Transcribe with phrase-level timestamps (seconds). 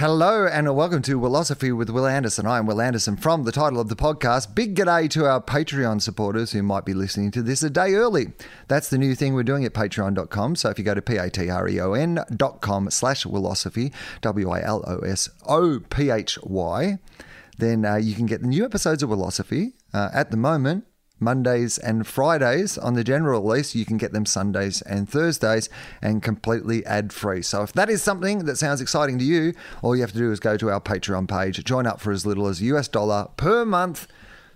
[0.00, 2.46] Hello and welcome to Philosophy with Wil Anderson.
[2.46, 4.54] I am Wil Anderson from the title of the podcast.
[4.54, 8.32] Big g'day to our Patreon supporters who might be listening to this a day early.
[8.66, 10.56] That's the new thing we're doing at patreon.com.
[10.56, 13.92] So if you go to p-a-t-r-e-o-n.com slash Wilosophy,
[14.22, 14.88] W-I-L-O-S-O-P-H-Y,
[17.58, 19.74] then uh, you can get the new episodes of Wilosophy.
[19.92, 20.86] Uh, at the moment,
[21.20, 23.74] Mondays and Fridays on the general release.
[23.74, 25.68] You can get them Sundays and Thursdays
[26.02, 27.42] and completely ad free.
[27.42, 29.52] So if that is something that sounds exciting to you,
[29.82, 32.26] all you have to do is go to our Patreon page, join up for as
[32.26, 34.08] little as US dollar per month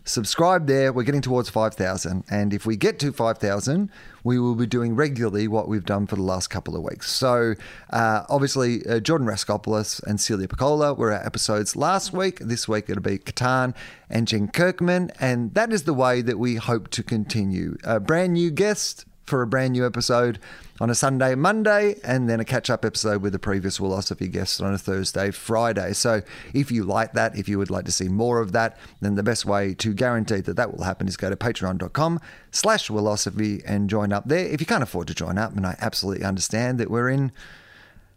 [0.05, 0.93] subscribe there.
[0.93, 2.25] We're getting towards 5,000.
[2.31, 3.91] And if we get to 5,000,
[4.23, 7.11] we will be doing regularly what we've done for the last couple of weeks.
[7.11, 7.55] So,
[7.91, 12.39] uh, obviously, uh, Jordan Raskopoulos and Celia Pacquola were our episodes last week.
[12.41, 13.75] This week it'll be Catan
[14.09, 15.11] and Jen Kirkman.
[15.21, 17.77] And that is the way that we hope to continue.
[17.85, 20.39] A brand new guest for a brand new episode
[20.81, 24.61] on a Sunday, Monday, and then a catch up episode with the previous Wilosophy guests
[24.61, 25.93] on a Thursday, Friday.
[25.93, 29.15] So if you like that, if you would like to see more of that, then
[29.15, 33.63] the best way to guarantee that that will happen is go to patreon.com slash Wilosophy
[33.67, 34.47] and join up there.
[34.47, 37.33] If you can't afford to join up, and I absolutely understand that we're in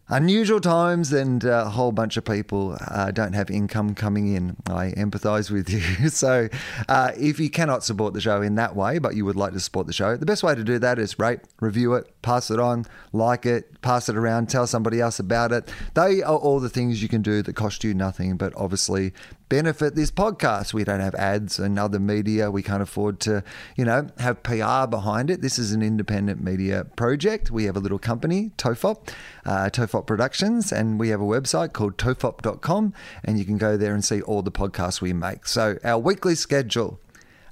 [0.10, 4.56] unusual times and a whole bunch of people uh, don't have income coming in.
[4.66, 5.70] I empathize with
[6.00, 6.10] you.
[6.10, 6.48] so,
[6.88, 9.60] uh, if you cannot support the show in that way, but you would like to
[9.60, 12.60] support the show, the best way to do that is rate, review it, pass it
[12.60, 15.72] on, like it, pass it around, tell somebody else about it.
[15.94, 19.14] They are all the things you can do that cost you nothing, but obviously
[19.50, 20.74] benefit this podcast.
[20.74, 22.52] We don't have ads and other media.
[22.52, 23.44] We can't afford to,
[23.76, 25.42] you know, have PR behind it.
[25.42, 27.52] This is an independent media project.
[27.52, 29.10] We have a little company, Tofop,
[29.46, 33.94] uh, Tofop Productions, and we have a website called tofop.com, and you can go there
[33.94, 35.48] and see all the podcasts we make.
[35.48, 37.00] So our weekly schedule,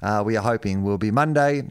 [0.02, 1.64] uh, we are hoping will be Monday,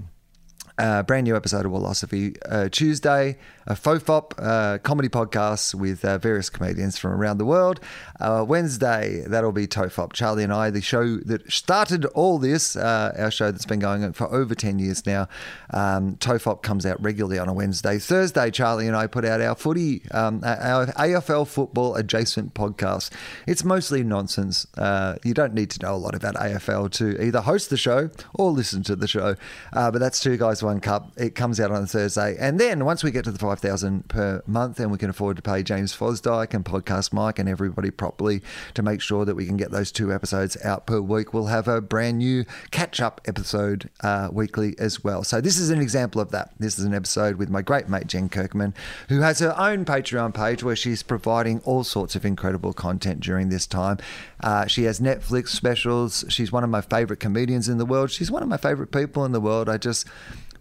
[0.78, 6.18] uh, brand new episode of Wilosophy uh, Tuesday, a Fofop uh, comedy podcast with uh,
[6.18, 7.80] various comedians from around the world.
[8.20, 10.12] Uh, Wednesday, that'll be Tofop.
[10.12, 14.02] Charlie and I, the show that started all this, uh, our show that's been going
[14.02, 15.28] on for over 10 years now.
[15.70, 17.98] Um, Tofop comes out regularly on a Wednesday.
[17.98, 23.10] Thursday, Charlie and I put out our footy, um, our AFL football adjacent podcast.
[23.46, 24.66] It's mostly nonsense.
[24.76, 28.50] You don't need to know a lot about AFL to either host the show or
[28.50, 29.36] listen to the show.
[29.72, 31.12] But that's two guys, one cup.
[31.16, 32.36] It comes out on Thursday.
[32.38, 35.42] And then once we get to the 5000 per month and we can afford to
[35.42, 38.42] pay James Fosdyke and Podcast Mike and everybody properly
[38.74, 41.68] to make sure that we can get those two episodes out per week, we'll have
[41.68, 45.22] a brand new catch up episode uh, weekly as well.
[45.22, 46.52] So this is an example of that.
[46.58, 48.74] This is an episode with my great mate Jen Kirkman,
[49.08, 53.50] who has her own Patreon page where she's providing all sorts of incredible content during
[53.50, 53.98] this time.
[54.42, 56.24] Uh, she has Netflix specials.
[56.28, 58.10] She's one of my favorite comedians in the world.
[58.10, 59.68] She's one of my favorite people in the world.
[59.68, 60.06] I just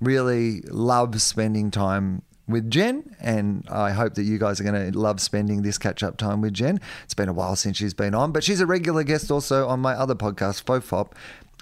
[0.03, 4.97] really love spending time with Jen, and I hope that you guys are going to
[4.97, 6.79] love spending this catch up time with Jen.
[7.05, 9.79] It's been a while since she's been on, but she's a regular guest also on
[9.79, 11.13] my other podcast, Fofop.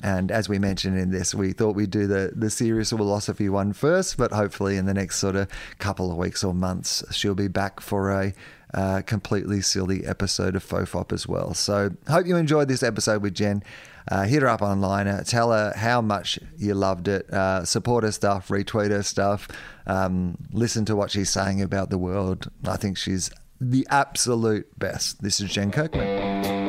[0.04, 3.74] And as we mentioned in this, we thought we'd do the, the serious philosophy one
[3.74, 5.48] first, but hopefully in the next sort of
[5.78, 8.34] couple of weeks or months, she'll be back for a
[8.74, 11.54] uh, completely silly episode of Fofop as well.
[11.54, 13.62] So hope you enjoyed this episode with Jen.
[14.10, 15.08] Uh, hit her up online.
[15.08, 17.30] Uh, tell her how much you loved it.
[17.32, 19.48] Uh, support her stuff, retweet her stuff.
[19.86, 22.50] Um, listen to what she's saying about the world.
[22.68, 25.22] I think she's the absolute best.
[25.22, 26.61] This is Jen Kirkman.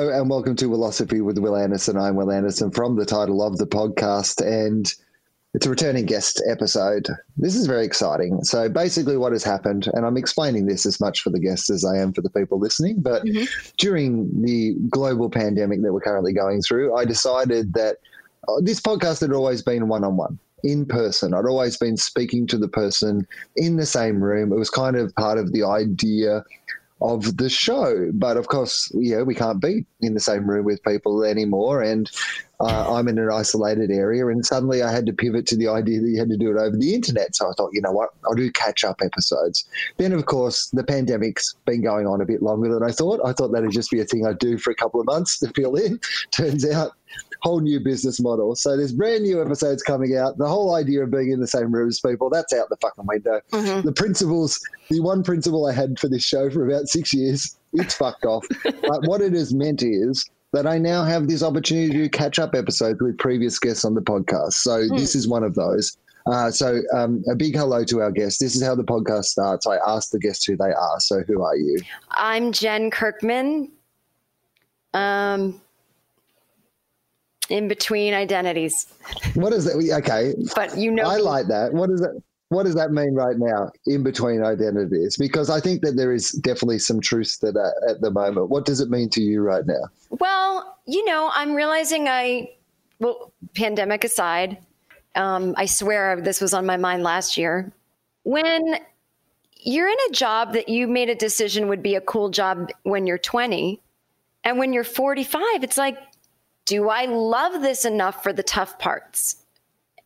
[0.00, 1.98] Hello and welcome to Philosophy with Wil Anderson.
[1.98, 4.90] I'm Wil Anderson from the title of the podcast, and
[5.52, 7.06] it's a returning guest episode.
[7.36, 8.42] This is very exciting.
[8.42, 11.84] So, basically, what has happened, and I'm explaining this as much for the guests as
[11.84, 13.44] I am for the people listening, but mm-hmm.
[13.76, 17.98] during the global pandemic that we're currently going through, I decided that
[18.48, 21.34] uh, this podcast had always been one on one in person.
[21.34, 24.50] I'd always been speaking to the person in the same room.
[24.50, 26.42] It was kind of part of the idea
[27.00, 28.10] of the show.
[28.12, 31.82] But of course, yeah, we can't be in the same room with people anymore.
[31.82, 32.10] And
[32.60, 36.00] uh, I'm in an isolated area, and suddenly I had to pivot to the idea
[36.00, 37.34] that you had to do it over the internet.
[37.34, 39.66] So I thought, you know what, I'll do catch up episodes.
[39.96, 43.20] Then, of course, the pandemic's been going on a bit longer than I thought.
[43.24, 45.48] I thought that'd just be a thing I'd do for a couple of months to
[45.54, 46.00] fill in.
[46.32, 46.92] Turns out
[47.42, 48.54] whole new business model.
[48.56, 50.38] So there's brand new episodes coming out.
[50.38, 53.06] The whole idea of being in the same room as people, that's out the fucking
[53.06, 53.40] window.
[53.52, 53.86] Mm-hmm.
[53.86, 57.94] The principles, the one principle I had for this show for about six years, it's
[57.94, 58.46] fucked off.
[58.64, 62.54] but what it has meant is that I now have this opportunity to catch up
[62.54, 64.54] episodes with previous guests on the podcast.
[64.54, 64.98] So mm.
[64.98, 65.96] this is one of those.
[66.26, 68.38] Uh, so, um, a big hello to our guests.
[68.38, 69.66] This is how the podcast starts.
[69.66, 71.00] I ask the guests who they are.
[71.00, 71.78] So, who are you?
[72.10, 73.72] I'm Jen Kirkman.
[74.92, 75.60] Um,
[77.50, 78.86] in between identities.
[79.34, 79.76] What is that?
[79.98, 81.72] Okay, but you know, I like that.
[81.72, 82.10] What is it?
[82.48, 83.70] What does that mean right now?
[83.86, 88.00] In between identities, because I think that there is definitely some truth to that at
[88.00, 88.48] the moment.
[88.48, 89.82] What does it mean to you right now?
[90.10, 92.50] Well, you know, I'm realizing I,
[92.98, 94.58] well, pandemic aside,
[95.14, 97.72] um, I swear this was on my mind last year.
[98.24, 98.76] When
[99.60, 103.06] you're in a job that you made a decision would be a cool job when
[103.06, 103.80] you're 20,
[104.42, 105.98] and when you're 45, it's like,
[106.64, 109.36] do I love this enough for the tough parts?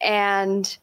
[0.01, 0.77] And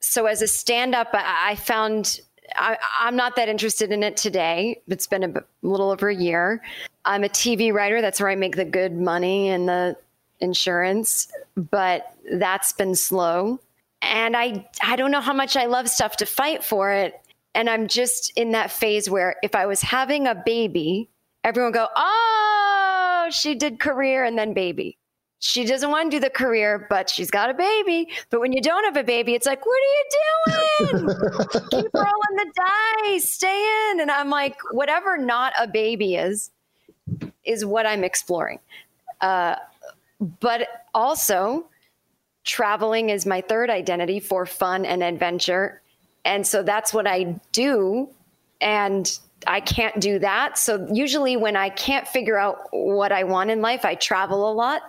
[0.00, 2.20] so as a stand up, I, found
[2.56, 4.80] I, am not that interested in it today.
[4.88, 6.62] It's been a little over a year.
[7.04, 8.00] I'm a TV writer.
[8.00, 9.96] That's where I make the good money and the
[10.40, 13.58] insurance, but that's been slow.
[14.02, 17.20] And I, I don't know how much I love stuff to fight for it.
[17.54, 21.08] And I'm just in that phase where if I was having a baby,
[21.42, 24.97] everyone go, oh, she did career and then baby
[25.40, 28.08] she doesn't want to do the career, but she's got a baby.
[28.30, 31.08] But when you don't have a baby, it's like, what are you doing?
[31.70, 32.52] Keep rolling the
[33.04, 34.00] dice, stay in.
[34.00, 36.50] And I'm like, whatever not a baby is,
[37.44, 38.58] is what I'm exploring.
[39.20, 39.56] Uh,
[40.40, 41.66] but also,
[42.44, 45.80] traveling is my third identity for fun and adventure.
[46.24, 48.08] And so that's what I do.
[48.60, 50.58] And I can't do that.
[50.58, 54.52] So usually, when I can't figure out what I want in life, I travel a
[54.52, 54.82] lot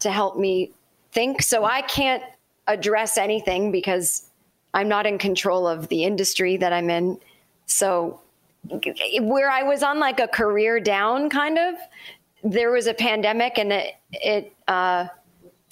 [0.00, 0.72] to help me
[1.12, 1.42] think.
[1.42, 2.22] So I can't
[2.66, 4.28] address anything because
[4.72, 7.18] I'm not in control of the industry that I'm in.
[7.66, 8.20] So
[9.20, 11.74] where I was on like a career down kind of,
[12.42, 15.06] there was a pandemic and it, it uh,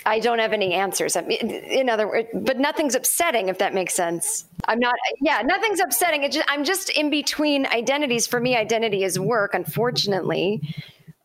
[0.05, 1.17] I don't have any answers.
[1.17, 4.47] I mean, in other words, but nothing's upsetting if that makes sense.
[4.67, 6.29] I'm not, yeah, nothing's upsetting.
[6.31, 8.27] Just, I'm just in between identities.
[8.27, 10.61] For me, identity is work, unfortunately.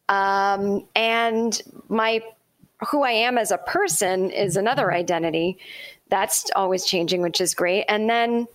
[0.09, 1.59] Um, and
[1.89, 2.21] my
[2.89, 4.59] who I am as a person is mm-hmm.
[4.59, 5.57] another identity.
[6.09, 7.85] That's always changing, which is great.
[7.87, 8.47] And then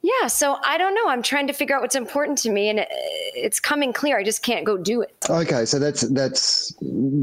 [0.00, 1.08] yeah, so I don't know.
[1.08, 4.16] I'm trying to figure out what's important to me, and it, it's coming clear.
[4.16, 5.12] I just can't go do it.
[5.28, 6.72] Okay, so that's that's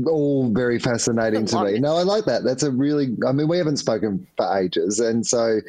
[0.08, 1.80] all very fascinating to me.
[1.80, 2.44] No, I like that.
[2.44, 3.16] That's a really.
[3.26, 5.62] I mean, we haven't spoken for ages, and so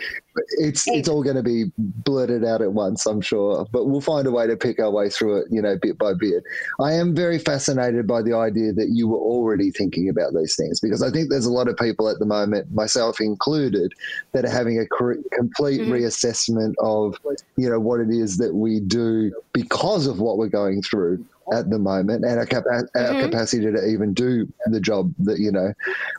[0.59, 3.67] it's it's all going to be blurted out at once, I'm sure.
[3.73, 6.15] But we'll find a way to pick our way through it, you know, bit by
[6.15, 6.45] bit.
[6.81, 10.81] I am very fascinated by the idea that you were already thinking about these things
[10.81, 13.93] because I think there's a lot of people at the moment, myself included,
[14.33, 15.93] that are having a complete mm-hmm.
[15.93, 17.17] reassessment of,
[17.57, 21.71] you know, what it is that we do because of what we're going through at
[21.71, 23.17] the moment and our, capa- mm-hmm.
[23.17, 25.73] our, capacity to even do the job that you know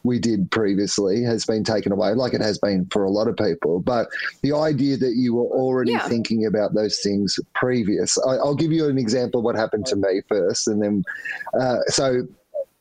[0.04, 3.36] we did previously has been taken away like it has been for a lot of
[3.36, 4.08] people but
[4.42, 6.08] the idea that you were already yeah.
[6.08, 9.96] thinking about those things previous I, will give you an example of what happened to
[9.96, 11.04] me first and then
[11.60, 12.28] uh, so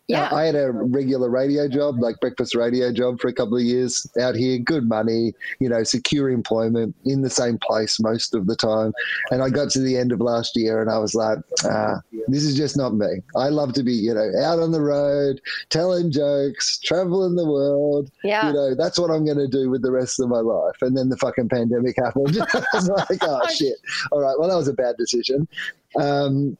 [0.08, 0.32] yeah.
[0.32, 4.06] I had a regular radio job, like breakfast radio job for a couple of years
[4.20, 8.54] out here, good money, you know, secure employment in the same place most of the
[8.54, 8.92] time.
[9.30, 12.44] And I got to the end of last year and I was like, ah, this
[12.44, 13.20] is just not me.
[13.34, 18.10] I love to be, you know, out on the road, telling jokes, traveling the world.
[18.22, 18.48] Yeah.
[18.48, 20.76] You know, that's what I'm going to do with the rest of my life.
[20.82, 22.38] And then the fucking pandemic happened.
[22.54, 23.76] I was like, oh, shit.
[24.12, 24.38] All right.
[24.38, 25.48] Well, that was a bad decision.
[25.96, 26.56] Um,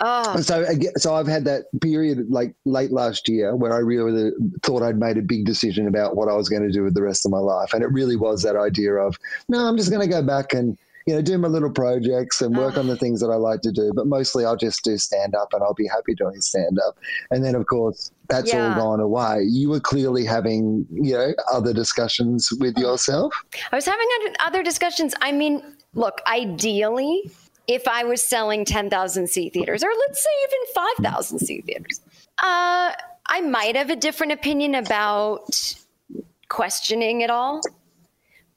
[0.00, 0.40] Oh.
[0.40, 0.66] So,
[0.96, 4.30] so I've had that period like late last year where I really
[4.62, 7.02] thought I'd made a big decision about what I was going to do with the
[7.02, 10.02] rest of my life, and it really was that idea of no, I'm just going
[10.02, 10.76] to go back and
[11.06, 12.80] you know do my little projects and work oh.
[12.80, 15.52] on the things that I like to do, but mostly I'll just do stand up
[15.52, 16.98] and I'll be happy doing stand up.
[17.30, 18.74] And then of course that's yeah.
[18.74, 19.44] all gone away.
[19.48, 22.80] You were clearly having you know other discussions with oh.
[22.82, 23.34] yourself.
[23.72, 24.06] I was having
[24.40, 25.14] other discussions.
[25.22, 25.62] I mean,
[25.94, 27.30] look, ideally
[27.66, 30.58] if I was selling 10,000 seat theaters, or let's say even
[31.02, 32.00] 5,000 seat theaters,
[32.38, 32.92] uh,
[33.28, 35.74] I might have a different opinion about
[36.48, 37.60] questioning it all.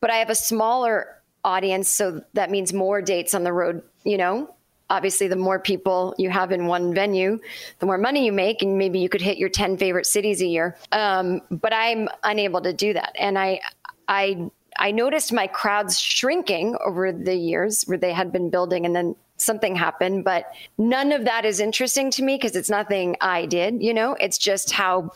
[0.01, 4.17] But I have a smaller audience, so that means more dates on the road, you
[4.17, 4.53] know?
[4.91, 7.39] Obviously, the more people you have in one venue,
[7.79, 10.47] the more money you make, and maybe you could hit your 10 favorite cities a
[10.47, 10.77] year.
[10.91, 13.15] Um, but I'm unable to do that.
[13.19, 13.59] And I,
[14.07, 18.95] I I noticed my crowds shrinking over the years where they had been building and
[18.95, 20.23] then something happened.
[20.23, 24.15] But none of that is interesting to me because it's nothing I did, you know,
[24.19, 25.11] it's just how,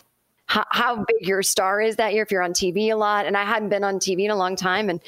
[0.46, 3.26] how, big your star is that year if you're on TV a lot.
[3.26, 5.00] And I hadn't been on TV in a long time and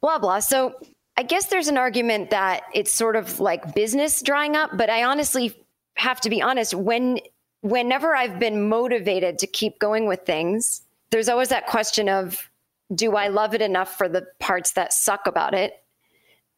[0.00, 0.40] blah, blah.
[0.40, 0.74] So
[1.16, 5.04] I guess there's an argument that it's sort of like business drying up, but I
[5.04, 5.54] honestly
[5.96, 7.20] have to be honest when
[7.60, 12.47] whenever I've been motivated to keep going with things, there's always that question of
[12.94, 15.72] do I love it enough for the parts that suck about it?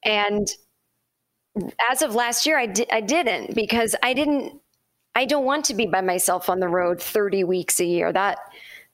[0.05, 0.49] And
[1.91, 4.61] as of last year, I, di- I didn't because I didn't,
[5.15, 8.13] I don't want to be by myself on the road 30 weeks a year.
[8.13, 8.39] That,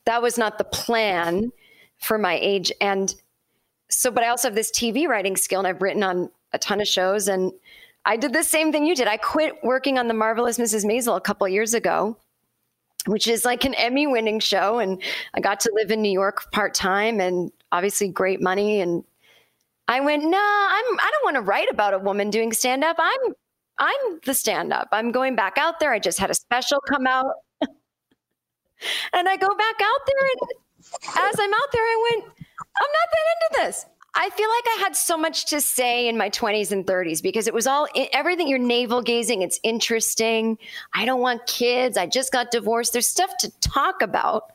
[0.07, 1.53] that was not the plan
[1.99, 2.73] for my age.
[2.81, 3.15] And
[3.91, 6.81] so, but I also have this TV writing skill and I've written on a ton
[6.81, 7.29] of shows.
[7.29, 7.53] And
[8.05, 9.09] I did the same thing you did.
[9.09, 10.85] I quit working on The Marvelous Mrs.
[10.85, 12.17] Maisel a couple years ago
[13.07, 14.79] which is like an Emmy winning show.
[14.79, 15.03] And
[15.35, 18.81] I got to live in New York part time and obviously great money.
[18.81, 19.05] And
[19.89, 22.97] I went, nah, I'm, I don't want to write about a woman doing stand up.
[22.99, 23.35] I'm,
[23.79, 24.89] I'm the stand up.
[24.93, 25.93] I'm going back out there.
[25.93, 27.35] I just had a special come out.
[27.61, 30.29] and I go back out there.
[30.33, 30.51] And
[31.19, 33.87] as I'm out there, I went, I'm not that into this.
[34.19, 37.47] I feel like I had so much to say in my 20s and 30s because
[37.47, 39.43] it was all everything you're navel gazing.
[39.43, 40.57] It's interesting.
[40.95, 41.99] I don't want kids.
[41.99, 42.95] I just got divorced.
[42.95, 44.53] There's stuff to talk about.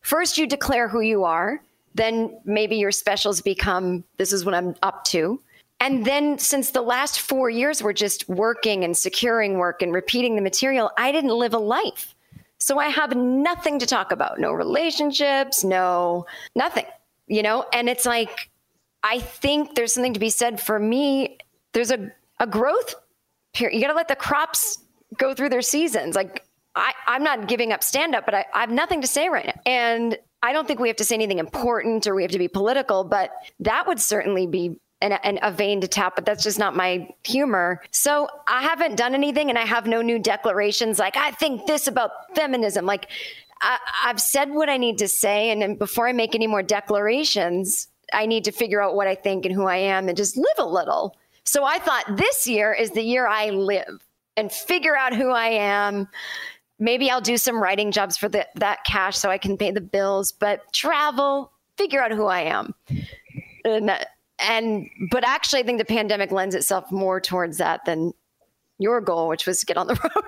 [0.00, 1.60] First, you declare who you are.
[1.94, 5.40] Then maybe your specials become this is what I'm up to.
[5.78, 10.34] And then, since the last four years were just working and securing work and repeating
[10.34, 12.14] the material, I didn't live a life.
[12.58, 16.24] So I have nothing to talk about no relationships, no
[16.54, 16.86] nothing,
[17.26, 17.66] you know?
[17.74, 18.48] And it's like,
[19.08, 21.38] I think there's something to be said for me.
[21.72, 22.10] There's a,
[22.40, 22.96] a growth
[23.54, 23.76] period.
[23.76, 24.78] You got to let the crops
[25.16, 26.16] go through their seasons.
[26.16, 26.44] Like
[26.74, 29.46] I, I'm not giving up stand up, but I, I have nothing to say right
[29.46, 29.60] now.
[29.64, 32.48] And I don't think we have to say anything important or we have to be
[32.48, 37.08] political, but that would certainly be a vein to tap, but that's just not my
[37.22, 37.82] humor.
[37.92, 41.86] So I haven't done anything and I have no new declarations like, I think this
[41.86, 42.86] about feminism.
[42.86, 43.08] Like,
[43.62, 45.50] I, have said what I need to say.
[45.50, 49.14] And then before I make any more declarations, I need to figure out what I
[49.14, 51.16] think and who I am and just live a little.
[51.44, 55.48] So I thought this year is the year I live and figure out who I
[55.48, 56.08] am.
[56.78, 59.80] Maybe I'll do some writing jobs for the, that cash so I can pay the
[59.80, 62.74] bills, but travel, figure out who I am.
[63.64, 63.90] And,
[64.38, 68.12] and but actually, I think the pandemic lends itself more towards that than
[68.78, 70.24] your goal, which was to get on the road.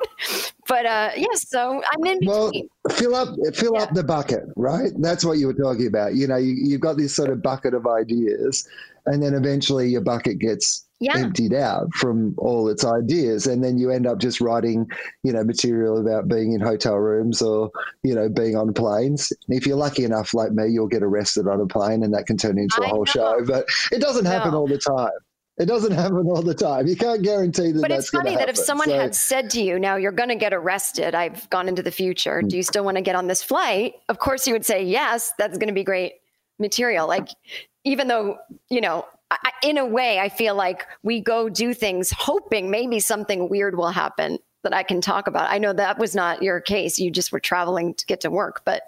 [0.66, 2.68] but uh, yes, yeah, so I'm in between.
[2.84, 3.82] Well, fill up, fill yeah.
[3.82, 4.92] up the bucket, right?
[4.98, 6.14] That's what you were talking about.
[6.14, 8.66] You know, you, you've got this sort of bucket of ideas,
[9.06, 11.16] and then eventually your bucket gets yeah.
[11.16, 14.86] emptied out from all its ideas and then you end up just writing
[15.22, 17.70] you know material about being in hotel rooms or
[18.02, 21.46] you know being on planes and if you're lucky enough like me you'll get arrested
[21.46, 23.04] on a plane and that can turn into a whole know.
[23.04, 24.58] show but it doesn't happen no.
[24.58, 25.10] all the time
[25.58, 26.86] it doesn't happen all the time.
[26.86, 27.80] You can't guarantee that.
[27.80, 30.36] But it's funny that if someone so, had said to you, "Now you're going to
[30.36, 32.42] get arrested," I've gone into the future.
[32.42, 33.94] Do you still want to get on this flight?
[34.08, 35.32] Of course, you would say yes.
[35.38, 36.14] That's going to be great
[36.58, 37.08] material.
[37.08, 37.28] Like,
[37.84, 38.38] even though
[38.70, 43.00] you know, I, in a way, I feel like we go do things hoping maybe
[43.00, 45.50] something weird will happen that I can talk about.
[45.50, 46.98] I know that was not your case.
[46.98, 48.82] You just were traveling to get to work, but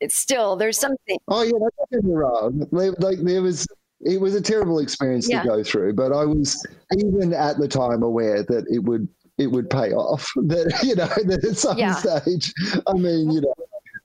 [0.00, 1.18] it's still there's something.
[1.28, 1.52] Oh yeah,
[1.92, 2.66] get wrong.
[2.72, 3.66] Like there was
[4.02, 5.42] it was a terrible experience yeah.
[5.42, 6.64] to go through, but I was
[6.96, 10.30] even at the time aware that it would it would pay off.
[10.36, 11.94] That you know that at some yeah.
[11.94, 12.52] stage,
[12.86, 13.54] I mean, you know,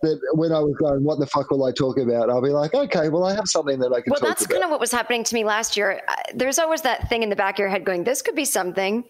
[0.02, 2.30] that when I was going, what the fuck will I talk about?
[2.30, 4.12] I'll be like, okay, well, I have something that I can.
[4.12, 4.54] Well, that's about.
[4.54, 6.02] kind of what was happening to me last year.
[6.34, 9.04] There's always that thing in the back of your head going, this could be something,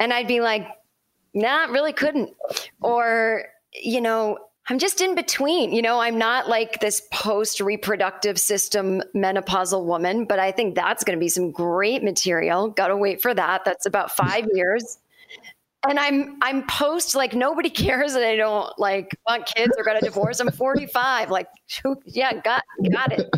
[0.00, 0.66] and I'd be like,
[1.34, 2.30] nah, really couldn't,
[2.80, 5.72] or you know, I'm just in between.
[5.72, 11.02] You know, I'm not like this post reproductive system menopausal woman, but I think that's
[11.02, 12.70] going to be some great material.
[12.70, 13.64] Got to wait for that.
[13.64, 14.98] That's about five years.
[15.88, 19.96] And I'm I'm post like nobody cares that I don't like want kids or got
[19.96, 20.38] a divorce.
[20.38, 21.30] I'm 45.
[21.30, 21.48] Like,
[22.06, 23.28] yeah, got got it.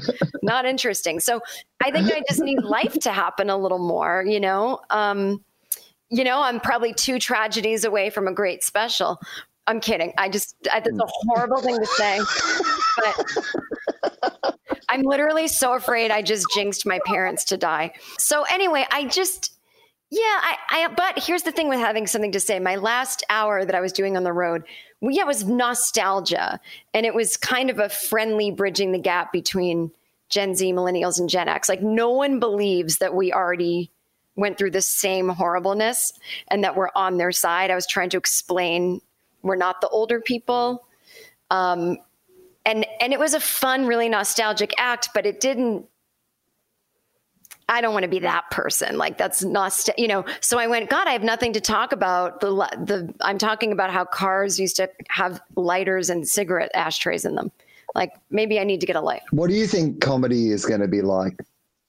[0.42, 1.20] Not interesting.
[1.20, 1.40] So
[1.82, 4.24] I think I just need life to happen a little more.
[4.26, 5.42] You know, um,
[6.10, 9.18] you know, I'm probably two tragedies away from a great special.
[9.66, 10.12] I'm kidding.
[10.18, 12.20] I just, I, that's a horrible thing to say.
[12.98, 17.92] But I'm literally so afraid I just jinxed my parents to die.
[18.18, 19.56] So, anyway, I just,
[20.10, 22.58] yeah, I, I, but here's the thing with having something to say.
[22.58, 24.64] My last hour that I was doing on the road,
[25.00, 26.60] well, yeah, it was nostalgia.
[26.92, 29.90] And it was kind of a friendly bridging the gap between
[30.28, 31.68] Gen Z, millennials, and Gen X.
[31.68, 33.90] Like, no one believes that we already
[34.36, 36.12] went through the same horribleness
[36.48, 37.70] and that we're on their side.
[37.70, 39.00] I was trying to explain
[39.44, 40.88] we're not the older people.
[41.50, 41.98] Um,
[42.66, 45.86] and and it was a fun, really nostalgic act, but it didn't.
[47.68, 48.98] I don't want to be that person.
[48.98, 50.24] Like that's not, you know.
[50.40, 52.40] So I went, God, I have nothing to talk about.
[52.40, 57.34] The the I'm talking about how cars used to have lighters and cigarette ashtrays in
[57.34, 57.52] them.
[57.94, 59.22] Like maybe I need to get a light.
[59.30, 61.38] What do you think comedy is going to be like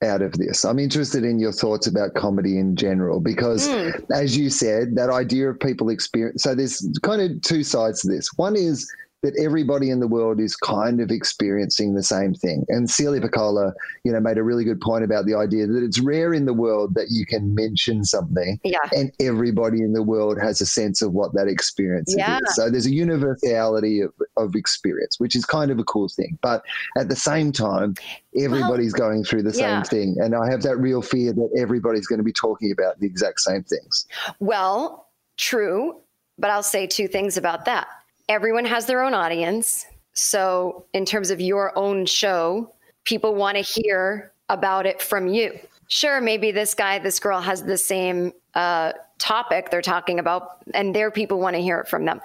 [0.03, 0.65] out of this.
[0.65, 4.05] I'm interested in your thoughts about comedy in general because, mm.
[4.11, 6.43] as you said, that idea of people experience.
[6.43, 8.29] So there's kind of two sides to this.
[8.35, 8.91] One is
[9.23, 12.63] that everybody in the world is kind of experiencing the same thing.
[12.69, 15.99] And Celia Pacquola, you know, made a really good point about the idea that it's
[15.99, 18.77] rare in the world that you can mention something yeah.
[18.91, 22.37] and everybody in the world has a sense of what that experience yeah.
[22.37, 22.55] is.
[22.55, 26.37] So there's a universality of, of experience, which is kind of a cool thing.
[26.41, 26.63] But
[26.97, 27.95] at the same time,
[28.37, 29.81] everybody's well, going through the yeah.
[29.81, 30.15] same thing.
[30.19, 33.39] And I have that real fear that everybody's going to be talking about the exact
[33.39, 34.05] same things.
[34.39, 35.07] Well,
[35.37, 36.01] true.
[36.37, 37.87] But I'll say two things about that
[38.29, 39.85] everyone has their own audience.
[40.13, 45.59] So, in terms of your own show, people want to hear about it from you.
[45.87, 50.95] Sure, maybe this guy, this girl has the same uh, topic they're talking about, and
[50.95, 52.21] their people want to hear it from them.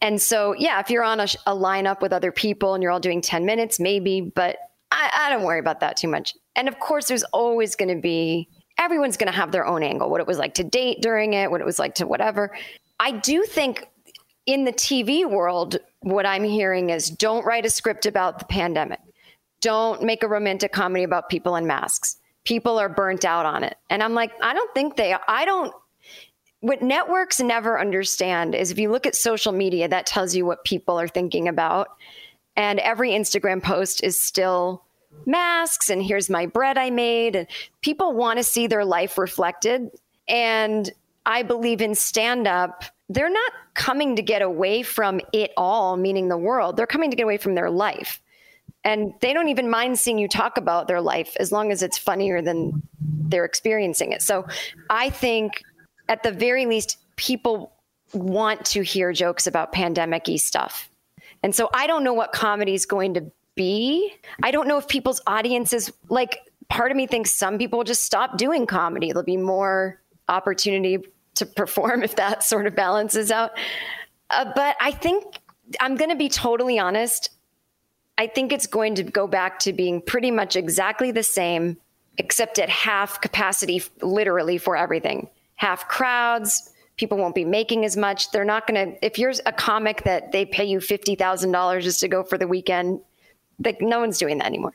[0.00, 3.00] And so, yeah, if you're on a, a lineup with other people and you're all
[3.00, 4.56] doing 10 minutes, maybe, but
[4.90, 6.34] I, I don't worry about that too much.
[6.56, 10.10] And of course, there's always going to be, everyone's going to have their own angle,
[10.10, 12.54] what it was like to date during it, what it was like to whatever.
[13.00, 13.88] I do think
[14.46, 19.00] in the TV world, what I'm hearing is don't write a script about the pandemic.
[19.60, 22.16] Don't make a romantic comedy about people in masks.
[22.44, 23.78] People are burnt out on it.
[23.88, 25.72] And I'm like, I don't think they, I don't,
[26.60, 30.64] what networks never understand is if you look at social media, that tells you what
[30.64, 31.88] people are thinking about.
[32.56, 34.82] And every Instagram post is still
[35.26, 37.36] masks and here's my bread I made.
[37.36, 37.46] And
[37.80, 39.90] people want to see their life reflected.
[40.28, 40.90] And
[41.24, 46.28] I believe in stand up they're not coming to get away from it all, meaning
[46.28, 46.76] the world.
[46.76, 48.20] They're coming to get away from their life.
[48.82, 51.96] And they don't even mind seeing you talk about their life as long as it's
[51.96, 54.22] funnier than they're experiencing it.
[54.22, 54.46] So
[54.90, 55.62] I think
[56.08, 57.72] at the very least, people
[58.12, 60.90] want to hear jokes about pandemic y stuff.
[61.42, 64.12] And so I don't know what comedy is going to be.
[64.42, 68.36] I don't know if people's audiences, like, part of me thinks some people just stop
[68.36, 69.08] doing comedy.
[69.08, 70.98] There'll be more opportunity
[71.34, 73.52] to perform if that sort of balances out.
[74.30, 75.40] Uh, but I think
[75.80, 77.30] I'm going to be totally honest.
[78.16, 81.76] I think it's going to go back to being pretty much exactly the same,
[82.18, 85.28] except at half capacity, literally for everything.
[85.56, 88.30] Half crowds, people won't be making as much.
[88.30, 92.08] They're not going to, if you're a comic that they pay you $50,000 just to
[92.08, 93.00] go for the weekend,
[93.64, 94.74] like no one's doing that anymore.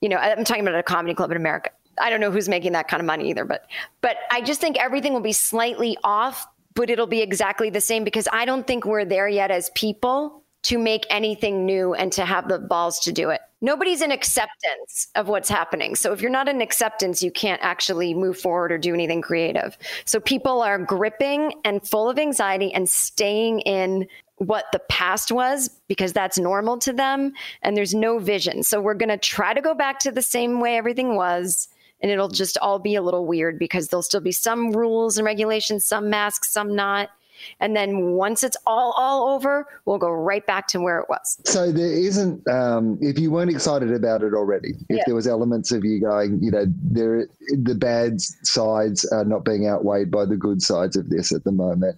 [0.00, 1.70] You know, I'm talking about a comedy club in America.
[2.00, 3.66] I don't know who's making that kind of money either, but
[4.00, 8.04] but I just think everything will be slightly off, but it'll be exactly the same
[8.04, 12.24] because I don't think we're there yet as people to make anything new and to
[12.24, 13.40] have the balls to do it.
[13.62, 15.94] Nobody's in acceptance of what's happening.
[15.94, 19.76] So if you're not in acceptance, you can't actually move forward or do anything creative.
[20.04, 25.68] So people are gripping and full of anxiety and staying in what the past was
[25.88, 27.32] because that's normal to them
[27.62, 28.62] and there's no vision.
[28.62, 31.68] So we're going to try to go back to the same way everything was
[32.02, 35.24] and it'll just all be a little weird because there'll still be some rules and
[35.24, 37.10] regulations, some masks, some not.
[37.58, 41.38] And then once it's all all over, we'll go right back to where it was.
[41.46, 45.02] So there isn't, um, if you weren't excited about it already, if yeah.
[45.06, 49.66] there was elements of you going, you know, there the bad sides are not being
[49.66, 51.96] outweighed by the good sides of this at the moment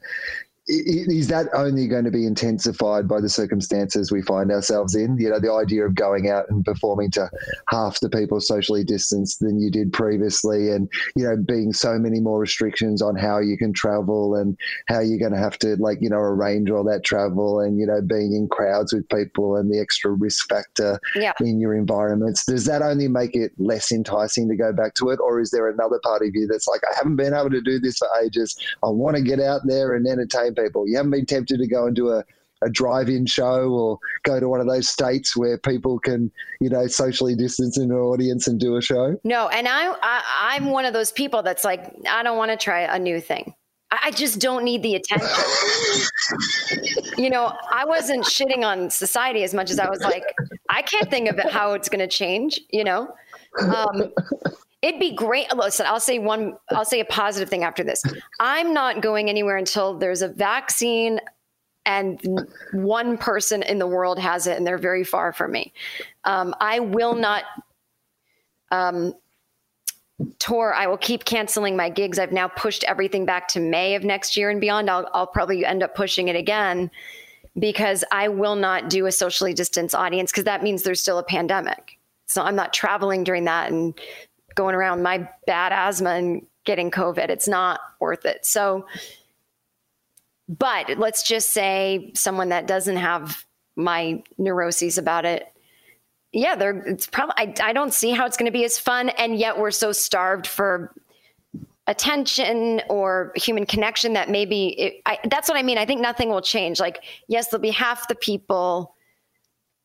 [0.68, 5.18] is that only going to be intensified by the circumstances we find ourselves in?
[5.18, 7.28] You know, the idea of going out and performing to
[7.68, 12.20] half the people socially distanced than you did previously, and you know, being so many
[12.20, 15.98] more restrictions on how you can travel and how you're going to have to, like,
[16.00, 19.72] you know, arrange all that travel, and you know, being in crowds with people and
[19.72, 21.32] the extra risk factor yeah.
[21.40, 22.44] in your environments.
[22.44, 25.68] Does that only make it less enticing to go back to it, or is there
[25.68, 28.56] another part of you that's like, I haven't been able to do this for ages.
[28.84, 30.88] I want to get out there and entertain people.
[30.88, 32.24] You haven't been tempted to go and do a,
[32.62, 36.86] a drive-in show or go to one of those states where people can, you know,
[36.86, 39.16] socially distance in an audience and do a show?
[39.24, 42.56] No, and I, I am one of those people that's like, I don't want to
[42.56, 43.54] try a new thing.
[44.02, 45.28] I just don't need the attention.
[47.18, 50.24] you know, I wasn't shitting on society as much as I was like,
[50.70, 52.58] I can't think of it, how it's going to change.
[52.70, 53.14] You know,
[53.60, 54.12] um,
[54.82, 55.46] It'd be great.
[55.54, 58.02] Listen, I'll say one, I'll say a positive thing after this.
[58.40, 61.20] I'm not going anywhere until there's a vaccine
[61.86, 62.20] and
[62.72, 65.72] one person in the world has it and they're very far from me.
[66.24, 67.44] Um, I will not
[68.72, 69.14] um,
[70.38, 70.74] tour.
[70.74, 72.18] I will keep canceling my gigs.
[72.18, 74.90] I've now pushed everything back to May of next year and beyond.
[74.90, 76.90] I'll, I'll probably end up pushing it again
[77.58, 81.24] because I will not do a socially distanced audience because that means there's still a
[81.24, 81.98] pandemic.
[82.26, 83.94] So I'm not traveling during that and
[84.54, 87.28] going around my bad asthma and getting COVID.
[87.28, 88.46] It's not worth it.
[88.46, 88.86] So,
[90.48, 93.44] but let's just say someone that doesn't have
[93.76, 95.46] my neuroses about it.
[96.32, 99.10] Yeah, they're it's probably I, I don't see how it's going to be as fun
[99.10, 100.94] and yet we're so starved for
[101.86, 105.78] attention or human connection that maybe it, I, that's what I mean.
[105.78, 106.80] I think nothing will change.
[106.80, 108.94] Like, yes, there'll be half the people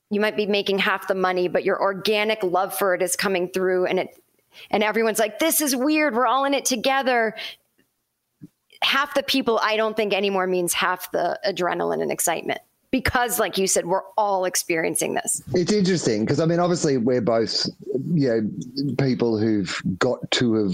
[0.10, 3.49] you might be making half the money, but your organic love for it is coming
[3.49, 4.21] through and it
[4.70, 6.15] and everyone's like, this is weird.
[6.15, 7.36] We're all in it together.
[8.82, 13.58] Half the people I don't think anymore means half the adrenaline and excitement because like
[13.58, 17.67] you said we're all experiencing this it's interesting because i mean obviously we're both
[18.13, 20.74] you know people who've got to have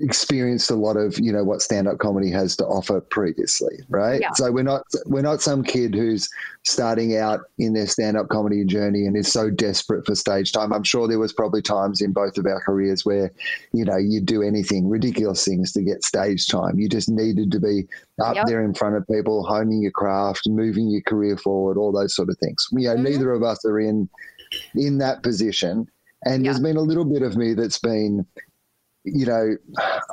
[0.00, 4.30] experienced a lot of you know what stand-up comedy has to offer previously right yeah.
[4.34, 6.28] so we're not we're not some kid who's
[6.64, 10.82] starting out in their stand-up comedy journey and is so desperate for stage time i'm
[10.82, 13.30] sure there was probably times in both of our careers where
[13.72, 17.60] you know you'd do anything ridiculous things to get stage time you just needed to
[17.60, 17.86] be
[18.22, 18.46] up yep.
[18.46, 22.30] there in front of people honing your craft moving your career forward all those sort
[22.30, 23.04] of things you know mm-hmm.
[23.04, 24.08] neither of us are in
[24.74, 25.86] in that position
[26.24, 26.50] and yeah.
[26.50, 28.26] there's been a little bit of me that's been
[29.14, 29.56] you know,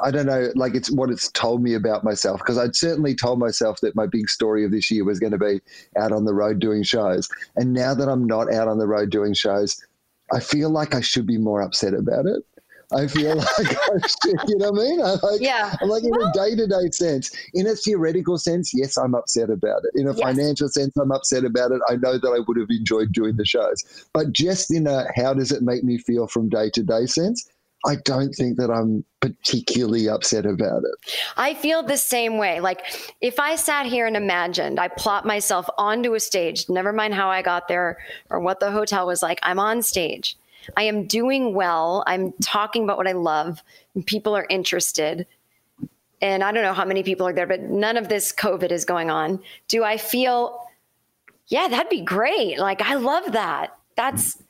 [0.03, 3.39] I don't know, like it's what it's told me about myself because I'd certainly told
[3.39, 5.61] myself that my big story of this year was going to be
[5.97, 7.29] out on the road doing shows.
[7.55, 9.83] And now that I'm not out on the road doing shows,
[10.31, 12.43] I feel like I should be more upset about it.
[12.93, 15.01] I feel like I should, you know what I mean?
[15.01, 15.75] I like, yeah.
[15.81, 17.31] I'm like in a day to day sense.
[17.53, 19.99] In a theoretical sense, yes, I'm upset about it.
[19.99, 20.21] In a yes.
[20.21, 21.81] financial sense, I'm upset about it.
[21.89, 23.83] I know that I would have enjoyed doing the shows.
[24.13, 27.47] But just in a how does it make me feel from day to day sense,
[27.85, 31.15] I don't think that I'm particularly upset about it.
[31.37, 32.59] I feel the same way.
[32.59, 37.13] Like if I sat here and imagined I plot myself onto a stage, never mind
[37.13, 40.37] how I got there or what the hotel was like, I'm on stage.
[40.75, 42.03] I am doing well.
[42.07, 43.61] I'm talking about what I love.
[44.05, 45.27] People are interested.
[46.21, 48.85] And I don't know how many people are there, but none of this COVID is
[48.85, 49.41] going on.
[49.67, 50.65] Do I feel,
[51.47, 52.57] yeah, that'd be great.
[52.57, 53.77] Like, I love that.
[53.95, 54.41] That's,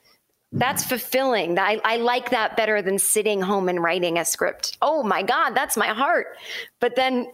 [0.51, 1.59] that's fulfilling.
[1.59, 4.77] I, I like that better than sitting home and writing a script.
[4.81, 6.27] Oh my God, that's my heart.
[6.79, 7.27] But then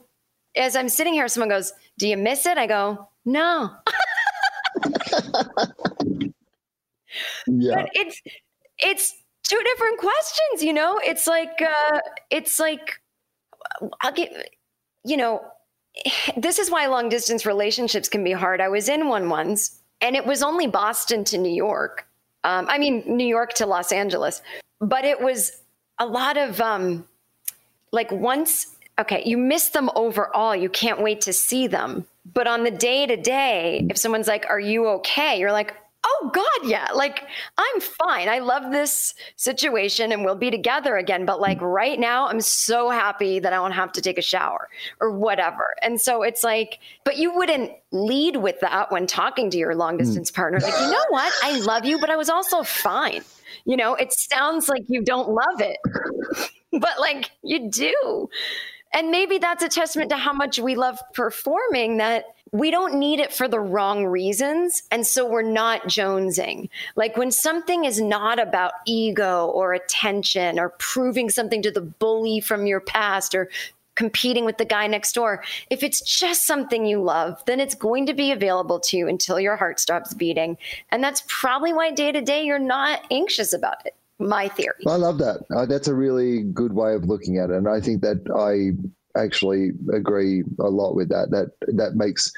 [0.56, 2.58] as I'm sitting here, someone goes, Do you miss it?
[2.58, 3.76] I go, No.
[7.47, 7.76] yeah.
[7.76, 8.21] But it's
[8.80, 11.00] it's two different questions, you know?
[11.04, 13.02] It's like uh it's like
[14.02, 14.32] I'll get
[15.04, 15.41] you know,
[16.38, 18.62] this is why long distance relationships can be hard.
[18.62, 22.08] I was in one once and it was only Boston to New York
[22.43, 24.41] um, I mean, New York to Los Angeles,
[24.80, 25.51] but it was
[25.99, 27.08] a lot of um,
[27.91, 30.56] like once, okay, you miss them overall.
[30.56, 32.06] You can't wait to see them.
[32.34, 35.39] But on the day to day, if someone's like, Are you okay?
[35.39, 37.24] You're like, oh god yeah like
[37.58, 38.28] i'm fine.
[38.30, 42.90] I love this situation and we'll be together again but like right now i'm so
[42.90, 45.66] happy that i don't have to take a shower or whatever.
[45.82, 49.98] And so it's like but you wouldn't lead with that when talking to your long
[49.98, 50.36] distance mm.
[50.36, 50.60] partner.
[50.60, 51.32] Like you know what?
[51.44, 53.22] I love you but i was also fine.
[53.66, 55.78] You know it sounds like you don't love it
[56.72, 58.30] but like you do.
[58.94, 63.20] And maybe that's a testament to how much we love performing that we don't need
[63.20, 64.84] it for the wrong reasons.
[64.92, 66.70] And so we're not jonesing.
[66.96, 72.42] Like when something is not about ego or attention or proving something to the bully
[72.42, 73.50] from your past or
[73.96, 78.06] competing with the guy next door, if it's just something you love, then it's going
[78.08, 80.58] to be available to you until your heart stops beating.
[80.90, 83.96] And that's probably why day to day you're not anxious about it.
[84.20, 84.84] My theory.
[84.88, 85.44] I love that.
[85.56, 87.56] Uh, that's a really good way of looking at it.
[87.56, 88.78] And I think that I
[89.15, 91.32] actually agree a lot with that.
[91.32, 92.32] That that makes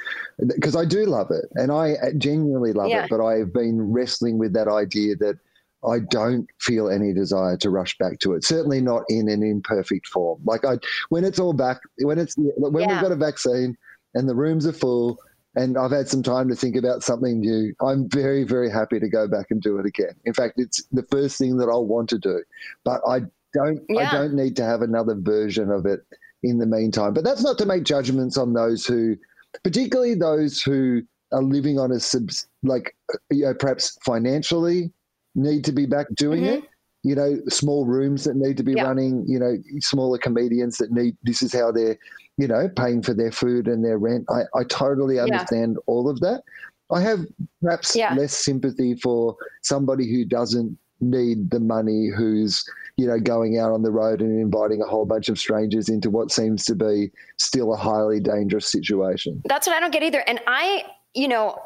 [0.56, 3.06] because I do love it and I genuinely love yeah.
[3.06, 5.38] it, but I've been wrestling with that idea that
[5.86, 8.46] I don't feel any desire to rush back to it.
[8.46, 10.40] Certainly not in an imperfect form.
[10.46, 10.78] Like I,
[11.10, 12.94] when it's all back, when it's when yeah.
[12.94, 13.78] we've got a vaccine
[14.14, 15.20] and the rooms are full,
[15.56, 17.74] and I've had some time to think about something new.
[17.82, 20.16] I'm very very happy to go back and do it again.
[20.26, 22.44] In fact, it's the first thing that I'll want to do,
[22.86, 23.22] but I
[23.54, 24.10] don't yeah.
[24.10, 26.02] I don't need to have another version of it
[26.44, 27.14] in the meantime.
[27.14, 29.16] But that's not to make judgments on those who,
[29.64, 31.02] particularly those who
[31.32, 32.30] are living on a sub,
[32.62, 32.96] like
[33.32, 34.92] you know, perhaps financially
[35.36, 36.64] need to be back doing mm-hmm.
[36.64, 36.64] it.
[37.06, 38.84] You know, small rooms that need to be yeah.
[38.84, 39.26] running.
[39.28, 41.18] You know, smaller comedians that need.
[41.24, 41.98] This is how they're,
[42.38, 44.26] you know, paying for their food and their rent.
[44.30, 45.84] I, I totally understand yeah.
[45.88, 46.44] all of that.
[46.92, 47.26] I have
[47.62, 48.14] perhaps yeah.
[48.14, 52.64] less sympathy for somebody who doesn't need the money, who's
[52.98, 56.10] you know, going out on the road and inviting a whole bunch of strangers into
[56.10, 59.42] what seems to be still a highly dangerous situation.
[59.46, 60.20] That's what I don't get either.
[60.20, 61.58] And I, you know,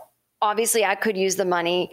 [0.41, 1.91] obviously I could use the money.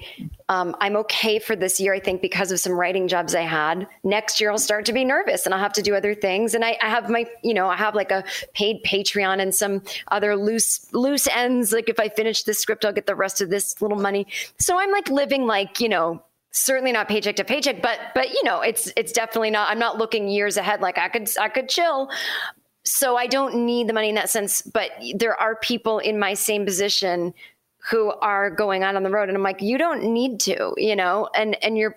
[0.49, 3.89] Um, I'm okay for this year, I think, because of some writing jobs I had.
[4.05, 6.55] Next year, I'll start to be nervous and I'll have to do other things.
[6.55, 9.83] And I, I, have my, you know, I have like a paid Patreon and some
[10.09, 11.73] other loose loose ends.
[11.73, 14.27] Like if I finish this script, I'll get the rest of this little money.
[14.59, 16.23] So I'm like living like, you know,
[16.55, 19.99] certainly not paycheck to paycheck but but you know it's it's definitely not i'm not
[19.99, 22.09] looking years ahead like i could i could chill.
[22.85, 26.35] So i don't need the money in that sense but there are people in my
[26.35, 27.35] same position
[27.91, 30.95] who are going out on the road and I'm like you don't need to you
[30.95, 31.29] know?
[31.35, 31.97] And and you're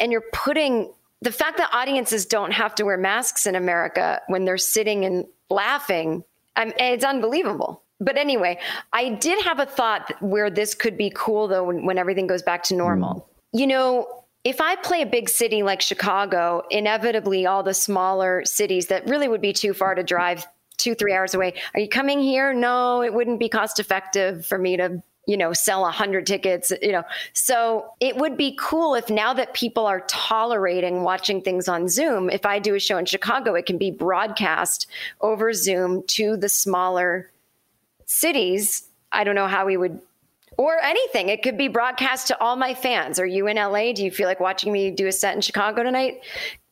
[0.00, 4.46] and you're putting the fact that audiences don't have to wear masks in America when
[4.46, 6.24] they're sitting and laughing
[6.56, 7.82] I'm, it's unbelievable.
[8.00, 8.58] But anyway
[8.90, 12.42] I did have a thought where this could be cool though when, when everything goes
[12.42, 13.14] back to normal.
[13.14, 13.33] Mm.
[13.54, 18.88] You know if I play a big city like Chicago, inevitably all the smaller cities
[18.88, 22.20] that really would be too far to drive two, three hours away, are you coming
[22.20, 22.52] here?
[22.52, 26.70] No, it wouldn't be cost effective for me to you know sell a hundred tickets
[26.82, 31.66] you know so it would be cool if now that people are tolerating watching things
[31.66, 34.86] on zoom if i do a show in chicago it can be broadcast
[35.22, 37.30] over zoom to the smaller
[38.04, 39.98] cities i don't know how we would
[40.56, 41.28] or anything.
[41.28, 43.18] It could be broadcast to all my fans.
[43.18, 43.92] Are you in LA?
[43.92, 46.20] Do you feel like watching me do a set in Chicago tonight?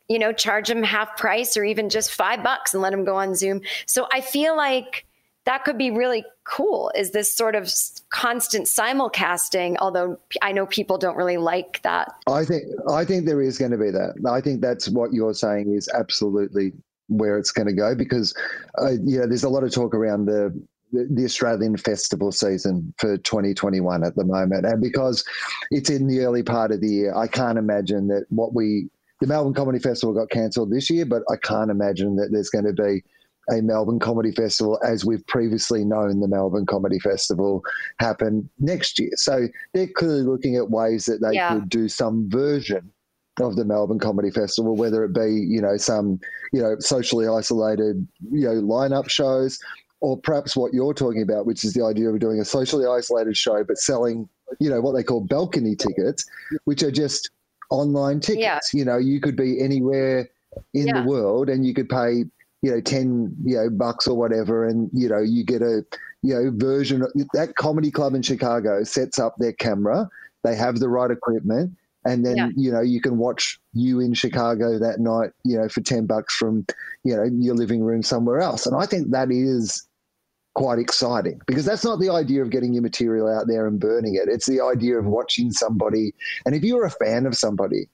[0.09, 3.15] You know, charge them half price or even just five bucks and let them go
[3.15, 3.61] on Zoom.
[3.85, 5.05] So I feel like
[5.45, 7.71] that could be really cool is this sort of
[8.09, 13.41] constant simulcasting although i know people don't really like that i think i think there
[13.41, 16.73] is going to be that i think that's what you're saying is absolutely
[17.07, 18.33] where it's going to go because
[18.81, 20.51] uh, you know there's a lot of talk around the
[20.93, 24.65] the Australian festival season for 2021 at the moment.
[24.65, 25.25] And because
[25.71, 29.27] it's in the early part of the year, I can't imagine that what we, the
[29.27, 32.73] Melbourne Comedy Festival got cancelled this year, but I can't imagine that there's going to
[32.73, 33.03] be
[33.51, 37.61] a Melbourne Comedy Festival as we've previously known the Melbourne Comedy Festival
[37.99, 39.11] happen next year.
[39.15, 41.55] So they're clearly looking at ways that they yeah.
[41.55, 42.91] could do some version
[43.41, 46.19] of the Melbourne Comedy Festival, whether it be, you know, some,
[46.53, 49.59] you know, socially isolated, you know, lineup shows
[50.03, 53.37] or perhaps what you're talking about, which is the idea of doing a socially isolated
[53.37, 54.27] show but selling,
[54.59, 56.25] you know, what they call balcony tickets,
[56.65, 57.31] which are just
[57.71, 58.73] online tickets.
[58.73, 58.77] Yeah.
[58.77, 60.29] You know, you could be anywhere
[60.73, 61.01] in yeah.
[61.01, 62.25] the world and you could pay,
[62.61, 65.85] you know, 10, you know, bucks or whatever and, you know, you get a,
[66.21, 70.09] you know, version of that comedy club in Chicago sets up their camera,
[70.43, 71.71] they have the right equipment
[72.05, 72.49] and then yeah.
[72.57, 76.35] you know you can watch you in Chicago that night, you know, for ten bucks
[76.35, 76.65] from
[77.05, 78.65] you know your living room somewhere else.
[78.65, 79.87] And I think that is
[80.55, 84.15] quite exciting because that's not the idea of getting your material out there and burning
[84.15, 84.29] it.
[84.29, 86.13] It's the idea of watching somebody.
[86.45, 87.89] And if you're a fan of somebody,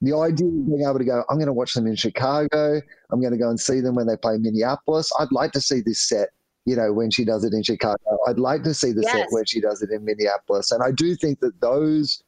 [0.00, 2.80] the idea of being able to go, I'm going to watch them in Chicago.
[3.10, 5.10] I'm going to go and see them when they play Minneapolis.
[5.18, 6.28] I'd like to see this set,
[6.64, 8.18] you know, when she does it in Chicago.
[8.28, 9.12] I'd like to see the yes.
[9.12, 10.70] set when she does it in Minneapolis.
[10.70, 12.22] And I do think that those,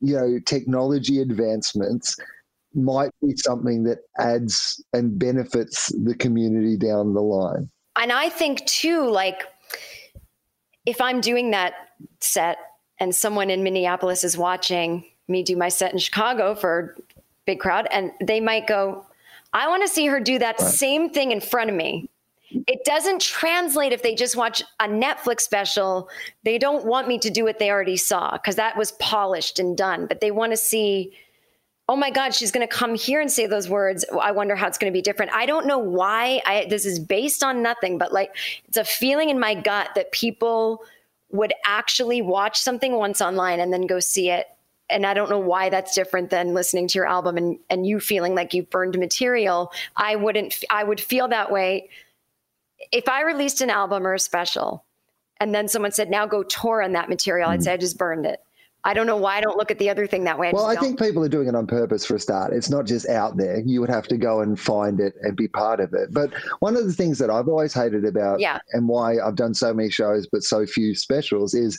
[0.00, 2.16] you know, technology advancements
[2.74, 8.64] might be something that adds and benefits the community down the line and I think
[8.66, 9.44] too, like
[10.86, 11.74] if I'm doing that
[12.20, 12.58] set
[12.98, 17.02] and someone in Minneapolis is watching me do my set in Chicago for a
[17.46, 19.06] big crowd, and they might go,
[19.52, 20.68] I want to see her do that right.
[20.68, 22.08] same thing in front of me.
[22.50, 26.08] It doesn't translate if they just watch a Netflix special.
[26.44, 29.76] They don't want me to do what they already saw because that was polished and
[29.76, 31.12] done, but they want to see
[31.88, 34.04] oh my god she's going to come here and say those words.
[34.20, 35.32] I wonder how it's going to be different.
[35.32, 38.34] I don't know why I, this is based on nothing but like
[38.66, 40.82] it's a feeling in my gut that people
[41.30, 44.46] would actually watch something once online and then go see it.
[44.90, 48.00] And i don't know why that's different than listening to your album and, and you
[48.00, 49.72] feeling like you've burned material.
[49.96, 51.90] I wouldn't i would feel that way.
[52.92, 54.84] If i released an album or a special
[55.38, 57.52] and then someone said now go tour on that material mm.
[57.52, 58.43] i'd say i just burned it
[58.86, 60.48] I don't know why I don't look at the other thing that way.
[60.48, 62.52] I well, I think people are doing it on purpose for a start.
[62.52, 63.60] It's not just out there.
[63.60, 66.10] You would have to go and find it and be part of it.
[66.12, 68.58] But one of the things that I've always hated about yeah.
[68.72, 71.78] and why I've done so many shows but so few specials is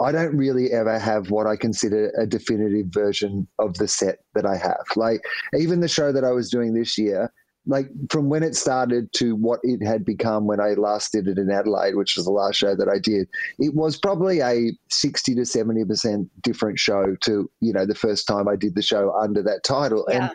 [0.00, 4.46] I don't really ever have what I consider a definitive version of the set that
[4.46, 4.84] I have.
[4.94, 5.22] Like
[5.58, 7.32] even the show that I was doing this year,
[7.66, 11.38] like from when it started to what it had become when I last did it
[11.38, 15.34] in Adelaide, which was the last show that I did, it was probably a 60
[15.34, 19.42] to 70% different show to, you know, the first time I did the show under
[19.42, 20.06] that title.
[20.08, 20.28] Yeah.
[20.28, 20.34] And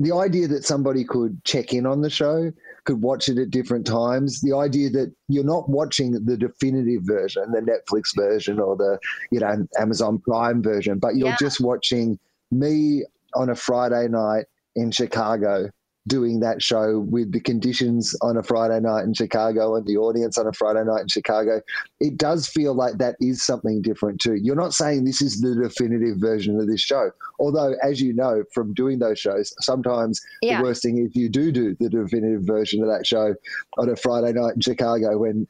[0.00, 2.52] the idea that somebody could check in on the show,
[2.84, 7.52] could watch it at different times, the idea that you're not watching the definitive version,
[7.52, 8.98] the Netflix version or the,
[9.30, 11.36] you know, Amazon Prime version, but you're yeah.
[11.38, 12.18] just watching
[12.50, 15.70] me on a Friday night in Chicago
[16.06, 20.36] doing that show with the conditions on a Friday night in Chicago and the audience
[20.36, 21.62] on a Friday night in Chicago,
[22.00, 24.34] it does feel like that is something different too.
[24.34, 27.10] You're not saying this is the definitive version of this show.
[27.40, 30.58] Although, as you know from doing those shows, sometimes yeah.
[30.58, 33.34] the worst thing is you do do the definitive version of that show
[33.78, 35.46] on a Friday night in Chicago when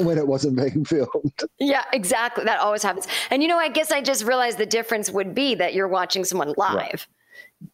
[0.00, 1.42] when it wasn't being filmed.
[1.58, 2.44] Yeah, exactly.
[2.44, 3.06] That always happens.
[3.30, 6.24] And you know, I guess I just realized the difference would be that you're watching
[6.24, 6.74] someone live.
[6.76, 7.06] Right.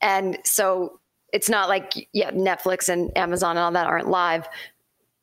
[0.01, 1.01] And so
[1.33, 4.49] it's not like yeah, Netflix and Amazon and all that aren't live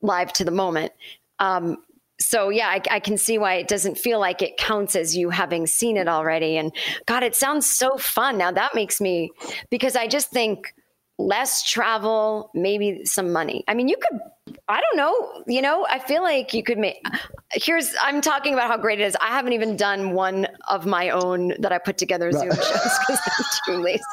[0.01, 0.91] live to the moment.
[1.39, 1.77] Um,
[2.19, 5.29] so yeah, I, I, can see why it doesn't feel like it counts as you
[5.29, 6.57] having seen it already.
[6.57, 6.73] And
[7.05, 8.37] God, it sounds so fun.
[8.37, 9.31] Now that makes me
[9.69, 10.73] because I just think
[11.19, 13.63] less travel, maybe some money.
[13.67, 14.19] I mean, you could
[14.67, 15.43] I don't know.
[15.47, 17.03] You know, I feel like you could make.
[17.51, 19.15] Here's I'm talking about how great it is.
[19.21, 23.19] I haven't even done one of my own that I put together Zoom shows because
[23.37, 24.03] I'm too lazy.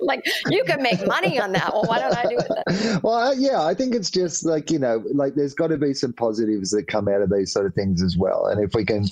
[0.00, 1.72] like you could make money on that.
[1.72, 3.02] Well, why don't I do it?
[3.02, 6.12] Well, yeah, I think it's just like you know, like there's got to be some
[6.12, 8.46] positives that come out of these sort of things as well.
[8.46, 9.06] And if we can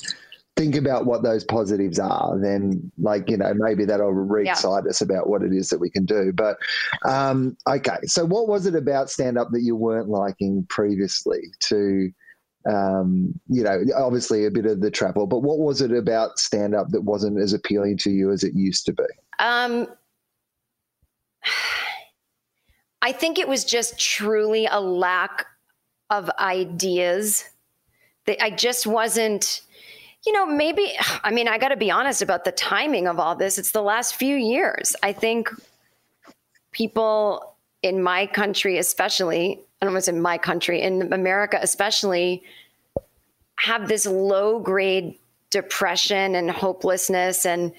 [0.56, 4.90] think about what those positives are, then like you know maybe that'll re-excite yeah.
[4.90, 6.32] us about what it is that we can do.
[6.32, 6.58] But
[7.04, 11.42] um, okay, so what was it about stand up that you weren't liking previously?
[11.68, 12.10] To
[12.66, 16.74] um, you know, obviously a bit of the travel, but what was it about stand
[16.74, 19.04] up that wasn't as appealing to you as it used to be?
[19.38, 19.86] Um,
[23.02, 25.46] I think it was just truly a lack
[26.10, 27.44] of ideas.
[28.26, 29.60] That I just wasn't
[30.26, 30.92] you know, maybe,
[31.24, 33.58] I mean, I got to be honest about the timing of all this.
[33.58, 34.96] It's the last few years.
[35.02, 35.50] I think
[36.72, 42.42] people in my country, especially, I don't want to say my country, in America, especially,
[43.56, 45.18] have this low grade
[45.50, 47.46] depression and hopelessness.
[47.46, 47.72] And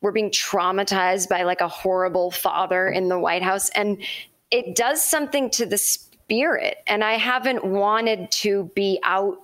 [0.00, 3.68] we're being traumatized by like a horrible father in the White House.
[3.70, 4.02] And
[4.50, 6.78] it does something to the spirit.
[6.86, 9.38] And I haven't wanted to be out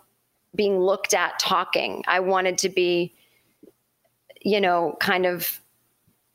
[0.54, 2.04] being looked at talking.
[2.06, 3.14] I wanted to be,
[4.42, 5.60] you know, kind of.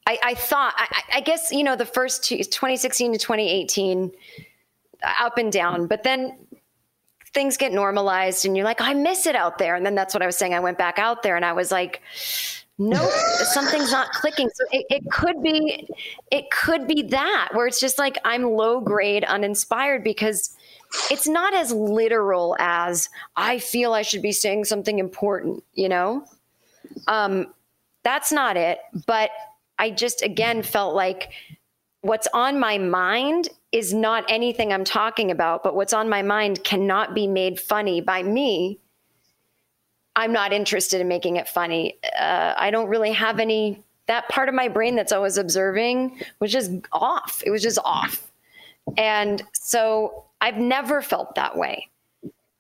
[0.08, 4.12] I, I thought, I, I, guess, you know, the first two, 2016 to 2018,
[5.03, 6.36] uh, up and down, but then
[7.34, 9.75] things get normalized and you're like, I miss it out there.
[9.75, 10.55] And then that's what I was saying.
[10.55, 12.01] I went back out there and I was like,
[12.79, 13.12] nope,
[13.51, 14.49] something's not clicking.
[14.53, 15.88] So it, it could be,
[16.32, 20.58] it could be that where it's just like I'm low grade, uninspired because
[21.12, 26.25] it's not as literal as I feel I should be saying something important, you know?
[27.08, 27.54] Um,
[28.04, 28.80] that's not it.
[29.06, 29.30] But
[29.78, 31.32] I just, again, felt like
[32.02, 36.63] what's on my mind is not anything I'm talking about, but what's on my mind
[36.63, 38.80] cannot be made funny by me.
[40.15, 41.97] I'm not interested in making it funny.
[42.19, 46.52] Uh, I don't really have any, that part of my brain that's always observing was
[46.52, 47.43] just off.
[47.45, 48.32] It was just off.
[48.97, 51.89] And so I've never felt that way.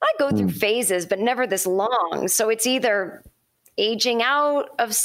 [0.01, 0.57] I go through mm.
[0.57, 2.27] phases, but never this long.
[2.27, 3.23] So it's either
[3.77, 4.95] aging out of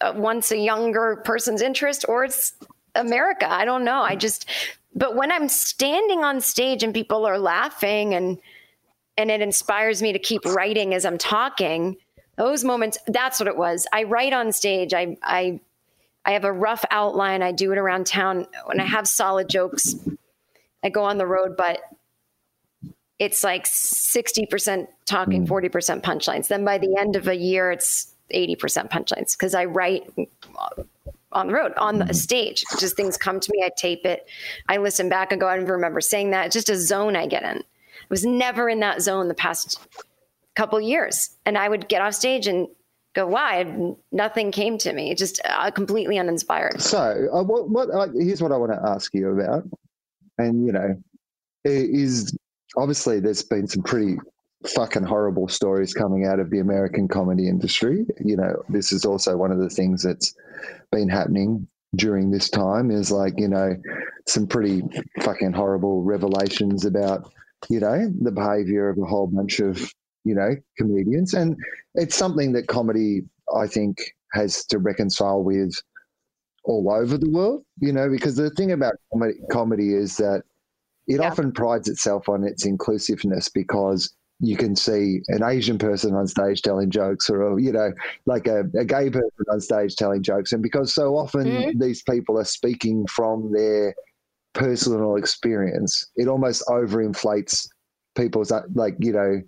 [0.00, 2.52] uh, once a younger person's interest or it's
[2.94, 3.50] America.
[3.50, 4.02] I don't know.
[4.02, 4.48] I just,
[4.94, 8.38] but when I'm standing on stage and people are laughing and,
[9.16, 11.96] and it inspires me to keep writing as I'm talking,
[12.36, 13.86] those moments, that's what it was.
[13.92, 14.92] I write on stage.
[14.92, 15.60] I, I,
[16.24, 17.42] I have a rough outline.
[17.42, 19.94] I do it around town when I have solid jokes.
[20.84, 21.80] I go on the road, but
[23.18, 26.00] it's like 60% talking, 40% hmm.
[26.00, 26.48] punchlines.
[26.48, 30.10] Then by the end of a year, it's 80% punchlines because I write
[31.32, 32.12] on the road, on the hmm.
[32.12, 32.64] stage.
[32.78, 34.28] Just things come to me, I tape it,
[34.68, 36.46] I listen back and go, I don't remember saying that.
[36.46, 37.58] It's just a zone I get in.
[37.58, 39.80] I was never in that zone the past
[40.54, 41.30] couple years.
[41.44, 42.68] And I would get off stage and
[43.14, 43.94] go, why?
[44.12, 46.80] Nothing came to me, just uh, completely uninspired.
[46.80, 49.64] So, uh, what, what uh, here's what I want to ask you about.
[50.38, 51.02] And, you know,
[51.64, 52.36] is
[52.76, 54.16] obviously there's been some pretty
[54.74, 58.04] fucking horrible stories coming out of the American comedy industry.
[58.24, 60.34] You know, this is also one of the things that's
[60.90, 63.76] been happening during this time is like, you know,
[64.26, 64.82] some pretty
[65.20, 67.32] fucking horrible revelations about,
[67.68, 69.78] you know, the behavior of a whole bunch of,
[70.24, 71.34] you know, comedians.
[71.34, 71.56] And
[71.94, 73.22] it's something that comedy,
[73.54, 73.98] I think,
[74.32, 75.74] has to reconcile with
[76.64, 80.42] all over the world, you know, because the thing about comedy, comedy is that
[81.06, 81.28] it yeah.
[81.28, 86.60] often prides itself on its inclusiveness because you can see an Asian person on stage
[86.60, 87.92] telling jokes or, you know,
[88.26, 90.52] like a, a gay person on stage telling jokes.
[90.52, 91.80] And because so often mm-hmm.
[91.80, 93.94] these people are speaking from their
[94.52, 97.66] personal experience, it almost overinflates
[98.14, 99.40] people's, like, you know,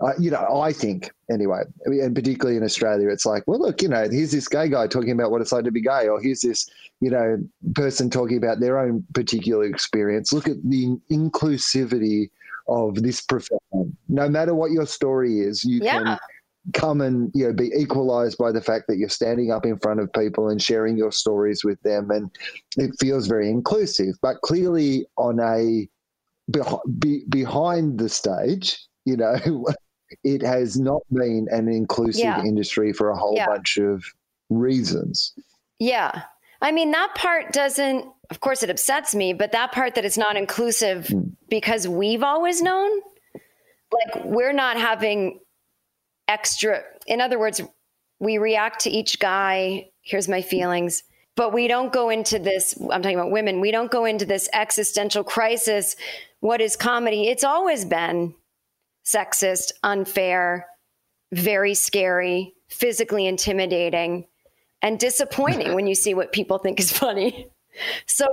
[0.00, 3.88] uh, you know, I think anyway, and particularly in Australia, it's like, well, look, you
[3.88, 6.42] know, here's this gay guy talking about what it's like to be gay, or here's
[6.42, 6.68] this,
[7.00, 7.38] you know,
[7.74, 10.32] person talking about their own particular experience.
[10.32, 12.30] Look at the inclusivity
[12.68, 13.96] of this profession.
[14.08, 15.98] No matter what your story is, you yeah.
[15.98, 16.18] can
[16.74, 20.00] come and you know be equalized by the fact that you're standing up in front
[20.00, 22.30] of people and sharing your stories with them, and
[22.76, 24.14] it feels very inclusive.
[24.22, 25.88] But clearly, on a
[27.00, 29.66] be, behind the stage, you know.
[30.24, 32.42] it has not been an inclusive yeah.
[32.42, 33.46] industry for a whole yeah.
[33.46, 34.04] bunch of
[34.50, 35.34] reasons.
[35.78, 36.22] Yeah.
[36.60, 40.18] I mean, that part doesn't, of course, it upsets me, but that part that it's
[40.18, 41.32] not inclusive mm.
[41.48, 42.90] because we've always known,
[43.34, 45.40] like, we're not having
[46.26, 46.82] extra.
[47.06, 47.60] In other words,
[48.18, 49.90] we react to each guy.
[50.02, 51.04] Here's my feelings.
[51.36, 52.76] But we don't go into this.
[52.90, 53.60] I'm talking about women.
[53.60, 55.94] We don't go into this existential crisis.
[56.40, 57.28] What is comedy?
[57.28, 58.34] It's always been
[59.14, 60.66] sexist, unfair,
[61.32, 64.26] very scary, physically intimidating,
[64.82, 67.48] and disappointing when you see what people think is funny.
[68.06, 68.26] So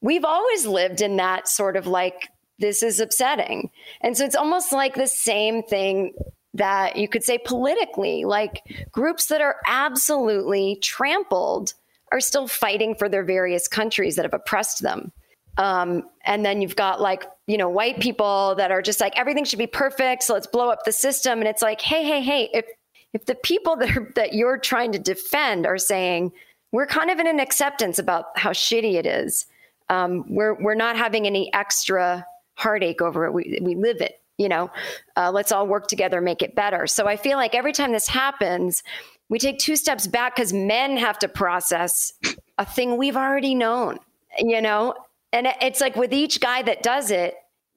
[0.00, 2.28] we've always lived in that sort of like,
[2.58, 3.70] this is upsetting.
[4.00, 6.14] And so it's almost like the same thing
[6.54, 11.74] that you could say politically, like groups that are absolutely trampled
[12.10, 15.12] are still fighting for their various countries that have oppressed them.
[15.58, 19.44] Um, and then you've got like, you know, white people that are just like, everything
[19.44, 20.22] should be perfect.
[20.22, 21.38] So let's blow up the system.
[21.38, 22.66] And it's like, hey, hey, hey, if,
[23.12, 26.32] if the people that, are, that you're trying to defend are saying,
[26.72, 29.46] we're kind of in an acceptance about how shitty it is,
[29.88, 33.32] um, we're, we're not having any extra heartache over it.
[33.32, 34.70] We, we live it, you know,
[35.16, 36.86] uh, let's all work together, make it better.
[36.86, 38.82] So I feel like every time this happens,
[39.28, 42.12] we take two steps back because men have to process
[42.58, 43.98] a thing we've already known,
[44.38, 44.94] you know?
[45.36, 47.34] And it's like with each guy that does it,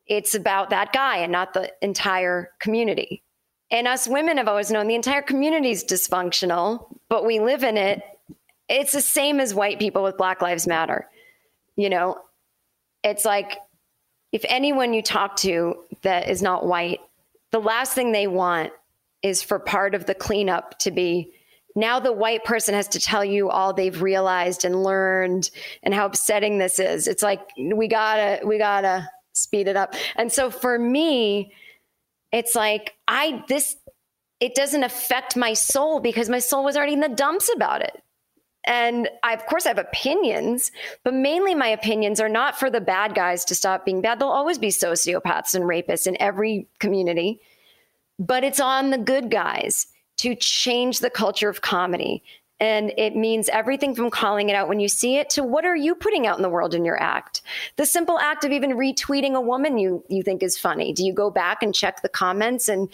[0.08, 3.22] it's about that guy and not the entire community.
[3.70, 7.76] And us women have always known the entire community is dysfunctional, but we live in
[7.76, 8.02] it.
[8.70, 11.10] It's the same as white people with Black Lives Matter.
[11.76, 12.20] You know,
[13.04, 13.58] it's like
[14.32, 17.02] if anyone you talk to that is not white,
[17.52, 18.72] the last thing they want
[19.22, 21.34] is for part of the cleanup to be
[21.80, 25.50] now the white person has to tell you all they've realized and learned
[25.82, 27.08] and how upsetting this is.
[27.08, 29.96] It's like we gotta we gotta speed it up.
[30.16, 31.54] And so for me,
[32.32, 33.76] it's like I this
[34.40, 38.02] it doesn't affect my soul because my soul was already in the dumps about it.
[38.66, 40.72] And I, of course, I have opinions,
[41.04, 44.20] but mainly my opinions are not for the bad guys to stop being bad.
[44.20, 47.40] There'll always be sociopaths and rapists in every community,
[48.18, 49.88] but it's on the good guys
[50.20, 52.22] to change the culture of comedy.
[52.60, 55.78] And it means everything from calling it out when you see it to what are
[55.78, 57.42] you putting out in the world in your act?
[57.78, 60.92] The simple act of even retweeting a woman you you think is funny.
[60.92, 62.90] Do you go back and check the comments and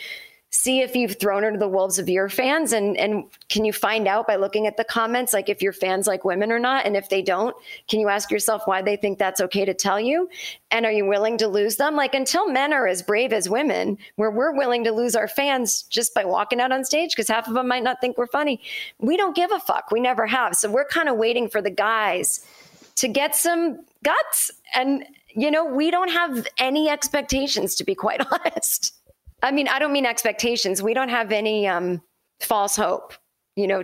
[0.55, 3.73] see if you've thrown her to the wolves of your fans and and can you
[3.73, 6.85] find out by looking at the comments like if your fans like women or not?
[6.85, 7.55] And if they don't
[7.87, 10.29] can you ask yourself why they think that's okay to tell you?
[10.71, 11.95] And are you willing to lose them?
[11.95, 15.83] Like until men are as brave as women where we're willing to lose our fans
[15.83, 18.61] just by walking out on stage because half of them might not think we're funny
[18.99, 19.91] we don't give a fuck.
[19.91, 20.55] We never have.
[20.55, 22.45] So we're kind of waiting for the guys
[22.95, 24.51] to get some guts.
[24.73, 28.93] And you know we don't have any expectations to be quite honest
[29.41, 30.81] I mean, I don't mean expectations.
[30.81, 32.01] We don't have any um,
[32.39, 33.13] false hope,
[33.55, 33.83] you know.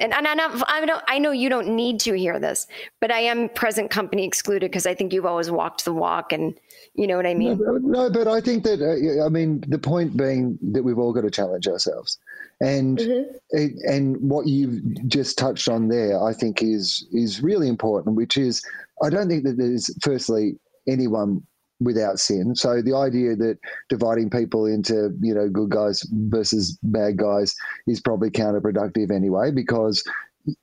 [0.00, 1.02] And, and I, don't, I don't.
[1.08, 2.68] I know you don't need to hear this,
[3.00, 6.54] but I am present company excluded because I think you've always walked the walk, and
[6.94, 7.58] you know what I mean.
[7.58, 11.12] No, no but I think that uh, I mean the point being that we've all
[11.12, 12.16] got to challenge ourselves,
[12.60, 13.90] and mm-hmm.
[13.90, 18.14] and what you've just touched on there, I think is is really important.
[18.14, 18.64] Which is,
[19.02, 21.42] I don't think that there's firstly anyone
[21.80, 22.54] without sin.
[22.54, 23.58] So the idea that
[23.88, 27.54] dividing people into, you know, good guys versus bad guys
[27.86, 30.02] is probably counterproductive anyway, because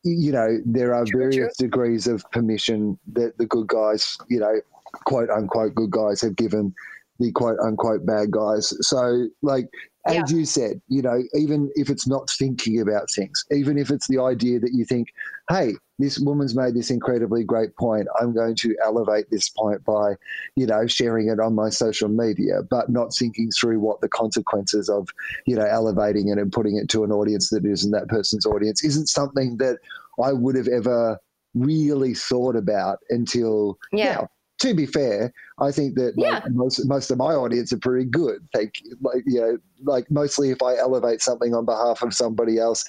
[0.04, 4.60] you know there are various degrees of permission that the good guys, you know,
[5.06, 6.74] quote unquote good guys have given
[7.20, 8.74] the quote unquote bad guys.
[8.82, 9.70] So like
[10.08, 10.38] as yeah.
[10.38, 14.22] you said, you know, even if it's not thinking about things, even if it's the
[14.22, 15.08] idea that you think,
[15.50, 18.08] hey, this woman's made this incredibly great point.
[18.20, 20.16] I'm going to elevate this point by,
[20.56, 24.90] you know, sharing it on my social media, but not thinking through what the consequences
[24.90, 25.08] of,
[25.46, 28.84] you know, elevating it and putting it to an audience that isn't that person's audience
[28.84, 29.78] isn't something that
[30.22, 31.20] I would have ever
[31.54, 34.16] really thought about until yeah.
[34.16, 34.30] now
[34.60, 36.40] to be fair, I think that yeah.
[36.40, 38.48] like, most most of my audience are pretty good.
[38.54, 38.72] They
[39.02, 42.84] like you know like mostly if I elevate something on behalf of somebody else.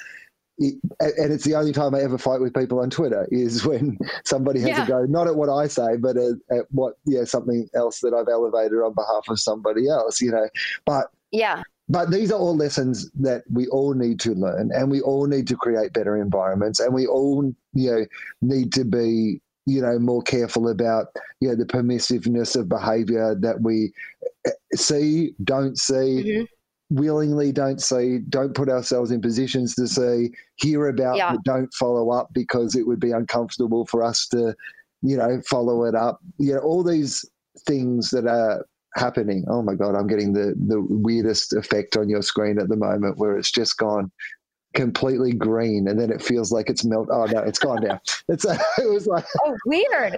[0.58, 3.98] It, and it's the only time I ever fight with people on Twitter is when
[4.24, 4.84] somebody has yeah.
[4.84, 8.14] a go, not at what I say, but at, at what, yeah, something else that
[8.14, 10.48] I've elevated on behalf of somebody else, you know.
[10.84, 15.00] But yeah, but these are all lessons that we all need to learn and we
[15.00, 18.06] all need to create better environments and we all you know
[18.40, 21.08] need to be you know, more careful about,
[21.40, 23.92] you know, the permissiveness of behaviour that we
[24.46, 26.44] eh, see, don't see, mm-hmm.
[26.90, 31.32] Willingly don't say don't put ourselves in positions to say hear about, yeah.
[31.32, 34.54] but don't follow up because it would be uncomfortable for us to,
[35.02, 36.20] you know, follow it up.
[36.38, 37.24] You know, all these
[37.66, 38.64] things that are
[38.96, 39.44] happening.
[39.48, 43.18] Oh my God, I'm getting the, the weirdest effect on your screen at the moment
[43.18, 44.10] where it's just gone
[44.74, 47.08] completely green and then it feels like it's melt.
[47.10, 48.00] Oh no, it's gone now.
[48.28, 50.16] It's uh, it was like oh weird.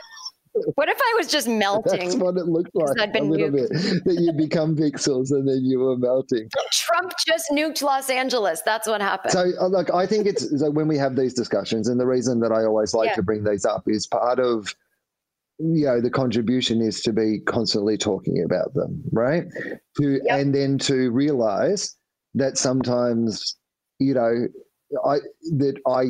[0.75, 1.99] What if I was just melting?
[1.99, 2.99] That's what it looked like.
[3.01, 3.73] I'd been a little nuked.
[3.73, 6.49] bit that you become pixels and then you were melting.
[6.73, 8.63] Trump just nuked Los Angeles.
[8.63, 9.33] That's what happened.
[9.33, 12.41] So, uh, look, I think it's so when we have these discussions, and the reason
[12.41, 13.15] that I always like yeah.
[13.17, 14.75] to bring these up is part of
[15.59, 19.45] you know the contribution is to be constantly talking about them right
[19.97, 20.41] to yep.
[20.41, 21.97] and then to realize
[22.35, 23.57] that sometimes
[23.99, 24.47] you know
[25.05, 25.17] i
[25.57, 26.05] that i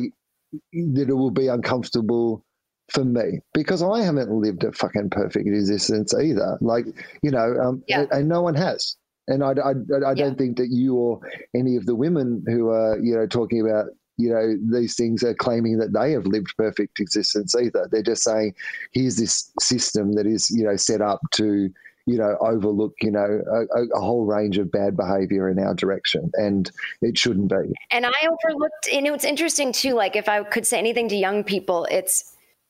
[0.71, 2.45] that it will be uncomfortable
[2.91, 6.85] for me because i haven't lived a fucking perfect existence either like
[7.21, 8.01] you know um, yeah.
[8.01, 8.95] and, and no one has
[9.29, 11.19] and I, I, I, don't think that you or
[11.55, 15.33] any of the women who are, you know, talking about you know, these things are
[15.33, 17.87] claiming that they have lived perfect existence either.
[17.89, 18.53] They're just saying,
[18.91, 21.69] here's this system that is, you know, set up to,
[22.05, 26.29] you know, overlook, you know, a, a, whole range of bad behavior in our direction.
[26.33, 26.69] And
[27.01, 27.73] it shouldn't be.
[27.91, 31.45] And I overlooked, and it's interesting too, like if I could say anything to young
[31.45, 32.28] people, it's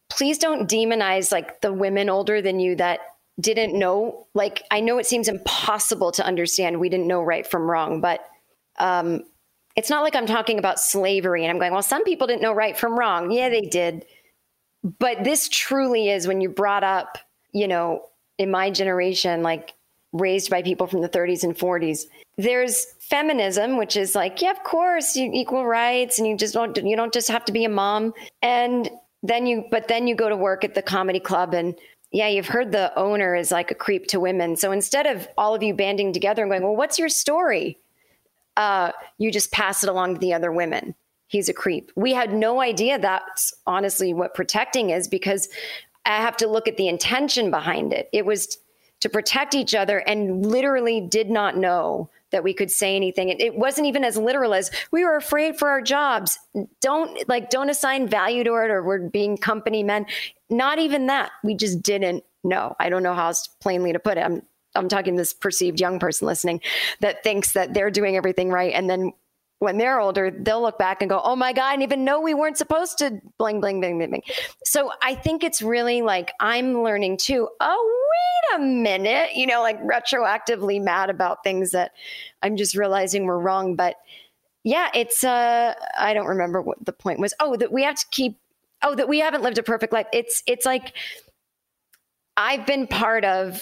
[0.10, 3.00] please don't demonize like the women older than you that
[3.40, 4.28] didn't know.
[4.34, 8.26] Like, I know it seems impossible to understand we didn't know right from wrong, but
[8.80, 9.24] um,
[9.76, 12.54] it's not like I'm talking about slavery and I'm going, well, some people didn't know
[12.54, 13.32] right from wrong.
[13.32, 14.06] Yeah, they did.
[14.84, 17.18] But this truly is when you brought up,
[17.52, 18.04] you know,
[18.38, 19.74] in my generation, like
[20.14, 22.06] raised by people from the 30s and 40s,
[22.38, 26.76] there's feminism, which is like, yeah, of course, you equal rights and you just don't,
[26.78, 28.14] you don't just have to be a mom.
[28.42, 28.90] And
[29.24, 31.76] then you, but then you go to work at the comedy club and
[32.12, 34.56] yeah, you've heard the owner is like a creep to women.
[34.56, 37.78] So instead of all of you banding together and going, well, what's your story?
[38.60, 40.94] uh, you just pass it along to the other women.
[41.28, 41.94] He's a creep.
[41.96, 45.48] We had no idea that's honestly what protecting is because
[46.06, 48.10] I have to look at the intention behind it.
[48.12, 48.58] It was
[49.00, 53.30] to protect each other and literally did not know that we could say anything.
[53.30, 56.38] It, it, wasn't even as literal as we were afraid for our jobs.
[56.82, 60.06] Don't like don't assign value to it or we're being company men.
[60.50, 61.32] Not even that.
[61.44, 62.76] We just didn't know.
[62.80, 64.22] I don't know how else plainly to put it.
[64.22, 64.44] I'm
[64.76, 66.62] I'm talking this perceived young person listening
[67.02, 68.74] that thinks that they're doing everything right.
[68.74, 69.14] And then
[69.60, 72.22] when they're older, they'll look back and go, oh my God, I didn't even know
[72.22, 74.24] we weren't supposed to bling, bling, bling, bling, bling.
[74.64, 78.10] So I think it's really like I'm learning too, oh,
[78.54, 81.92] wait a minute, you know, like retroactively mad about things that
[82.42, 83.76] I'm just realizing were wrong.
[83.76, 83.98] But
[84.64, 87.34] yeah, it's, uh, I don't remember what the point was.
[87.42, 88.38] Oh, that we have to keep,
[88.82, 90.08] oh, that we haven't lived a perfect life.
[90.14, 90.94] It's, it's like,
[92.38, 93.62] I've been part of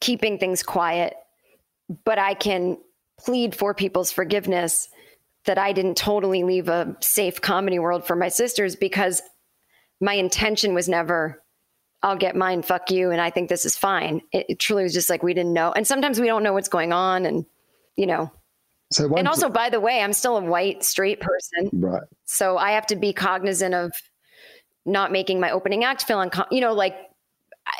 [0.00, 1.14] keeping things quiet,
[2.04, 2.78] but I can
[3.18, 4.88] plead for people's forgiveness
[5.46, 9.22] that I didn't totally leave a safe comedy world for my sisters because
[10.00, 11.42] my intention was never
[12.02, 14.20] I'll get mine, fuck you, and I think this is fine.
[14.30, 15.72] It, it, truly was just like we didn't know.
[15.72, 17.46] And sometimes we don't know what's going on and
[17.96, 18.30] you know.
[18.92, 21.70] So and also, by the way, I'm still a white straight person.
[21.72, 22.02] Right.
[22.26, 23.92] So I have to be cognizant of
[24.84, 26.54] not making my opening act feel uncomfortable.
[26.54, 26.94] You know, like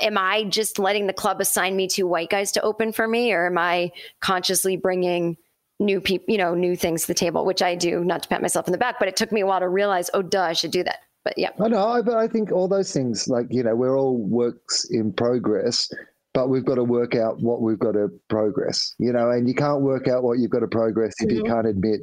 [0.01, 3.33] am I just letting the club assign me two white guys to open for me,
[3.33, 5.37] or am I consciously bringing
[5.79, 8.43] new people, you know, new things to the table, which I do, not to pat
[8.43, 10.53] myself in the back, but it took me a while to realize, oh, duh, I
[10.53, 11.01] should do that.
[11.25, 11.51] But yeah.
[11.61, 15.13] I know, but I think all those things, like, you know, we're all works in
[15.13, 15.91] progress,
[16.33, 19.55] but we've got to work out what we've got to progress, you know, and you
[19.55, 21.39] can't work out what you've got to progress if mm-hmm.
[21.39, 22.01] you can't admit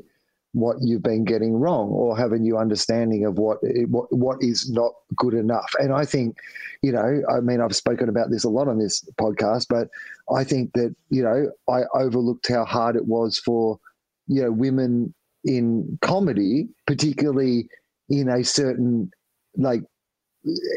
[0.54, 4.70] what you've been getting wrong or have a new understanding of what what what is
[4.70, 5.72] not good enough.
[5.80, 6.38] And I think,
[6.84, 9.90] you know, I mean, I've spoken about this a lot on this podcast, but
[10.34, 13.80] I think that you know I overlooked how hard it was for
[14.28, 17.68] you know women in comedy, particularly
[18.10, 19.10] in a certain
[19.58, 19.82] like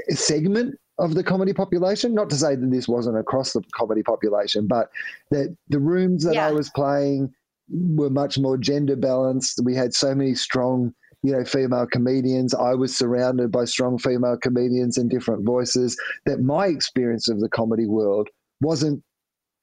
[0.08, 2.14] segment of the comedy population.
[2.14, 4.88] Not to say that this wasn't across the comedy population, but
[5.30, 6.48] that the rooms that yeah.
[6.48, 7.34] I was playing
[7.68, 9.60] were much more gender balanced.
[9.64, 12.54] We had so many strong, you know, female comedians.
[12.54, 15.96] I was surrounded by strong female comedians and different voices.
[16.26, 18.28] That my experience of the comedy world
[18.60, 19.02] wasn't.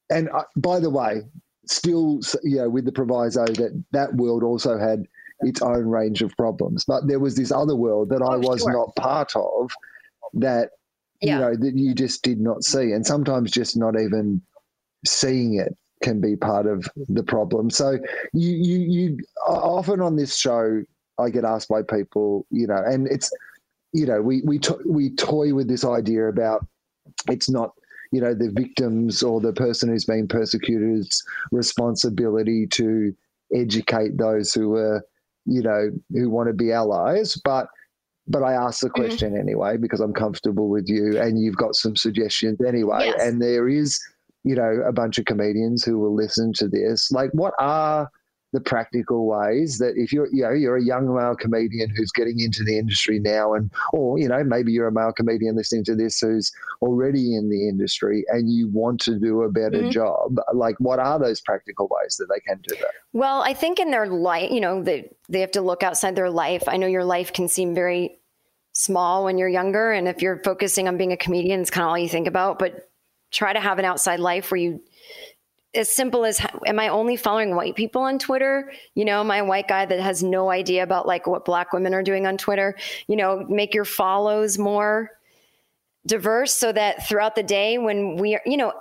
[0.09, 1.21] And uh, by the way,
[1.65, 5.05] still, you know, with the proviso that that world also had
[5.41, 8.61] its own range of problems, but there was this other world that I oh, was
[8.61, 8.71] sure.
[8.71, 9.71] not part of.
[10.35, 10.69] That
[11.21, 11.35] yeah.
[11.35, 14.41] you know that you just did not see, and sometimes just not even
[15.05, 17.71] seeing it can be part of the problem.
[17.71, 17.97] So
[18.33, 20.83] you you you often on this show,
[21.17, 23.31] I get asked by people, you know, and it's
[23.93, 26.67] you know we we to, we toy with this idea about
[27.29, 27.71] it's not
[28.11, 33.15] you know the victims or the person who's being persecuted's responsibility to
[33.55, 35.03] educate those who are
[35.45, 37.67] you know who want to be allies but
[38.27, 39.01] but I ask the mm-hmm.
[39.01, 39.41] question mm-hmm.
[39.41, 43.07] anyway because I'm comfortable with you and you've got some suggestions anyway.
[43.07, 43.21] Yes.
[43.21, 43.99] And there is
[44.43, 47.11] you know, a bunch of comedians who will listen to this.
[47.11, 48.09] Like, what are
[48.53, 52.39] the practical ways that if you're you know you're a young male comedian who's getting
[52.39, 55.95] into the industry now and or you know maybe you're a male comedian listening to
[55.95, 59.89] this who's already in the industry and you want to do a better mm-hmm.
[59.89, 63.79] job like what are those practical ways that they can do that well i think
[63.79, 66.87] in their life you know they they have to look outside their life i know
[66.87, 68.19] your life can seem very
[68.71, 71.89] small when you're younger and if you're focusing on being a comedian it's kind of
[71.89, 72.87] all you think about but
[73.33, 74.81] try to have an outside life where you
[75.75, 78.71] as simple as am I only following white people on Twitter?
[78.93, 82.03] You know, my white guy that has no idea about like what black women are
[82.03, 82.75] doing on Twitter.
[83.07, 85.09] You know, make your follows more
[86.05, 88.73] diverse so that throughout the day when we are, you know,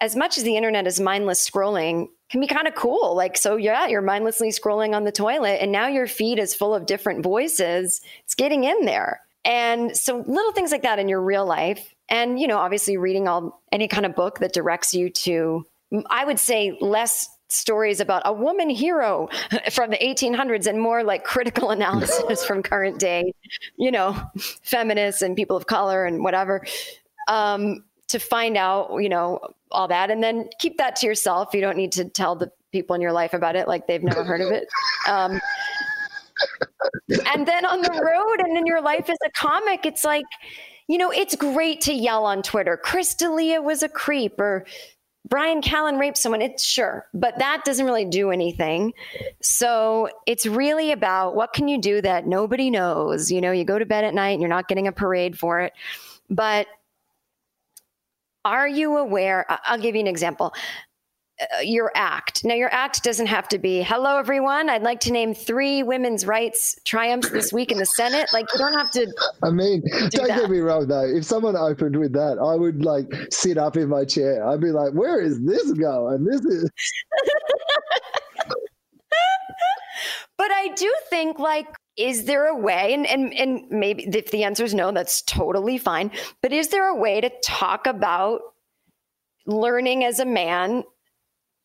[0.00, 3.14] as much as the internet is mindless scrolling can be kind of cool.
[3.16, 6.74] Like, so yeah, you're mindlessly scrolling on the toilet and now your feed is full
[6.74, 8.00] of different voices.
[8.24, 9.20] It's getting in there.
[9.48, 11.94] And so little things like that in your real life.
[12.08, 15.66] And, you know, obviously reading all any kind of book that directs you to
[16.10, 19.28] I would say less stories about a woman hero
[19.70, 23.32] from the 1800s and more like critical analysis from current day,
[23.76, 24.20] you know,
[24.62, 26.64] feminists and people of color and whatever,
[27.26, 29.40] um, to find out, you know,
[29.70, 30.10] all that.
[30.10, 31.54] And then keep that to yourself.
[31.54, 34.24] You don't need to tell the people in your life about it like they've never
[34.24, 34.68] heard of it.
[35.08, 35.40] Um,
[37.26, 40.24] and then on the road and in your life as a comic, it's like,
[40.86, 42.76] you know, it's great to yell on Twitter.
[42.76, 44.64] Chris D'Elia was a creep, or
[45.28, 48.94] Brian Callen raped someone, it's sure, but that doesn't really do anything.
[49.42, 53.30] So it's really about what can you do that nobody knows?
[53.30, 55.60] You know, you go to bed at night and you're not getting a parade for
[55.60, 55.74] it.
[56.30, 56.66] But
[58.44, 59.44] are you aware?
[59.66, 60.54] I'll give you an example.
[61.40, 62.44] Uh, your act.
[62.44, 64.68] Now, your act doesn't have to be, hello, everyone.
[64.68, 68.28] I'd like to name three women's rights triumphs this week in the Senate.
[68.32, 69.06] Like, you don't have to.
[69.44, 71.06] I mean, do not get me wrong, though.
[71.06, 74.44] If someone opened with that, I would like sit up in my chair.
[74.48, 76.24] I'd be like, where is this going?
[76.24, 76.64] This is.
[80.36, 84.44] but I do think, like, is there a way and, and and maybe if the
[84.44, 86.12] answer is no that's totally fine
[86.42, 88.40] but is there a way to talk about
[89.46, 90.84] learning as a man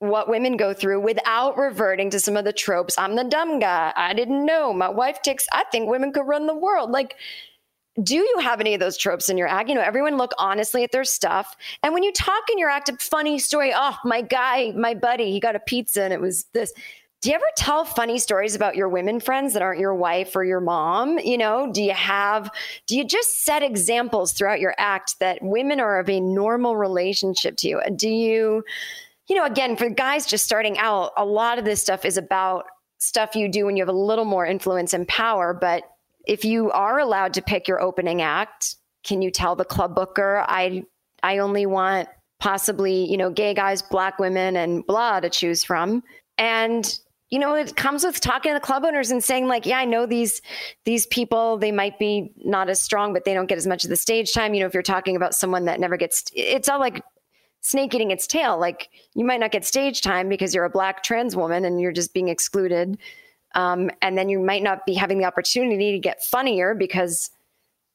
[0.04, 2.98] what women go through without reverting to some of the tropes.
[2.98, 3.94] I'm the dumb guy.
[3.96, 4.74] I didn't know.
[4.74, 6.92] My wife takes, I think women could run the world.
[6.92, 7.16] Like,
[8.02, 9.70] do you have any of those tropes in your act?
[9.70, 11.56] You know, everyone look honestly at their stuff.
[11.84, 15.32] And when you talk in your act, a funny story, oh, my guy, my buddy,
[15.32, 16.74] he got a pizza and it was this.
[17.22, 20.44] Do you ever tell funny stories about your women friends that aren't your wife or
[20.44, 21.20] your mom?
[21.20, 22.52] You know, do you have,
[22.86, 27.56] do you just set examples throughout your act that women are of a normal relationship
[27.58, 27.82] to you?
[27.96, 28.64] Do you,
[29.28, 32.66] you know, again, for guys just starting out, a lot of this stuff is about
[32.98, 35.54] stuff you do when you have a little more influence and power.
[35.54, 35.84] But
[36.26, 40.44] if you are allowed to pick your opening act, can you tell the club booker,
[40.48, 40.84] I,
[41.22, 42.08] I only want
[42.40, 46.04] possibly, you know, gay guys, black women, and blah to choose from?
[46.38, 46.98] And
[47.34, 49.86] you know it comes with talking to the club owners and saying like yeah i
[49.86, 50.40] know these
[50.86, 53.90] these people they might be not as strong but they don't get as much of
[53.90, 56.80] the stage time you know if you're talking about someone that never gets it's all
[56.80, 57.02] like
[57.64, 58.60] snake eating its tail.
[58.60, 61.92] Like you might not get stage time because you're a black trans woman and you're
[61.92, 62.98] just being excluded.
[63.56, 67.32] Um, and then you might not be having the opportunity to get funnier because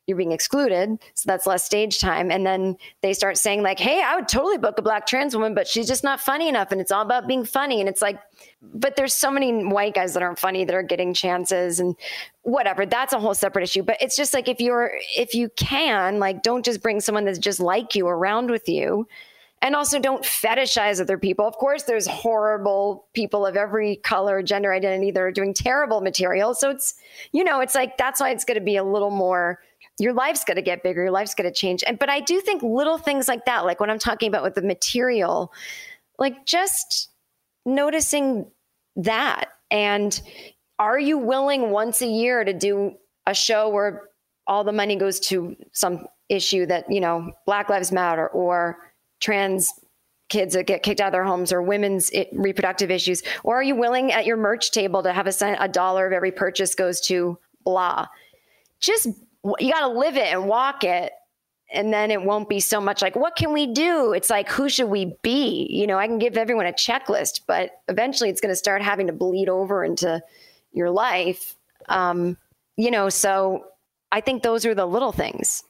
[0.07, 0.99] you're being excluded.
[1.13, 2.31] So that's less stage time.
[2.31, 5.55] And then they start saying, like, hey, I would totally book a black trans woman,
[5.55, 6.73] but she's just not funny enough.
[6.73, 7.81] And it's all about being funny.
[7.81, 8.19] And it's like,
[8.63, 11.95] but there's so many white guys that aren't funny that are getting chances and
[12.41, 12.87] whatever.
[12.87, 13.83] That's a whole separate issue.
[13.83, 17.39] But it's just like if you're if you can, like, don't just bring someone that's
[17.39, 19.07] just like you around with you
[19.63, 21.47] and also don't fetishize other people.
[21.47, 26.55] Of course, there's horrible people of every color, gender identity that are doing terrible material.
[26.55, 26.95] So it's,
[27.33, 29.61] you know, it's like that's why it's going to be a little more.
[29.99, 31.03] Your life's going to get bigger.
[31.03, 31.83] Your life's going to change.
[31.87, 34.55] And but I do think little things like that, like what I'm talking about with
[34.55, 35.53] the material,
[36.19, 37.11] like just
[37.67, 38.47] noticing
[38.97, 39.47] that.
[39.71, 40.21] And
[40.79, 42.95] are you willing once a year to do
[43.27, 44.09] a show where
[44.47, 48.79] all the money goes to some issue that you know Black Lives Matter or
[49.21, 49.73] trans
[50.29, 53.23] kids that get kicked out of their homes or women's reproductive issues?
[53.45, 56.13] Or are you willing at your merch table to have a, cent, a dollar of
[56.13, 58.07] every purchase goes to blah?
[58.81, 59.07] Just,
[59.59, 61.13] you got to live it and walk it.
[61.71, 64.13] And then it won't be so much like, what can we do?
[64.13, 65.67] It's like, who should we be?
[65.69, 69.09] You know, I can give everyone a checklist, but eventually it's going to start having
[69.09, 70.23] to bleed over into
[70.73, 71.57] your life.
[71.89, 72.39] Um,
[72.77, 73.67] you know, so
[74.11, 75.63] I think those are the little things.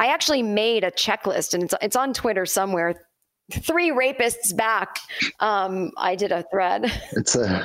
[0.00, 3.00] I actually made a checklist and it's, it's on Twitter somewhere.
[3.52, 4.98] Three rapists back.
[5.40, 6.90] Um, I did a thread.
[7.12, 7.62] It's a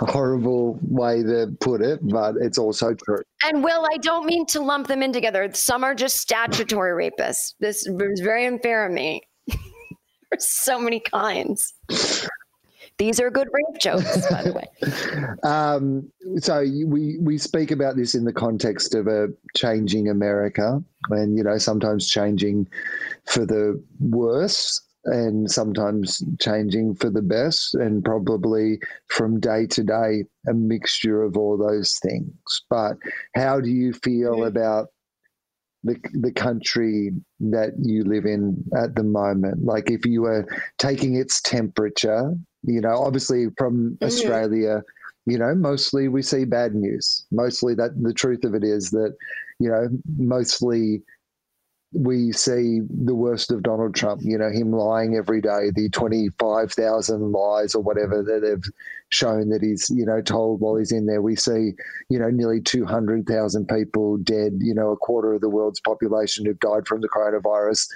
[0.00, 3.22] horrible way to put it, but it's also true.
[3.44, 5.48] And Wil, I don't mean to lump them in together.
[5.52, 7.54] Some are just statutory rapists.
[7.60, 9.22] This is very unfair of me.
[10.30, 11.74] There's so many kinds.
[12.98, 14.64] These are good rape jokes, by the way.
[15.44, 21.36] Um, so we we speak about this in the context of a changing America, and
[21.36, 22.68] you know sometimes changing
[23.24, 30.24] for the worse, and sometimes changing for the best, and probably from day to day
[30.48, 32.34] a mixture of all those things.
[32.68, 32.96] But
[33.34, 34.56] how do you feel mm-hmm.
[34.56, 34.88] about
[35.84, 39.64] the the country that you live in at the moment?
[39.64, 40.46] Like if you were
[40.78, 44.04] taking its temperature, you know, obviously from mm-hmm.
[44.04, 44.82] Australia,
[45.26, 47.26] you know, mostly we see bad news.
[47.30, 49.14] Mostly that the truth of it is that,
[49.58, 51.02] you know, mostly
[51.92, 57.32] we see the worst of Donald Trump, you know, him lying every day, the 25,000
[57.32, 58.72] lies or whatever that they've
[59.08, 61.22] shown that he's, you know, told while he's in there.
[61.22, 61.72] We see,
[62.10, 66.60] you know, nearly 200,000 people dead, you know, a quarter of the world's population who've
[66.60, 67.88] died from the coronavirus,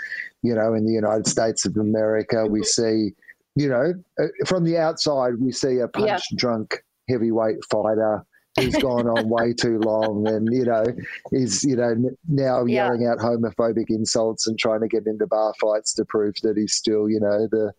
[0.42, 2.46] you know, in the United States of America.
[2.46, 3.12] We see,
[3.55, 6.18] you know, uh, from the outside, we see a punch yeah.
[6.36, 8.24] drunk heavyweight fighter
[8.59, 10.84] who's gone on way too long and you know
[11.32, 11.94] is you know
[12.28, 12.86] now yeah.
[12.86, 16.74] yelling out homophobic insults and trying to get into bar fights to prove that he's
[16.74, 17.72] still you know the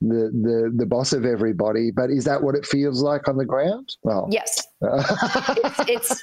[0.00, 1.90] the the the boss of everybody.
[1.90, 3.96] But is that what it feels like on the ground?
[4.02, 4.66] Well yes.
[4.82, 6.22] It's, it's,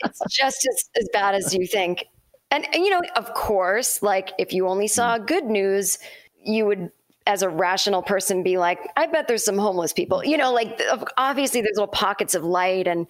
[0.00, 2.04] it's just as, as bad as you think.
[2.50, 5.98] And, and you know of course like if you only saw good news
[6.44, 6.92] you would
[7.26, 10.24] as a rational person be like, I bet there's some homeless people.
[10.24, 10.80] You know, like
[11.18, 13.06] obviously there's little pockets of light and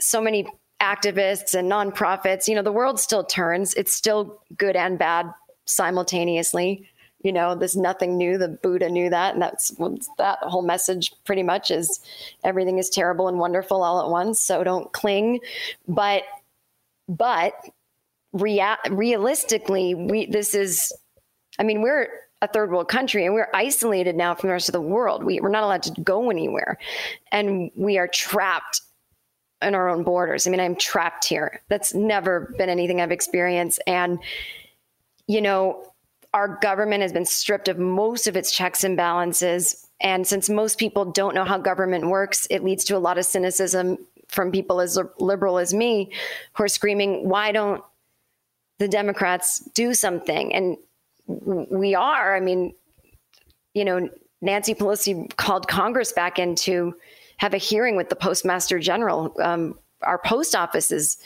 [0.00, 0.46] so many
[0.80, 2.48] activists and nonprofits.
[2.48, 3.74] You know, the world still turns.
[3.74, 5.32] It's still good and bad
[5.66, 6.88] simultaneously.
[7.22, 8.36] You know, there's nothing new.
[8.36, 9.72] The Buddha knew that, and that's
[10.18, 11.12] that whole message.
[11.24, 12.00] Pretty much is
[12.42, 14.40] everything is terrible and wonderful all at once.
[14.40, 15.38] So don't cling,
[15.86, 16.24] but
[17.08, 17.54] but
[18.32, 20.92] rea- realistically, we this is.
[21.60, 22.08] I mean, we're
[22.42, 25.22] a third world country and we're isolated now from the rest of the world.
[25.22, 26.76] We, we're not allowed to go anywhere
[27.30, 28.82] and we are trapped
[29.62, 30.46] in our own borders.
[30.46, 31.62] I mean, I'm trapped here.
[31.68, 33.80] That's never been anything I've experienced.
[33.86, 34.18] And,
[35.28, 35.86] you know,
[36.34, 39.86] our government has been stripped of most of its checks and balances.
[40.00, 43.24] And since most people don't know how government works, it leads to a lot of
[43.24, 46.10] cynicism from people as liberal as me
[46.54, 47.84] who are screaming, why don't
[48.78, 50.52] the Democrats do something?
[50.52, 50.76] And
[51.70, 52.36] we are.
[52.36, 52.74] I mean,
[53.74, 54.08] you know,
[54.40, 56.94] Nancy Pelosi called Congress back in to
[57.38, 59.34] have a hearing with the Postmaster General.
[59.40, 61.16] Um, our post office is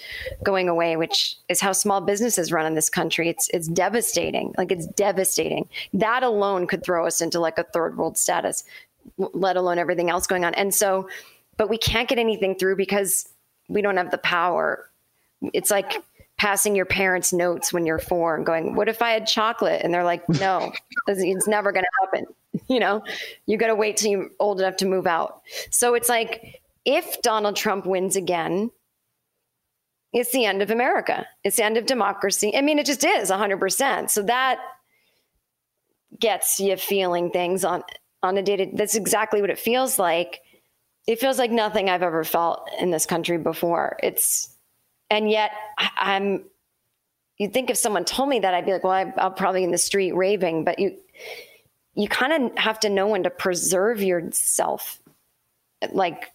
[0.43, 3.29] going away, which is how small businesses run in this country.
[3.29, 4.55] It's it's devastating.
[4.59, 5.69] Like it's devastating.
[5.95, 8.65] That alone could throw us into like a third world status,
[9.17, 10.55] let alone everything else going on.
[10.55, 11.09] And so,
[11.57, 13.29] but we can't get anything through because
[13.69, 14.89] we don't have the power.
[15.55, 16.03] It's like
[16.39, 19.81] passing your parents notes when you're four and going, What if I had chocolate?
[19.83, 20.73] And they're like, No,
[21.07, 22.27] it's never going to happen.
[22.69, 23.03] You know,
[23.45, 25.43] you got to wait till you're old enough to move out.
[25.71, 28.71] So it's like, if Donald Trump wins again,
[30.15, 31.27] it's the end of America.
[31.45, 32.57] It's the end of democracy.
[32.57, 34.09] I mean, it just is 100%.
[34.09, 34.59] So that
[36.19, 37.83] gets you feeling things on
[38.23, 40.41] on a day to that's exactly what it feels like.
[41.07, 43.99] It feels like nothing I've ever felt in this country before.
[44.03, 44.56] It's
[45.11, 46.45] and yet I'm.
[47.39, 49.71] You'd think if someone told me that, I'd be like, well, I, I'm probably in
[49.71, 50.65] the street raving.
[50.65, 50.97] But you,
[51.95, 54.99] you kind of have to know when to preserve yourself.
[55.93, 56.33] Like,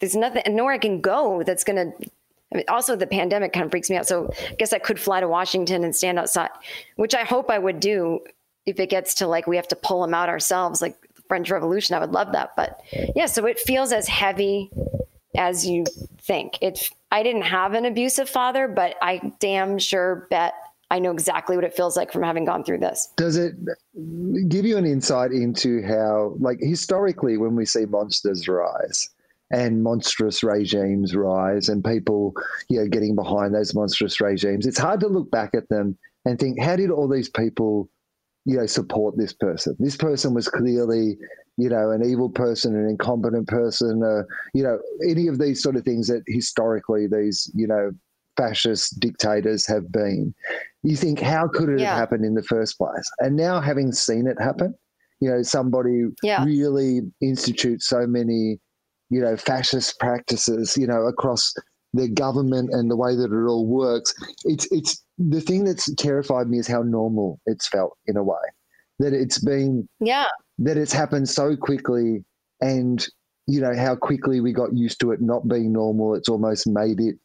[0.00, 2.10] there's nothing, nowhere I can go that's going to
[2.54, 4.06] I mean, also, the pandemic kind of freaks me out.
[4.06, 6.50] So I guess I could fly to Washington and stand outside,
[6.94, 8.20] which I hope I would do
[8.64, 11.96] if it gets to like we have to pull them out ourselves, like French Revolution.
[11.96, 12.54] I would love that.
[12.56, 12.80] But
[13.16, 14.70] yeah, so it feels as heavy
[15.36, 15.84] as you
[16.22, 16.58] think.
[16.60, 20.54] It I didn't have an abusive father, but I damn sure bet
[20.90, 23.08] I know exactly what it feels like from having gone through this.
[23.16, 23.54] Does it
[24.48, 29.08] give you an insight into how, like, historically, when we see monsters rise
[29.50, 32.34] and monstrous regimes rise and people,
[32.68, 36.38] you know, getting behind those monstrous regimes, it's hard to look back at them and
[36.38, 37.88] think, how did all these people,
[38.44, 39.74] you know, support this person?
[39.78, 41.18] This person was clearly
[41.56, 44.22] you know, an evil person, an incompetent person, uh,
[44.54, 44.78] you know,
[45.08, 47.92] any of these sort of things that historically these, you know,
[48.36, 50.34] fascist dictators have been.
[50.82, 51.90] You think, how could it yeah.
[51.90, 53.10] have happened in the first place?
[53.20, 54.74] And now, having seen it happen,
[55.20, 56.44] you know, somebody yeah.
[56.44, 58.58] really institutes so many,
[59.10, 61.54] you know, fascist practices, you know, across
[61.92, 64.12] the government and the way that it all works.
[64.44, 68.36] It's it's the thing that's terrified me is how normal it's felt in a way
[68.98, 70.26] that it's been yeah
[70.58, 72.24] that it's happened so quickly
[72.60, 73.08] and
[73.46, 77.00] you know how quickly we got used to it not being normal it's almost made
[77.00, 77.16] it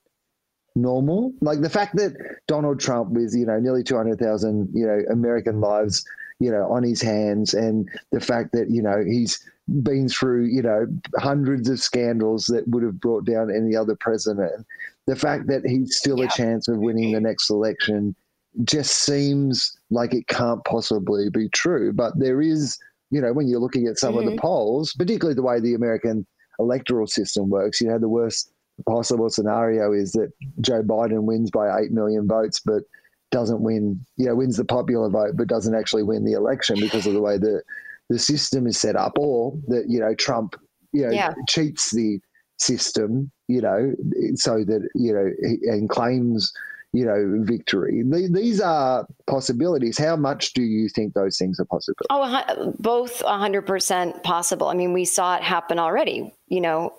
[0.76, 2.14] normal like the fact that
[2.48, 6.06] donald trump with you know nearly 200000 you know american lives
[6.40, 9.40] you know on his hands and the fact that you know he's
[9.84, 14.66] been through, you know, hundreds of scandals that would have brought down any other president.
[15.08, 16.26] The fact that he's still yeah.
[16.26, 18.16] a chance of winning the next election
[18.64, 21.94] just seems like it can't possibly be true.
[21.94, 22.78] But there is,
[23.12, 24.20] you know, when you're looking at some mm-hmm.
[24.20, 24.42] of the mm-hmm.
[24.42, 26.26] polls, particularly the way the American
[26.60, 28.52] electoral system works, you know, the worst
[28.88, 30.32] possible scenario is that
[30.62, 32.84] Joe Biden wins by 8 million votes, but
[33.32, 37.06] doesn't win, you know, wins the popular vote, but doesn't actually win the election because
[37.06, 37.62] of the way the,
[38.10, 40.56] the system is set up, or that, you know, Trump,
[40.94, 41.34] you know, yeah.
[41.48, 42.20] cheats the
[42.58, 43.94] system, you know,
[44.36, 45.30] so that, you know,
[45.72, 46.52] and claims
[46.92, 48.04] you know, victory.
[48.04, 49.98] These are possibilities.
[49.98, 52.06] How much do you think those things are possible?
[52.10, 54.68] Oh, both 100% possible.
[54.68, 56.34] I mean, we saw it happen already.
[56.48, 56.94] You know,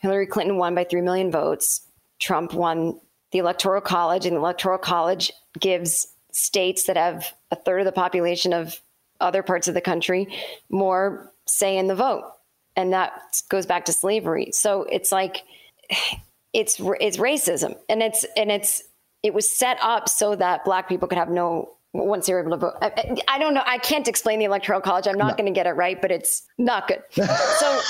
[0.00, 1.82] Hillary Clinton won by 3 million votes.
[2.20, 2.98] Trump won
[3.32, 7.92] the Electoral College, and the Electoral College gives states that have a third of the
[7.92, 8.80] population of
[9.20, 10.26] other parts of the country
[10.70, 12.24] more say in the vote.
[12.76, 13.12] And that
[13.50, 14.50] goes back to slavery.
[14.52, 15.42] So it's like,
[16.52, 18.82] it's it's racism and it's and it's
[19.22, 22.52] it was set up so that black people could have no once they were able
[22.52, 22.74] to vote.
[22.80, 23.62] I, I, don't know.
[23.66, 25.06] I can't explain the electoral college.
[25.06, 25.34] I'm not no.
[25.34, 27.02] going to get it right, but it's not good.
[27.62, 27.80] So,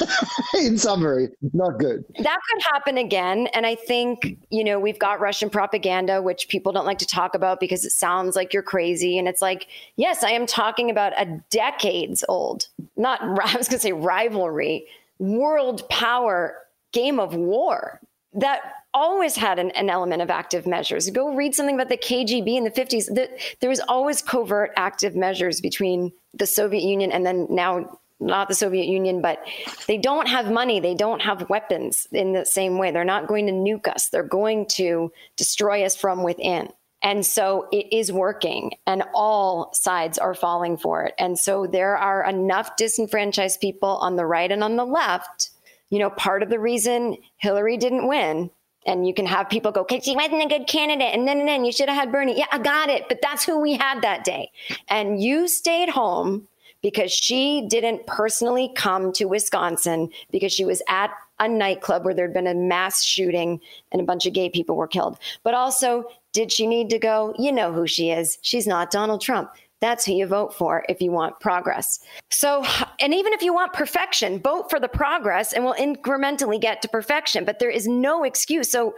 [0.58, 2.04] in summary, not good.
[2.18, 3.46] That could happen again.
[3.54, 7.34] And I think, you know, we've got Russian propaganda, which people don't like to talk
[7.34, 9.18] about because it sounds like you're crazy.
[9.18, 13.78] And it's like, yes, I am talking about a decades old, not, I was going
[13.78, 14.86] to say rivalry,
[15.18, 16.56] world power
[16.92, 18.00] game of war
[18.34, 21.08] that always had an, an, element of active measures.
[21.10, 23.06] Go read something about the KGB in the 50s.
[23.06, 23.28] The,
[23.60, 28.54] there was always covert active measures between the Soviet Union and then now not the
[28.54, 29.44] Soviet Union, but
[29.86, 30.80] they don't have money.
[30.80, 32.90] They don't have weapons in the same way.
[32.90, 34.08] They're not going to nuke us.
[34.08, 36.68] They're going to destroy us from within.
[37.02, 41.14] And so it is working, and all sides are falling for it.
[41.18, 45.50] And so there are enough disenfranchised people on the right and on the left.
[45.90, 48.50] You know, part of the reason Hillary didn't win
[48.86, 51.14] and you can have people go, because she wasn't a good candidate.
[51.14, 52.38] And then, and then you should have had Bernie.
[52.38, 53.08] Yeah, I got it.
[53.08, 54.50] But that's who we had that day.
[54.88, 56.48] And you stayed home
[56.82, 62.34] because she didn't personally come to Wisconsin because she was at a nightclub where there'd
[62.34, 63.60] been a mass shooting
[63.92, 65.18] and a bunch of gay people were killed.
[65.42, 67.34] But also, did she need to go?
[67.38, 68.38] You know who she is.
[68.42, 69.50] She's not Donald Trump.
[69.82, 71.98] That's who you vote for if you want progress.
[72.30, 72.64] So,
[73.00, 76.88] and even if you want perfection, vote for the progress and we'll incrementally get to
[76.88, 77.44] perfection.
[77.44, 78.70] But there is no excuse.
[78.70, 78.94] So,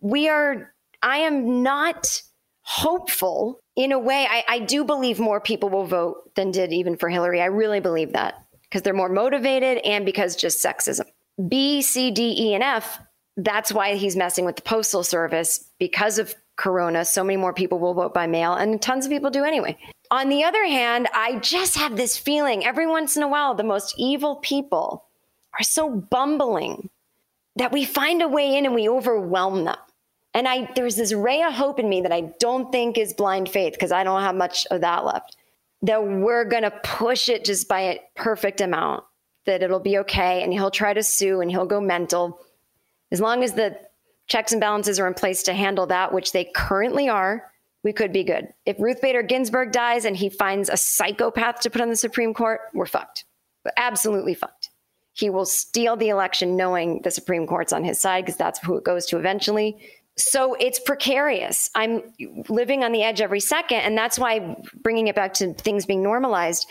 [0.00, 0.72] we are,
[1.02, 2.22] I am not
[2.62, 4.26] hopeful in a way.
[4.30, 7.40] I, I do believe more people will vote than did even for Hillary.
[7.40, 11.06] I really believe that because they're more motivated and because just sexism.
[11.48, 13.00] B, C, D, E, and F,
[13.36, 17.78] that's why he's messing with the postal service because of corona so many more people
[17.78, 19.78] will vote by mail and tons of people do anyway
[20.10, 23.62] on the other hand, I just have this feeling every once in a while, the
[23.62, 25.04] most evil people
[25.52, 26.88] are so bumbling
[27.56, 29.76] that we find a way in and we overwhelm them.
[30.32, 33.48] And I there's this ray of hope in me that I don't think is blind
[33.48, 35.36] faith because I don't have much of that left.
[35.82, 39.04] That we're gonna push it just by a perfect amount,
[39.46, 42.40] that it'll be okay, and he'll try to sue and he'll go mental.
[43.10, 43.78] As long as the
[44.28, 47.50] checks and balances are in place to handle that, which they currently are,
[47.82, 48.52] we could be good.
[48.66, 52.34] If Ruth Bader Ginsburg dies and he finds a psychopath to put on the Supreme
[52.34, 53.24] Court, we're fucked.
[53.76, 54.70] Absolutely fucked.
[55.12, 58.76] He will steal the election knowing the Supreme Court's on his side because that's who
[58.76, 59.76] it goes to eventually.
[60.16, 61.70] So it's precarious.
[61.74, 62.02] I'm
[62.48, 63.78] living on the edge every second.
[63.78, 66.68] And that's why bringing it back to things being normalized,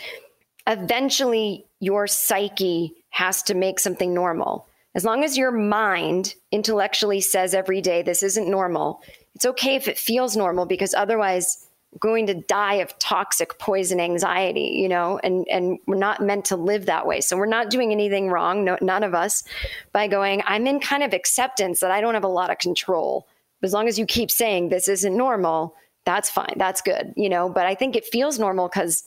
[0.66, 4.67] eventually your psyche has to make something normal.
[4.94, 9.02] As long as your mind intellectually says every day, this isn't normal,
[9.34, 11.68] it's okay if it feels normal because otherwise
[12.00, 16.56] going to die of toxic poison anxiety you know and and we're not meant to
[16.56, 17.20] live that way.
[17.20, 19.42] So we're not doing anything wrong no, none of us
[19.92, 23.26] by going i'm in kind of acceptance that i don't have a lot of control.
[23.62, 25.74] As long as you keep saying this isn't normal
[26.04, 29.04] that's fine that's good you know but i think it feels normal because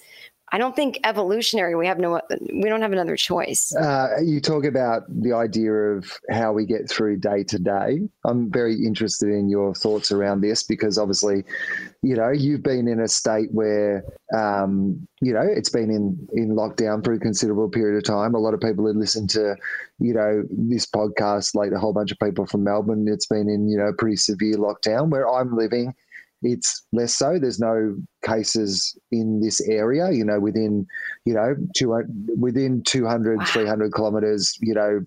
[0.53, 1.75] I don't think evolutionary.
[1.75, 2.19] We have no.
[2.53, 3.73] We don't have another choice.
[3.73, 8.01] Uh, you talk about the idea of how we get through day to day.
[8.25, 11.45] I'm very interested in your thoughts around this because obviously,
[12.01, 14.03] you know, you've been in a state where,
[14.35, 18.35] um, you know, it's been in in lockdown for a considerable period of time.
[18.35, 19.55] A lot of people have listened to,
[19.99, 23.07] you know, this podcast, like a whole bunch of people from Melbourne.
[23.07, 25.95] It's been in, you know, pretty severe lockdown where I'm living
[26.41, 27.37] it's less so.
[27.39, 30.87] There's no cases in this area, you know, within,
[31.25, 33.45] you know, 200, within 200, wow.
[33.45, 35.01] 300 kilometers, you know,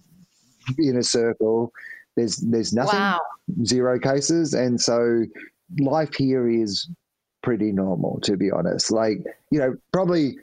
[0.79, 1.73] in a circle,
[2.17, 3.21] there's, there's nothing, wow.
[3.65, 4.55] zero cases.
[4.55, 5.25] And so
[5.81, 6.89] life here is
[7.43, 8.91] pretty normal, to be honest.
[8.91, 9.19] Like,
[9.51, 10.39] you know, probably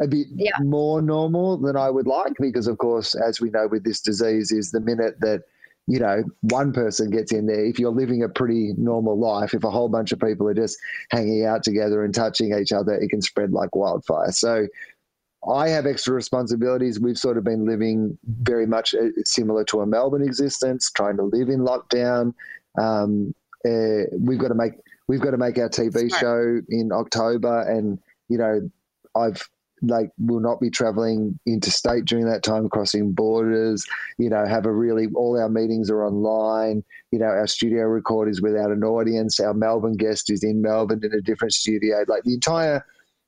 [0.00, 0.50] a bit yeah.
[0.62, 4.52] more normal than I would like because, of course, as we know with this disease,
[4.52, 5.42] is the minute that
[5.86, 9.64] you know one person gets in there, if you're living a pretty normal life, if
[9.64, 10.78] a whole bunch of people are just
[11.10, 14.32] hanging out together and touching each other, it can spread like wildfire.
[14.32, 14.66] So.
[15.46, 16.98] I have extra responsibilities.
[16.98, 21.24] We've sort of been living very much uh, similar to a Melbourne existence, trying to
[21.24, 22.32] live in lockdown.
[22.80, 23.34] Um,
[23.66, 24.72] uh, we've got to make
[25.06, 28.70] we've got to make our TV show in October, and you know,
[29.14, 29.46] I've
[29.82, 33.84] like will not be traveling interstate during that time, crossing borders.
[34.18, 36.84] You know, have a really all our meetings are online.
[37.10, 39.40] You know, our studio record is without an audience.
[39.40, 42.04] Our Melbourne guest is in Melbourne in a different studio.
[42.08, 42.84] Like the entire,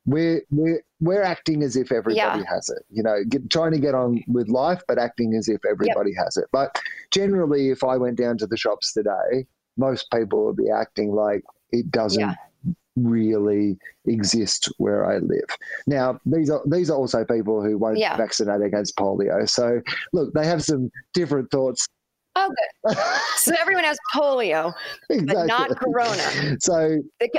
[0.06, 2.44] we're we're we're acting as if everybody yeah.
[2.48, 2.82] has it.
[2.90, 6.24] You know, get, trying to get on with life, but acting as if everybody yep.
[6.24, 6.46] has it.
[6.52, 6.80] But
[7.10, 11.42] generally, if I went down to the shops today, most people would be acting like
[11.72, 12.34] it doesn't yeah
[12.96, 15.48] really exist where I live.
[15.86, 18.16] Now, these are these are also people who won't yeah.
[18.16, 19.48] vaccinate against polio.
[19.48, 19.80] So,
[20.12, 21.86] look, they have some different thoughts.
[22.38, 22.52] Oh,
[22.84, 22.98] good.
[23.36, 24.74] so everyone has polio,
[25.08, 25.34] exactly.
[25.34, 26.56] but not corona.
[26.60, 26.98] So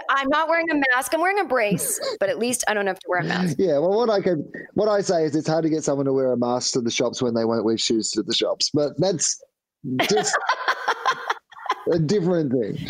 [0.09, 1.13] I'm not wearing a mask.
[1.13, 3.57] I'm wearing a brace, but at least I don't have to wear a mask.
[3.59, 3.77] Yeah.
[3.77, 6.31] Well, what I can, what I say is, it's hard to get someone to wear
[6.31, 8.71] a mask to the shops when they won't wear shoes to the shops.
[8.73, 9.39] But that's
[10.09, 10.35] just
[11.91, 12.87] a different thing.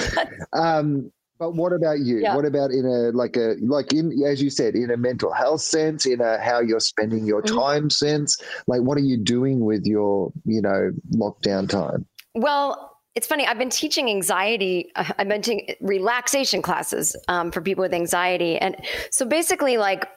[0.53, 2.19] Um, but what about you?
[2.19, 2.35] Yeah.
[2.35, 5.61] What about in a like a like in as you said in a mental health
[5.61, 7.57] sense, in a how you're spending your mm-hmm.
[7.57, 8.41] time sense?
[8.67, 12.05] Like what are you doing with your you know lockdown time?
[12.33, 13.47] Well, it's funny.
[13.47, 14.91] I've been teaching anxiety.
[14.95, 18.75] I've been teaching relaxation classes um, for people with anxiety, and
[19.11, 20.07] so basically, like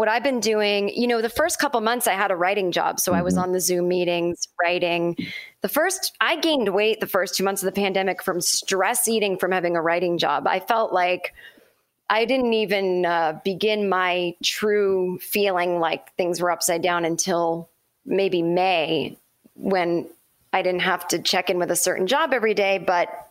[0.00, 2.98] what I've been doing, you know, the first couple months I had a writing job.
[2.98, 3.18] So mm-hmm.
[3.18, 3.42] I was mm-hmm.
[3.42, 5.14] on the Zoom meetings writing.
[5.60, 9.36] The first, I gained weight the first two months of the pandemic from stress eating
[9.36, 10.46] from having a writing job.
[10.46, 11.34] I felt like
[12.08, 17.68] I didn't even uh, begin my true feeling like things were upside down until
[18.06, 19.18] maybe May
[19.52, 20.08] when
[20.54, 22.78] I didn't have to check in with a certain job every day.
[22.78, 23.29] But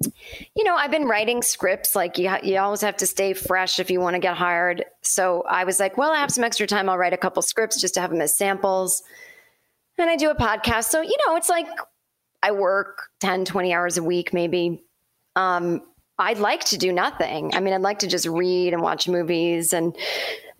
[0.00, 1.94] you know, I've been writing scripts.
[1.94, 4.84] Like you, you always have to stay fresh if you want to get hired.
[5.02, 6.88] So I was like, well, I have some extra time.
[6.88, 9.02] I'll write a couple scripts just to have them as samples.
[9.98, 10.84] And I do a podcast.
[10.84, 11.66] So, you know, it's like
[12.42, 14.84] I work 10, 20 hours a week, maybe.
[15.34, 15.82] Um,
[16.18, 17.54] I'd like to do nothing.
[17.54, 19.72] I mean, I'd like to just read and watch movies.
[19.72, 19.96] And,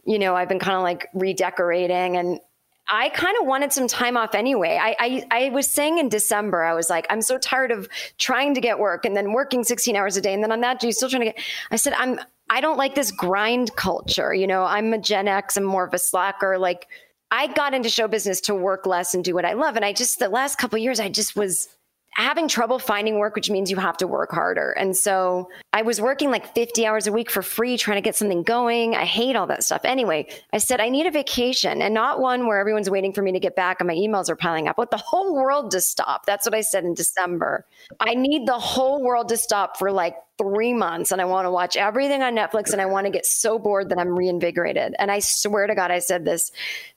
[0.05, 2.41] you know, I've been kind of like redecorating and
[2.89, 4.79] I kind of wanted some time off anyway.
[4.81, 8.55] I, I, I was saying in December, I was like, I'm so tired of trying
[8.55, 10.91] to get work and then working 16 hours a day, and then on that day
[10.93, 11.39] still trying to get.
[11.71, 14.33] I said, I'm I don't like this grind culture.
[14.33, 15.57] You know, I'm a Gen X.
[15.57, 16.59] I'm more of a slacker.
[16.59, 16.87] Like
[17.33, 19.93] I got into show business to work less and do what I love, and I
[19.93, 21.69] just the last couple years, I just was
[22.17, 24.73] having trouble finding work, which means you have to work harder.
[24.73, 28.17] And so I was working like 50 hours a week for free, trying to get
[28.17, 28.95] something going.
[28.95, 29.83] I hate all that stuff.
[29.85, 33.33] Anyway, I said, I need a vacation and not one where everyone's waiting for me
[33.33, 34.79] to get back and my emails are piling up.
[34.79, 36.25] What the whole world to stop.
[36.25, 37.67] That's what I said in December.
[38.01, 41.51] I need the whole world to stop for like three months and I want to
[41.51, 44.95] watch everything on Netflix and I want to get so bored that I'm reinvigorated.
[44.99, 46.53] And I swear to God, I said this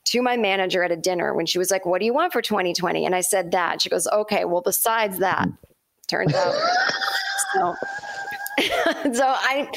[0.06, 2.42] to my manager at a dinner when she was like, What do you want for
[2.42, 3.06] 2020?
[3.06, 3.82] And I said that.
[3.82, 5.48] She goes, Okay, well, besides that,
[6.08, 6.56] turns out.
[7.54, 7.76] so,
[9.14, 9.70] so I.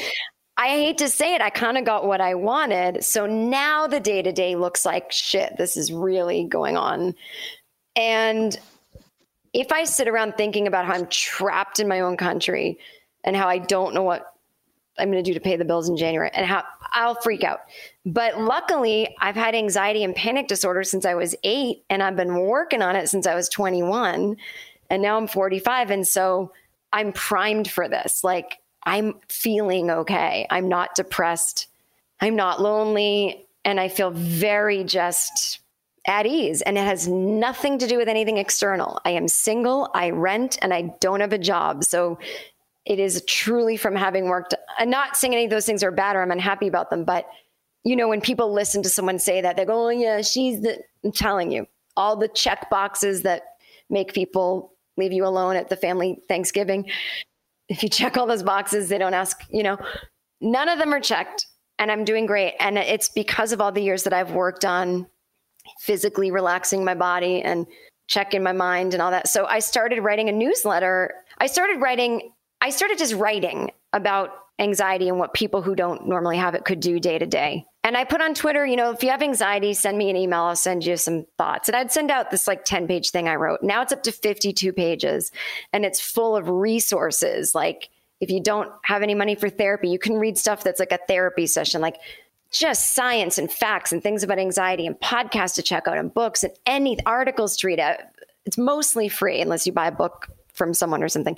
[0.55, 3.03] I hate to say it, I kind of got what I wanted.
[3.03, 5.57] So now the day to day looks like shit.
[5.57, 7.15] This is really going on.
[7.95, 8.55] And
[9.53, 12.77] if I sit around thinking about how I'm trapped in my own country,
[13.23, 14.33] and how I don't know what
[14.97, 17.61] I'm going to do to pay the bills in January and how I'll freak out.
[18.05, 22.35] But luckily, I've had anxiety and panic disorder since I was eight, and I've been
[22.41, 24.37] working on it since I was 21.
[24.89, 25.89] And now I'm 45.
[25.89, 26.51] And so
[26.91, 28.23] I'm primed for this.
[28.23, 30.45] Like, I'm feeling okay.
[30.49, 31.67] I'm not depressed.
[32.21, 33.47] I'm not lonely.
[33.65, 35.59] And I feel very just
[36.05, 36.61] at ease.
[36.61, 38.99] And it has nothing to do with anything external.
[39.05, 41.85] I am single, I rent, and I don't have a job.
[41.85, 42.19] So
[42.85, 44.53] it is truly from having worked.
[44.77, 47.25] I'm not saying any of those things are bad or I'm unhappy about them, but
[47.83, 50.79] you know, when people listen to someone say that, they go, "Oh yeah, she's the."
[51.03, 51.67] I'm telling you,
[51.97, 53.43] all the check boxes that
[53.89, 56.89] make people leave you alone at the family Thanksgiving.
[57.67, 59.37] If you check all those boxes, they don't ask.
[59.49, 59.77] You know,
[60.39, 62.55] none of them are checked, and I'm doing great.
[62.59, 65.07] And it's because of all the years that I've worked on
[65.79, 67.65] physically relaxing my body and
[68.07, 69.27] checking my mind and all that.
[69.27, 71.13] So I started writing a newsletter.
[71.37, 72.31] I started writing
[72.63, 76.79] I started just writing about anxiety and what people who don't normally have it could
[76.79, 77.65] do day to day.
[77.83, 80.43] And I put on Twitter, you know, if you have anxiety, send me an email.
[80.43, 81.67] I'll send you some thoughts.
[81.67, 83.63] And I'd send out this like 10 page thing I wrote.
[83.63, 85.29] Now it's up to 52 pages
[85.73, 87.53] and it's full of resources.
[87.53, 87.89] Like
[88.21, 90.99] if you don't have any money for therapy, you can read stuff that's like a
[91.05, 91.97] therapy session, like
[92.49, 96.45] just science and facts and things about anxiety and podcasts to check out and books
[96.45, 97.81] and any articles to read.
[97.81, 97.97] Uh,
[98.45, 101.37] it's mostly free unless you buy a book from someone or something.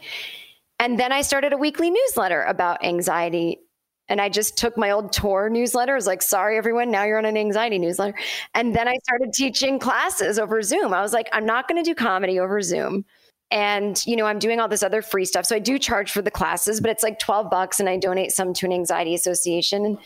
[0.80, 3.60] And then I started a weekly newsletter about anxiety.
[4.08, 5.94] And I just took my old tour newsletter.
[5.94, 8.16] I was like, sorry, everyone, now you're on an anxiety newsletter.
[8.54, 10.94] And then I started teaching classes over Zoom.
[10.94, 13.06] I was like, I'm not going to do comedy over Zoom.
[13.52, 15.46] And, you know, I'm doing all this other free stuff.
[15.46, 18.32] So I do charge for the classes, but it's like 12 bucks and I donate
[18.32, 19.86] some to an anxiety association.
[19.86, 19.98] And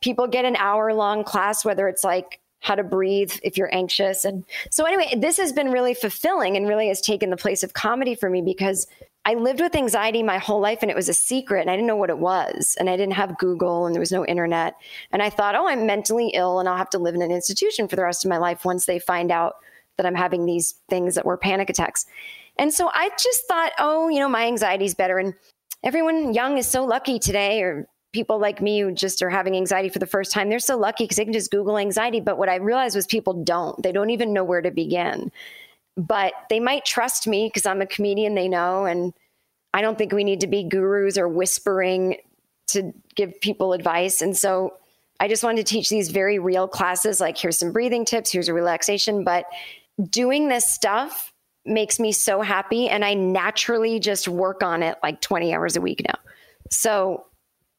[0.00, 4.24] people get an hour long class, whether it's like how to breathe if you're anxious.
[4.24, 7.72] And so, anyway, this has been really fulfilling and really has taken the place of
[7.72, 8.86] comedy for me because
[9.30, 11.86] I lived with anxiety my whole life and it was a secret and I didn't
[11.86, 12.76] know what it was.
[12.80, 14.74] And I didn't have Google and there was no internet.
[15.12, 17.86] And I thought, oh, I'm mentally ill and I'll have to live in an institution
[17.86, 19.54] for the rest of my life once they find out
[19.98, 22.06] that I'm having these things that were panic attacks.
[22.58, 25.18] And so I just thought, oh, you know, my anxiety is better.
[25.20, 25.34] And
[25.84, 29.90] everyone young is so lucky today, or people like me who just are having anxiety
[29.90, 32.18] for the first time, they're so lucky because they can just Google anxiety.
[32.18, 35.30] But what I realized was people don't, they don't even know where to begin.
[35.96, 38.86] But they might trust me because I'm a comedian, they know.
[38.86, 39.12] And
[39.74, 42.16] I don't think we need to be gurus or whispering
[42.68, 44.22] to give people advice.
[44.22, 44.74] And so
[45.18, 48.48] I just wanted to teach these very real classes like here's some breathing tips, here's
[48.48, 49.24] a relaxation.
[49.24, 49.44] But
[50.08, 51.32] doing this stuff
[51.66, 52.88] makes me so happy.
[52.88, 56.18] And I naturally just work on it like 20 hours a week now.
[56.70, 57.26] So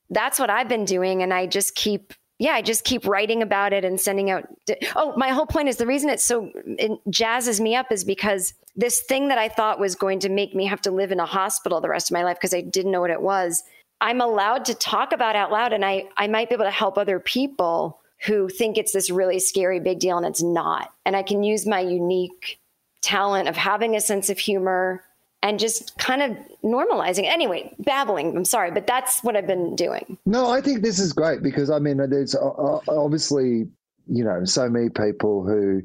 [0.10, 1.24] that's what I've been doing.
[1.24, 4.48] And I just keep, yeah, I just keep writing about it and sending out.
[4.96, 8.56] Oh, my whole point is the reason it's so, it jazzes me up is because
[8.76, 11.26] this thing that I thought was going to make me have to live in a
[11.26, 13.62] hospital the rest of my life because I didn't know what it was.
[14.02, 16.98] I'm allowed to talk about out loud and I, I might be able to help
[16.98, 20.92] other people who think it's this really scary big deal and it's not.
[21.06, 22.60] And I can use my unique
[23.04, 25.04] talent of having a sense of humor
[25.44, 27.26] and just kind of normalizing.
[27.26, 28.36] Anyway, babbling.
[28.36, 30.18] I'm sorry, but that's what I've been doing.
[30.26, 33.68] No, I think this is great because I mean, there's obviously,
[34.08, 35.82] you know, so many people who,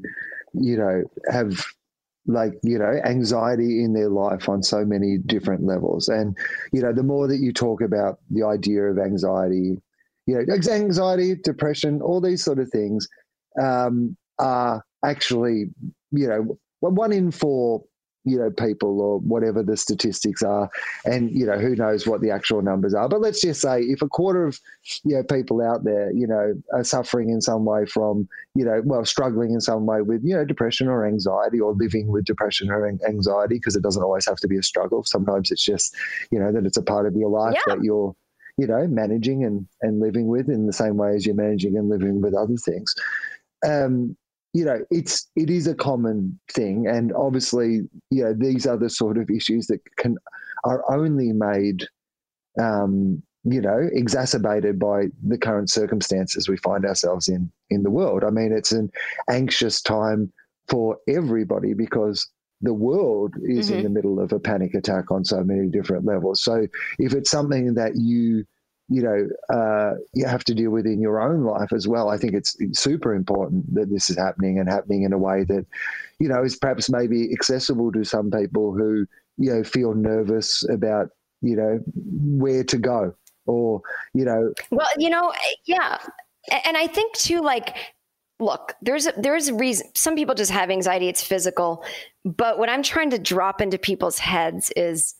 [0.53, 1.65] you know, have
[2.27, 6.37] like you know anxiety in their life on so many different levels and
[6.73, 9.81] you know the more that you talk about the idea of anxiety
[10.25, 13.07] you know anxiety depression all these sort of things
[13.61, 15.67] um, are actually
[16.11, 17.81] you know one in four
[18.27, 20.69] you know people or whatever the statistics are.
[21.05, 23.07] And you know who knows what the actual numbers are.
[23.07, 24.59] But let's just say if a quarter of
[25.03, 28.81] you know people out there you know are suffering in some way from you know
[28.83, 32.69] well struggling in some way with you know depression or anxiety or living with depression
[32.69, 35.03] or anxiety because it doesn't always have to be a struggle.
[35.03, 35.95] Sometimes it's just
[36.31, 37.75] you know that it's a part of your life yeah.
[37.75, 38.13] that you're
[38.57, 41.89] you know managing and and living with in the same way as you're managing and
[41.89, 42.93] living with other things.
[43.65, 44.17] Um
[44.53, 46.87] you know it's it is a common thing.
[46.87, 50.17] And obviously you know these are the sort of issues that can
[50.63, 51.87] are only made
[52.59, 58.23] um, you know exacerbated by the current circumstances we find ourselves in in the world.
[58.23, 58.89] I mean it's an
[59.29, 60.31] anxious time
[60.67, 62.27] for everybody because
[62.61, 63.77] the world is mm-hmm.
[63.77, 66.41] in the middle of a panic attack on so many different levels.
[66.41, 66.67] So
[66.97, 68.45] if it's something that you
[68.89, 72.09] you know uh, you have to deal with in your own life as well.
[72.09, 75.65] I think it's super important that this is happening and happening in a way that
[76.19, 79.05] you know is perhaps maybe accessible to some people who
[79.37, 81.09] you know feel nervous about
[81.41, 83.13] you know where to go
[83.45, 83.81] or
[84.13, 84.53] you know.
[84.71, 85.33] Well, you know,
[85.65, 85.97] yeah,
[86.65, 87.75] and I think too, like
[88.39, 91.83] look there's a, there's a reason some people just have anxiety it's physical
[92.23, 95.15] but what i'm trying to drop into people's heads is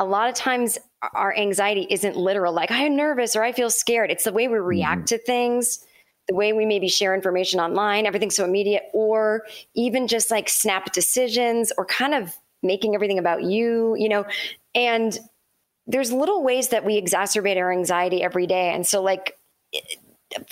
[0.00, 0.78] a lot of times
[1.14, 4.10] our anxiety isn't literal, like I'm nervous or I feel scared.
[4.10, 5.16] It's the way we react mm-hmm.
[5.16, 5.84] to things,
[6.26, 9.44] the way we maybe share information online, everything's so immediate, or
[9.74, 14.24] even just like snap decisions or kind of making everything about you, you know.
[14.74, 15.18] And
[15.86, 18.72] there's little ways that we exacerbate our anxiety every day.
[18.72, 19.36] And so, like,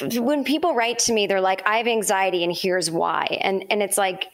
[0.01, 3.39] when people write to me, they're like, I have anxiety and here's why.
[3.41, 4.27] And, and it's like,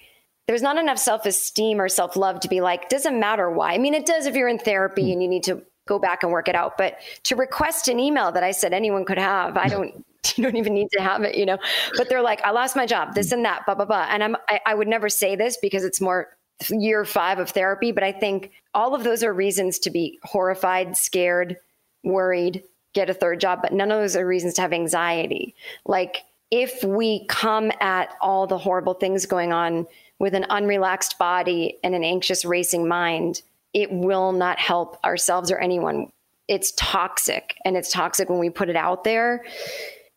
[0.47, 3.73] there's not enough self esteem or self love to be like, doesn't matter why.
[3.73, 5.13] I mean, it does if you're in therapy hmm.
[5.13, 6.77] and you need to go back and work it out.
[6.79, 10.05] But to request an email that I said anyone could have, I don't.
[10.37, 11.59] You don't even need to have it, you know.
[11.99, 13.35] But they're like, I lost my job, this hmm.
[13.35, 14.07] and that, blah blah blah.
[14.09, 16.35] And I'm, I, I would never say this because it's more
[16.71, 17.93] year five of therapy.
[17.93, 21.59] But I think all of those are reasons to be horrified, scared,
[22.03, 22.65] worried,
[22.95, 23.61] get a third job.
[23.63, 25.55] But none of those are reasons to have anxiety.
[25.85, 29.87] Like if we come at all the horrible things going on
[30.19, 33.43] with an unrelaxed body and an anxious racing mind,
[33.73, 36.11] it will not help ourselves or anyone.
[36.49, 39.45] It's toxic and it's toxic when we put it out there.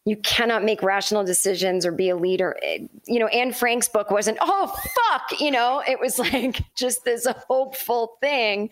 [0.08, 2.56] you cannot make rational decisions or be a leader.
[2.62, 7.04] It, you know, Anne Frank's book wasn't, oh, fuck, you know, it was like just
[7.04, 8.70] this hopeful thing.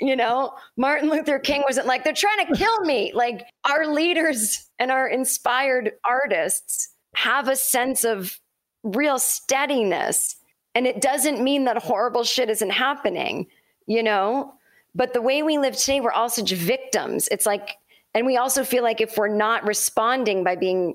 [0.00, 3.12] You know, Martin Luther King wasn't like, they're trying to kill me.
[3.14, 8.40] Like our leaders and our inspired artists have a sense of
[8.82, 10.36] real steadiness.
[10.74, 13.46] And it doesn't mean that horrible shit isn't happening,
[13.86, 14.54] you know?
[14.94, 17.28] But the way we live today, we're all such victims.
[17.30, 17.78] It's like
[18.14, 20.94] and we also feel like if we're not responding by being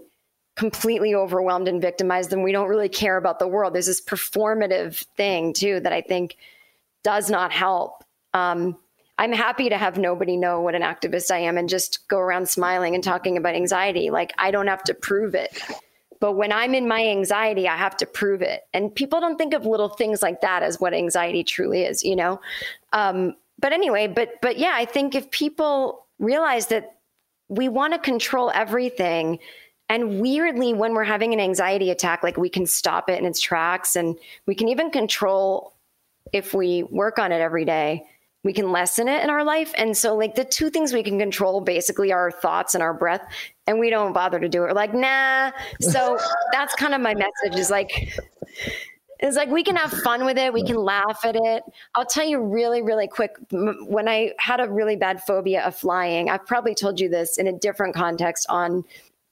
[0.56, 3.74] completely overwhelmed and victimized, then we don't really care about the world.
[3.74, 6.38] There's this performative thing too that I think
[7.04, 8.04] does not help.
[8.34, 8.78] Um,
[9.20, 12.50] I'm happy to have nobody know what an activist I am and just go around
[12.50, 14.10] smiling and talking about anxiety.
[14.12, 15.60] Like I don't have to prove it.
[16.20, 18.62] But when I'm in my anxiety, I have to prove it.
[18.74, 22.16] And people don't think of little things like that as what anxiety truly is, you
[22.16, 22.42] know?
[22.94, 26.98] Um, but anyway, but but yeah, I think if people realize that
[27.50, 29.40] we want to control everything.
[29.90, 33.40] And weirdly, when we're having an anxiety attack, like we can stop it in its
[33.40, 35.74] tracks and we can even control
[36.34, 38.06] if we work on it every day,
[38.48, 39.74] we can lessen it in our life.
[39.78, 42.94] And so, like, the two things we can control basically are our thoughts and our
[42.94, 43.28] breath,
[43.68, 44.68] and we don't bother to do it.
[44.68, 45.52] We're like, nah.
[45.82, 46.18] So,
[46.54, 48.18] that's kind of my message is like,
[49.20, 50.54] it's like we can have fun with it.
[50.54, 51.62] We can laugh at it.
[51.96, 53.36] I'll tell you really, really quick.
[53.52, 57.48] When I had a really bad phobia of flying, I've probably told you this in
[57.48, 58.86] a different context on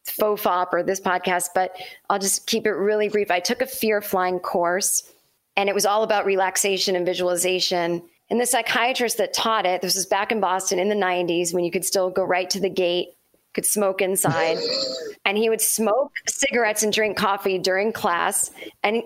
[0.05, 1.73] Fofop or this podcast, but
[2.09, 3.31] I'll just keep it really brief.
[3.31, 5.09] I took a fear flying course,
[5.55, 8.01] and it was all about relaxation and visualization.
[8.30, 11.64] And the psychiatrist that taught it, this was back in Boston in the 90s when
[11.64, 13.10] you could still go right to the gate,
[13.53, 14.57] could smoke inside.
[15.26, 18.52] and he would smoke cigarettes and drink coffee during class.
[18.84, 19.03] And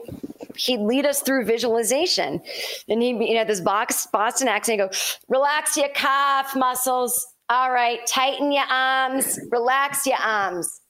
[0.56, 2.42] he'd lead us through visualization.
[2.88, 4.92] And he'd, you know, this box, Boston accent, he'd go,
[5.28, 7.28] relax your calf muscles.
[7.50, 10.82] All right, tighten your arms, relax your arms.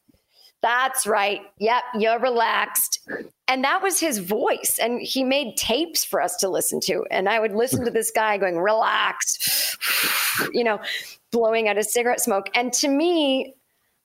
[0.61, 1.41] That's right.
[1.59, 2.99] Yep, you're relaxed.
[3.47, 4.77] And that was his voice.
[4.81, 7.05] And he made tapes for us to listen to.
[7.09, 9.77] And I would listen to this guy going, relax,
[10.53, 10.79] you know,
[11.31, 12.49] blowing out a cigarette smoke.
[12.53, 13.55] And to me,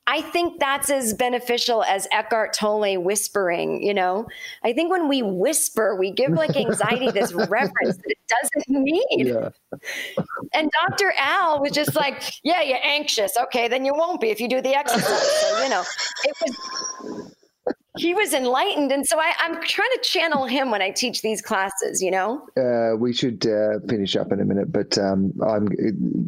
[0.07, 4.27] I think that's as beneficial as Eckhart Tolle whispering, you know?
[4.63, 9.29] I think when we whisper, we give like anxiety this reverence that it doesn't need.
[9.29, 9.49] Yeah.
[10.53, 11.13] And Dr.
[11.17, 13.37] Al was just like, yeah, you're anxious.
[13.45, 15.41] Okay, then you won't be if you do the exercise.
[15.41, 15.83] So, you know,
[16.25, 17.34] it was
[17.97, 18.91] he was enlightened.
[18.93, 22.47] And so I, am trying to channel him when i teach these classes you know?
[22.57, 25.69] Uh, we should uh, finish up in a minute but um, i'm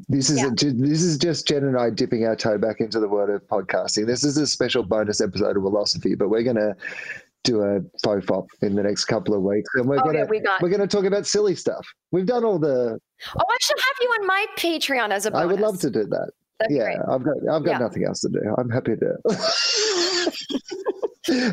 [0.09, 0.48] this is yeah.
[0.48, 3.43] a, this is just jen and i dipping our toe back into the world of
[3.48, 4.06] podcasting.
[4.06, 6.74] This is a special bonus episode of Wilosophy but we're going to
[7.44, 10.43] do a Fofop in the next couple of weeks and we're oh, gonna yeah, we
[10.60, 11.86] we're gonna talk about silly stuff.
[12.10, 12.98] We've done all the
[13.38, 15.43] oh i should have you on my patreon as a bonus.
[15.43, 16.30] i would love to do that.
[16.59, 17.78] That'd yeah i've got i've got yeah.
[17.78, 18.40] nothing else to do.
[18.59, 19.16] I'm happy to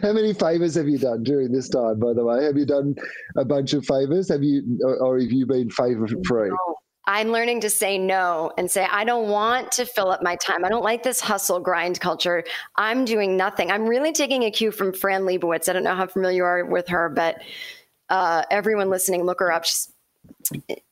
[0.02, 2.44] How many favors have you done during this time, by the way?
[2.44, 2.95] Have you done
[3.36, 4.30] a bunch of favors?
[4.30, 6.50] Have you, or, or have you been favor free?
[6.50, 6.76] No.
[7.06, 10.64] I'm learning to say no and say, I don't want to fill up my time.
[10.64, 12.45] I don't like this hustle grind culture.
[12.78, 13.72] I'm doing nothing.
[13.72, 15.68] I'm really taking a cue from Fran Lebowitz.
[15.68, 17.41] I don't know how familiar you are with her, but
[18.10, 19.66] uh, everyone listening, look her up.
[19.66, 19.91] She's,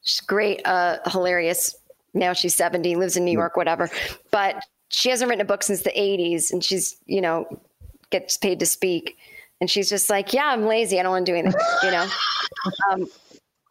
[0.01, 1.75] she's great, uh, hilarious.
[2.13, 3.89] Now she's 70, lives in New York, whatever.
[4.31, 6.51] But she hasn't written a book since the 80s.
[6.51, 7.45] And she's, you know,
[8.11, 9.17] gets paid to speak.
[9.59, 10.99] And she's just like, yeah, I'm lazy.
[10.99, 12.07] I don't want to do anything, you know?
[12.91, 13.07] Um,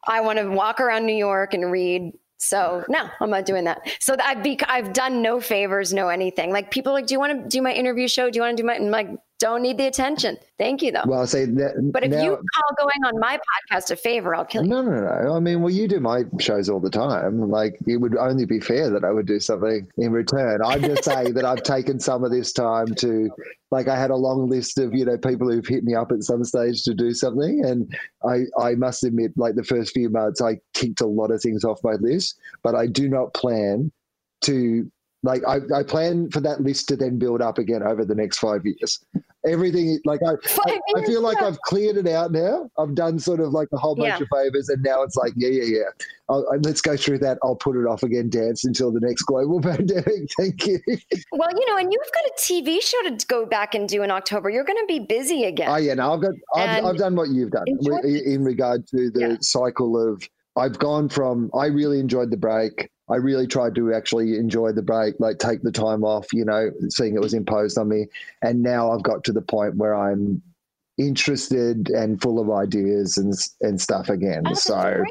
[0.09, 2.13] I want to walk around New York and read.
[2.39, 3.83] So no, I'm not doing that.
[4.01, 6.51] So I've be, I've done no favors, no anything.
[6.51, 8.31] Like people like, do you want to do my interview show?
[8.31, 8.75] Do you want to do my?
[8.75, 9.11] I'm like,
[9.41, 10.37] don't need the attention.
[10.59, 11.03] Thank you, though.
[11.07, 11.91] Well, I'll say that.
[11.93, 14.69] But if now, you call going on my podcast a favor, I'll kill you.
[14.69, 15.35] No, no, no.
[15.35, 17.51] I mean, well, you do my shows all the time.
[17.51, 20.61] Like, it would only be fair that I would do something in return.
[20.63, 23.31] I'm just saying that I've taken some of this time to,
[23.71, 26.23] like, I had a long list of, you know, people who've hit me up at
[26.23, 27.65] some stage to do something.
[27.65, 27.97] And
[28.29, 31.65] I, I must admit, like, the first few months, I ticked a lot of things
[31.65, 33.91] off my list, but I do not plan
[34.43, 34.91] to
[35.23, 38.39] like I, I plan for that list to then build up again over the next
[38.39, 39.05] five years
[39.47, 40.33] everything like I,
[40.67, 42.71] I, I, feel like I've cleared it out now.
[42.79, 44.23] I've done sort of like a whole bunch yeah.
[44.23, 46.05] of favors, and now it's like, yeah, yeah, yeah.
[46.29, 47.39] I'll, let's go through that.
[47.43, 50.29] I'll put it off again, dance until the next global pandemic.
[50.39, 50.79] Thank you.
[51.33, 54.11] Well, you know, and you've got a TV show to go back and do in
[54.11, 54.51] October.
[54.51, 55.71] You're going to be busy again.
[55.71, 59.21] Oh yeah, no, I've got, I've, I've done what you've done in regard to the
[59.21, 59.37] yeah.
[59.41, 60.23] cycle of.
[60.57, 64.83] I've gone from I really enjoyed the break I really tried to actually enjoy the
[64.83, 68.07] break, like take the time off, you know, seeing it was imposed on me.
[68.41, 70.41] And now I've got to the point where I'm
[70.97, 74.45] interested and full of ideas and and stuff again.
[74.47, 75.03] Oh, so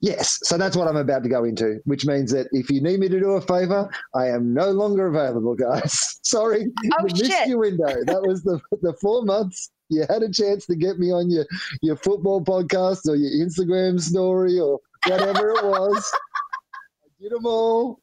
[0.00, 3.00] Yes, so that's what I'm about to go into, which means that if you need
[3.00, 5.92] me to do a favor, I am no longer available, guys.
[6.22, 6.66] Sorry,
[7.00, 8.04] oh, you missed your window.
[8.04, 11.46] That was the the four months you had a chance to get me on your
[11.82, 16.12] your football podcast or your Instagram story or whatever it was.
[17.04, 18.00] I did them all.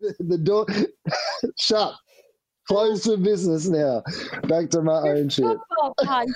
[0.18, 0.66] The door
[1.60, 1.94] shut.
[2.68, 4.02] Closed for business now.
[4.44, 5.56] Back to my own shit.
[6.00, 6.26] I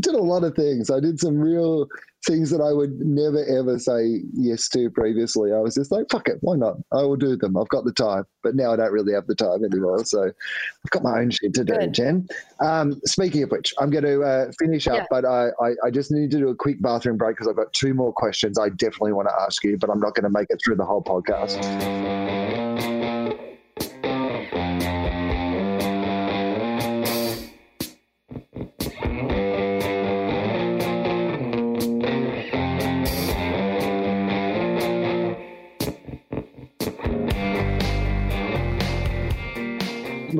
[0.00, 0.90] did a lot of things.
[0.90, 1.88] I did some real
[2.26, 5.52] things that I would never ever say yes to previously.
[5.52, 6.76] I was just like, fuck it, why not?
[6.92, 7.56] I will do them.
[7.56, 8.24] I've got the time.
[8.42, 10.04] But now I don't really have the time anymore.
[10.04, 11.94] So I've got my own shit to do, Good.
[11.94, 12.28] Jen.
[12.60, 15.06] Um, speaking of which, I'm going to uh, finish up, yeah.
[15.10, 17.72] but I, I, I, just need to do a quick bathroom break because I've got
[17.72, 20.48] two more questions I definitely want to ask you, but I'm not going to make
[20.50, 22.91] it through the whole podcast.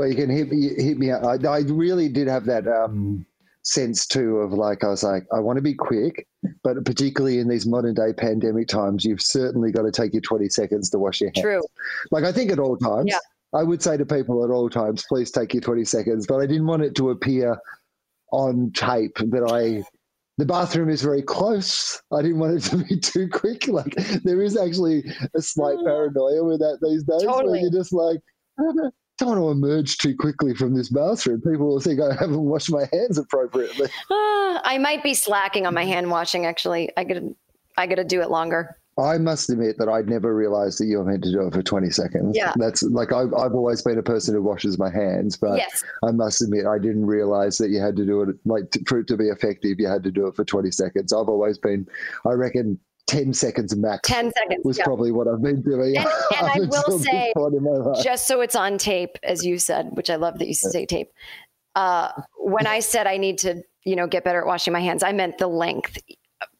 [0.02, 1.12] Well, you can hit me, hit me.
[1.12, 3.24] I, I really did have that um,
[3.62, 6.26] sense too of like I was like, I want to be quick,
[6.64, 10.48] but particularly in these modern day pandemic times, you've certainly got to take your twenty
[10.48, 11.44] seconds to wash your hands.
[11.44, 11.62] True.
[12.10, 13.12] Like I think at all times.
[13.12, 13.20] Yeah.
[13.54, 16.46] I would say to people at all times, please take your 20 seconds, but I
[16.46, 17.56] didn't want it to appear
[18.32, 19.84] on tape that I
[20.38, 22.02] the bathroom is very close.
[22.12, 23.68] I didn't want it to be too quick.
[23.68, 25.04] Like there is actually
[25.36, 25.84] a slight mm.
[25.84, 27.52] paranoia with that these days totally.
[27.52, 28.18] where you're just like,
[28.58, 31.40] don't want to emerge too quickly from this bathroom.
[31.40, 33.88] People will think I haven't washed my hands appropriately.
[34.10, 34.10] Uh,
[34.64, 36.46] I might be slacking on my hand washing.
[36.46, 37.36] Actually, I to,
[37.76, 38.76] I got to do it longer.
[38.98, 41.62] I must admit that I'd never realized that you were meant to do it for
[41.62, 42.36] 20 seconds.
[42.36, 42.52] Yeah.
[42.56, 45.82] That's like, I've, I've always been a person who washes my hands, but yes.
[46.04, 48.98] I must admit, I didn't realize that you had to do it, like, to, for
[48.98, 51.10] it to be effective, you had to do it for 20 seconds.
[51.10, 51.88] I've always been,
[52.26, 52.78] I reckon,
[53.12, 54.84] 10 seconds max 10 seconds was yeah.
[54.84, 55.98] probably what I've been doing.
[55.98, 56.06] And,
[56.38, 57.32] and I will say,
[58.02, 61.10] just so it's on tape, as you said, which I love that you say tape.
[61.74, 65.02] Uh, when I said I need to, you know, get better at washing my hands,
[65.02, 65.98] I meant the length.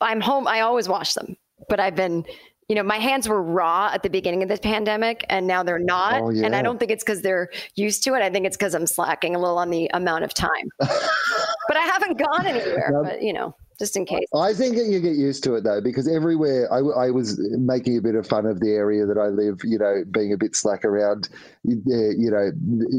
[0.03, 0.47] I'm home.
[0.47, 1.37] I always wash them,
[1.71, 2.25] but I've been,
[2.69, 5.79] you know, my hands were raw at the beginning of the pandemic and now they're
[5.79, 6.21] not.
[6.21, 6.45] Oh, yeah.
[6.45, 8.21] And I don't think it's because they're used to it.
[8.21, 10.69] I think it's because I'm slacking a little on the amount of time.
[10.79, 14.27] but I haven't gone anywhere, but you know just in case.
[14.35, 18.01] I think you get used to it though, because everywhere I, I, was making a
[18.01, 20.85] bit of fun of the area that I live, you know, being a bit slack
[20.85, 21.29] around,
[21.65, 22.53] you know,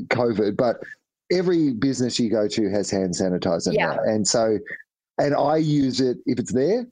[0.09, 0.57] COVID.
[0.57, 0.77] But
[1.31, 3.87] every business you go to has hand sanitizer yeah.
[3.87, 4.59] now, and so,
[5.17, 6.85] and I use it if it's there.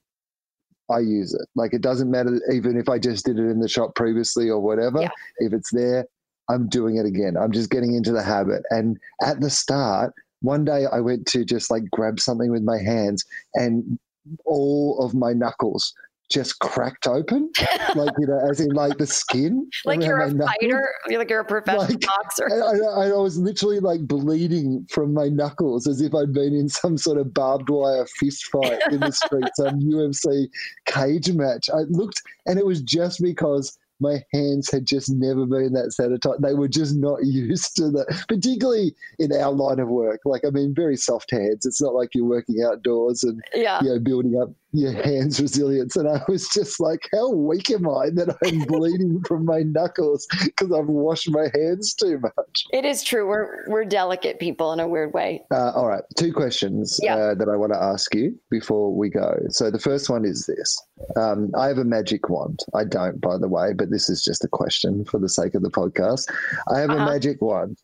[0.90, 1.48] I use it.
[1.56, 4.60] Like it doesn't matter even if I just did it in the shop previously or
[4.60, 5.02] whatever.
[5.02, 5.10] Yeah.
[5.38, 6.06] If it's there,
[6.50, 7.38] I'm doing it again.
[7.38, 8.64] I'm just getting into the habit.
[8.72, 12.78] And at the start, one day I went to just like grab something with my
[12.78, 13.98] hands and
[14.46, 15.94] all of my knuckles
[16.32, 17.52] just cracked open,
[17.96, 19.70] like you know, as in like the skin.
[19.86, 22.50] like you're a fighter, you're like you're a professional like, boxer.
[22.50, 26.70] I, I, I, was literally like bleeding from my knuckles as if I'd been in
[26.70, 30.48] some sort of barbed wire fist fight in the street, some UFC
[30.86, 31.70] cage match.
[31.70, 36.42] I looked, and it was just because my hands had just never been that sanitized.
[36.42, 40.22] They were just not used to that, particularly in our line of work.
[40.26, 41.66] Like, I mean, very soft hands.
[41.66, 43.82] It's not like you're working outdoors and yeah.
[43.82, 45.96] you know building up your hands resilience.
[45.96, 50.28] And I was just like, how weak am I that I'm bleeding from my knuckles
[50.44, 52.66] because I've washed my hands too much?
[52.72, 53.28] It is true.
[53.28, 55.44] We're we're delicate people in a weird way.
[55.52, 57.16] Uh, all right, two questions yeah.
[57.16, 59.38] uh, that I want to ask you before we go.
[59.50, 60.82] So the first one is this:
[61.16, 62.60] um, I have a magic wand.
[62.74, 65.64] I don't, by the way, but this is just a question for the sake of
[65.64, 66.32] the podcast.
[66.74, 67.04] I have uh-huh.
[67.04, 67.78] a magic wand.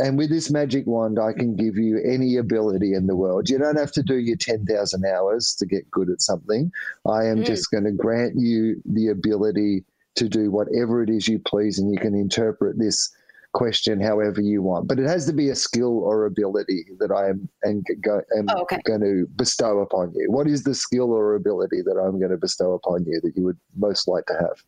[0.00, 3.50] And with this magic wand, I can give you any ability in the world.
[3.50, 6.72] You don't have to do your 10,000 hours to get good at something.
[7.06, 7.46] I am mm.
[7.46, 9.84] just going to grant you the ability
[10.16, 13.14] to do whatever it is you please, and you can interpret this
[13.52, 14.88] question however you want.
[14.88, 18.46] But it has to be a skill or ability that I am, am, go, am
[18.48, 18.80] oh, okay.
[18.84, 20.30] going to bestow upon you.
[20.30, 23.44] What is the skill or ability that I'm going to bestow upon you that you
[23.44, 24.62] would most like to have?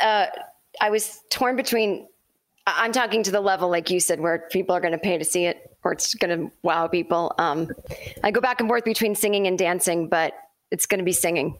[0.00, 0.26] Uh,
[0.80, 2.06] I was torn between
[2.76, 5.24] I'm talking to the level, like you said, where people are going to pay to
[5.24, 7.34] see it or it's going to wow people.
[7.38, 7.68] Um,
[8.22, 10.34] I go back and forth between singing and dancing, but
[10.70, 11.58] it's going to be singing.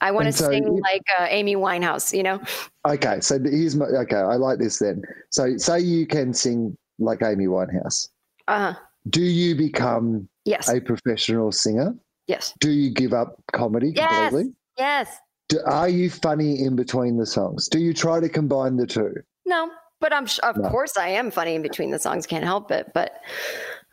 [0.00, 2.40] I want to so sing like uh, Amy Winehouse, you know?
[2.86, 3.20] Okay.
[3.20, 4.16] So here's my, okay.
[4.16, 5.02] I like this then.
[5.30, 8.08] So say you can sing like Amy Winehouse.
[8.48, 8.80] Uh huh.
[9.08, 10.68] Do you become yes.
[10.68, 11.94] a professional singer?
[12.26, 12.54] Yes.
[12.60, 14.30] Do you give up comedy yes.
[14.30, 14.54] completely?
[14.78, 15.16] Yes.
[15.48, 17.68] Do, are you funny in between the songs?
[17.68, 19.14] Do you try to combine the two?
[19.46, 19.70] No,
[20.04, 20.68] but I'm of no.
[20.68, 22.26] course I am funny in between the songs.
[22.26, 22.92] Can't help it.
[22.92, 23.22] But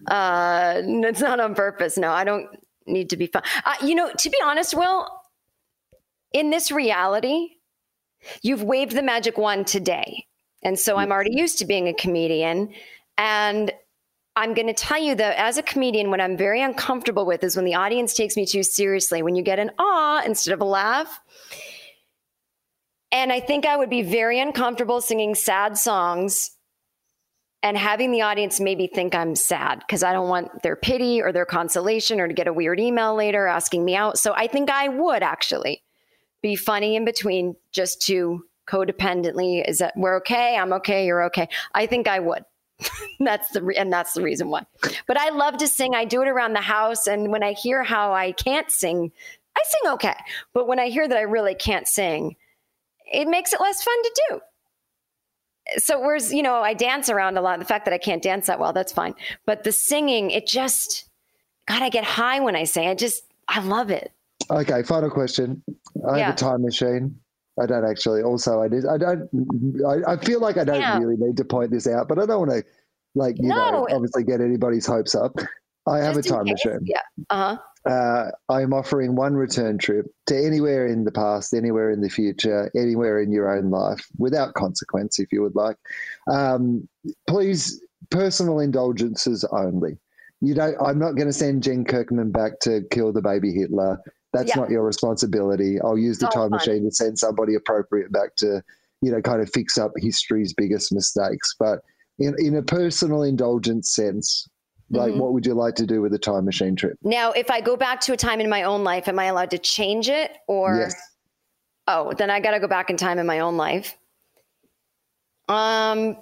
[0.08, 1.98] uh, it's not on purpose.
[1.98, 2.50] No, I don't.
[2.86, 3.44] need to be fun.
[3.64, 5.08] Uh, you know, to be honest, Wil,
[6.34, 7.48] in this reality,
[8.42, 10.26] you've waved the magic wand today.
[10.64, 12.74] And so I'm already used to being a comedian.
[13.18, 13.72] And
[14.36, 17.56] I'm going to tell you that as a comedian, what I'm very uncomfortable with is
[17.56, 20.66] when the audience takes me too seriously, when you get an ah instead of a
[20.66, 21.20] laugh.
[23.12, 26.52] And I think I would be very uncomfortable singing sad songs
[27.64, 31.32] and having the audience maybe think I'm sad because I don't want their pity or
[31.32, 34.18] their consolation or to get a weird email later asking me out.
[34.18, 35.84] So I think I would actually
[36.42, 41.50] be funny in between just to codependently is that we're okay, I'm okay, you're okay.
[41.74, 42.44] I think I would.
[43.20, 44.66] that's the re- and that's the reason why.
[45.08, 45.94] But I love to sing.
[45.94, 49.12] I do it around the house and when I hear how I can't sing,
[49.56, 50.16] I sing okay.
[50.54, 52.38] But when I hear that I really can't sing,
[53.12, 54.42] it makes it less fun to do.
[55.78, 58.48] So whereas you know i dance around a lot the fact that i can't dance
[58.48, 59.14] that well that's fine.
[59.46, 61.10] But the singing it just
[61.68, 62.88] god i get high when i sing.
[62.88, 64.12] I just i love it.
[64.50, 65.64] Okay final question.
[66.10, 66.26] I yeah.
[66.26, 67.20] have a time machine.
[67.62, 69.30] I don't actually also i did i don't
[69.86, 70.98] i, I feel like i don't yeah.
[70.98, 72.64] really need to point this out but i don't want to
[73.14, 73.72] like you no.
[73.72, 75.36] know obviously get anybody's hopes up.
[75.88, 76.80] I have just a time machine.
[76.84, 77.58] yeah uh-huh
[77.90, 82.72] uh, I'm offering one return trip to anywhere in the past, anywhere in the future,
[82.76, 85.78] anywhere in your own life, without consequence, if you would like.
[86.32, 86.88] Um,
[87.28, 87.82] please,
[88.12, 89.98] personal indulgences only.
[90.41, 90.76] You don't.
[90.82, 93.99] I'm not going to send Jen Kirkman back to kill the baby Hitler.
[94.34, 94.62] That's yeah.
[94.62, 95.80] not your responsibility.
[95.82, 98.64] I'll use the time machine to send somebody appropriate back to,
[99.02, 101.53] you know, kind of fix up history's biggest mistakes.
[101.60, 101.80] But
[102.18, 104.48] in, in a personal indulgence sense,
[104.92, 105.20] like, mm-hmm.
[105.20, 106.98] what would you like to do with a time machine trip?
[107.04, 109.52] Now, if I go back to a time in my own life, am I allowed
[109.52, 110.80] to change it or?
[110.80, 110.96] Yes.
[111.88, 113.98] Oh, then I got to go back in time in my own life.
[115.50, 116.16] Um,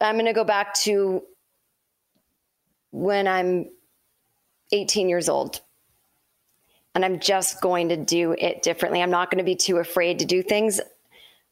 [0.00, 1.22] I'm going to go back to
[2.90, 3.70] when I'm
[4.72, 5.60] 18 years old.
[6.94, 9.02] And I'm just going to do it differently.
[9.02, 10.80] I'm not going to be too afraid to do things.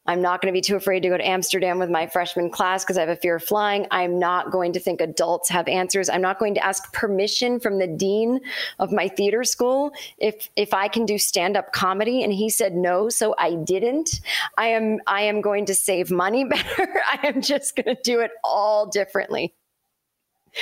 [0.07, 2.83] I'm not going to be too afraid to go to Amsterdam with my freshman class
[2.83, 3.87] because I have a fear of flying.
[3.89, 6.09] I'm not going to think adults have answers.
[6.09, 8.39] I'm not going to ask permission from the dean
[8.79, 13.09] of my theater school if if I can do stand-up comedy and he said no,
[13.09, 14.21] so I didn't.
[14.57, 17.01] I am I am going to save money better.
[17.11, 19.53] I am just going to do it all differently.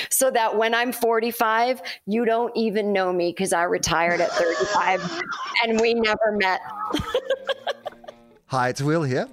[0.09, 5.21] So that when I'm 45, you don't even know me because I retired at 35
[5.63, 6.61] and we never met.
[8.53, 9.27] Hi, it's Wil here.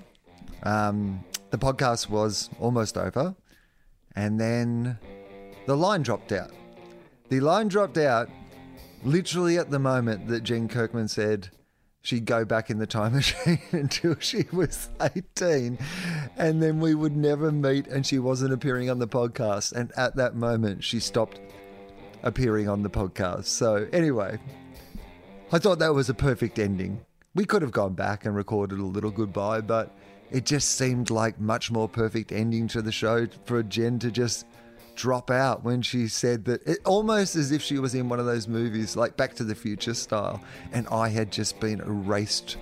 [0.63, 3.35] Um, the podcast was almost over,
[4.17, 4.99] and then
[5.67, 6.51] the line dropped out.
[7.29, 8.31] The line dropped out
[9.05, 11.51] literally at the moment that Jen Kirkman said
[12.01, 15.79] she'd go back in the time machine until she was 18,
[16.39, 19.73] and then we would never meet, and she wasn't appearing on the podcast.
[19.73, 21.39] And at that moment, she stopped
[22.23, 23.45] appearing on the podcast.
[23.45, 24.39] So, anyway,
[25.53, 27.05] I thought that was a perfect ending
[27.35, 29.95] we could have gone back and recorded a little goodbye, but
[30.31, 34.47] it just seemed like much more perfect ending to the show for Jen to just
[34.95, 38.27] drop out when she said that it almost as if she was in one of
[38.27, 40.43] those movies like Back to the Future style
[40.73, 42.59] and I had just been erased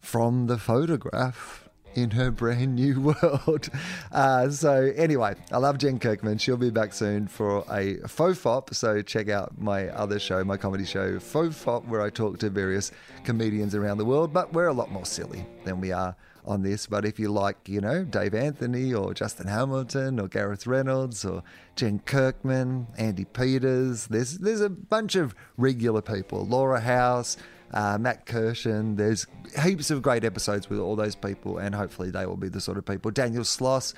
[0.00, 3.68] from the photograph in her brand new world.
[4.12, 6.38] Uh, so, anyway, I love Jen Kirkman.
[6.38, 8.74] She'll be back soon for a Fofop.
[8.74, 12.92] So, check out my other show, my comedy show, Fofop, where I talk to various
[13.24, 14.32] comedians around the world.
[14.32, 16.86] But we're a lot more silly than we are on this.
[16.86, 21.42] But if you like, you know, Dave Anthony or Justin Hamilton or Gareth Reynolds or
[21.76, 26.46] Jen Kirkman, Andy Peters, there's there's a bunch of regular people.
[26.46, 27.36] Laura House
[27.72, 28.96] uh, Matt Kirshen.
[28.96, 29.26] There's
[29.62, 32.78] heaps of great episodes with all those people, and hopefully they will be the sort
[32.78, 33.10] of people.
[33.10, 33.94] Daniel Sloss,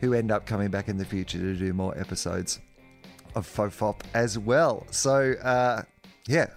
[0.00, 2.60] who end up coming back in the future to do more episodes
[3.34, 4.86] of Fofop as well.
[4.90, 5.82] So, uh,
[6.26, 6.48] yeah,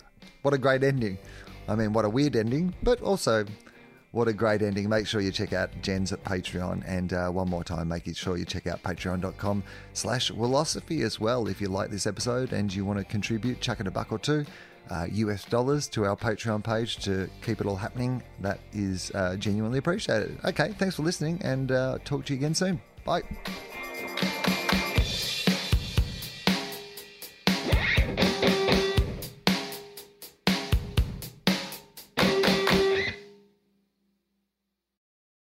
[0.42, 1.18] what a great ending.
[1.68, 3.46] I mean, what a weird ending, but also
[4.12, 4.90] what a great ending.
[4.90, 6.84] Make sure you check out Jen's at Patreon.
[6.86, 9.64] And uh, one more time, make sure you check out patreon.com
[9.94, 11.48] slash Wilosophy as well.
[11.48, 14.20] If you like this episode and you want to contribute, chuck in a buck or
[14.20, 14.46] two
[14.90, 18.24] uh, US dollars to our Patreon page to keep it all happening.
[18.42, 20.38] That is uh, genuinely appreciated.
[20.46, 22.82] Okay, thanks for listening and uh, talk to you again soon.
[23.06, 23.24] Bye.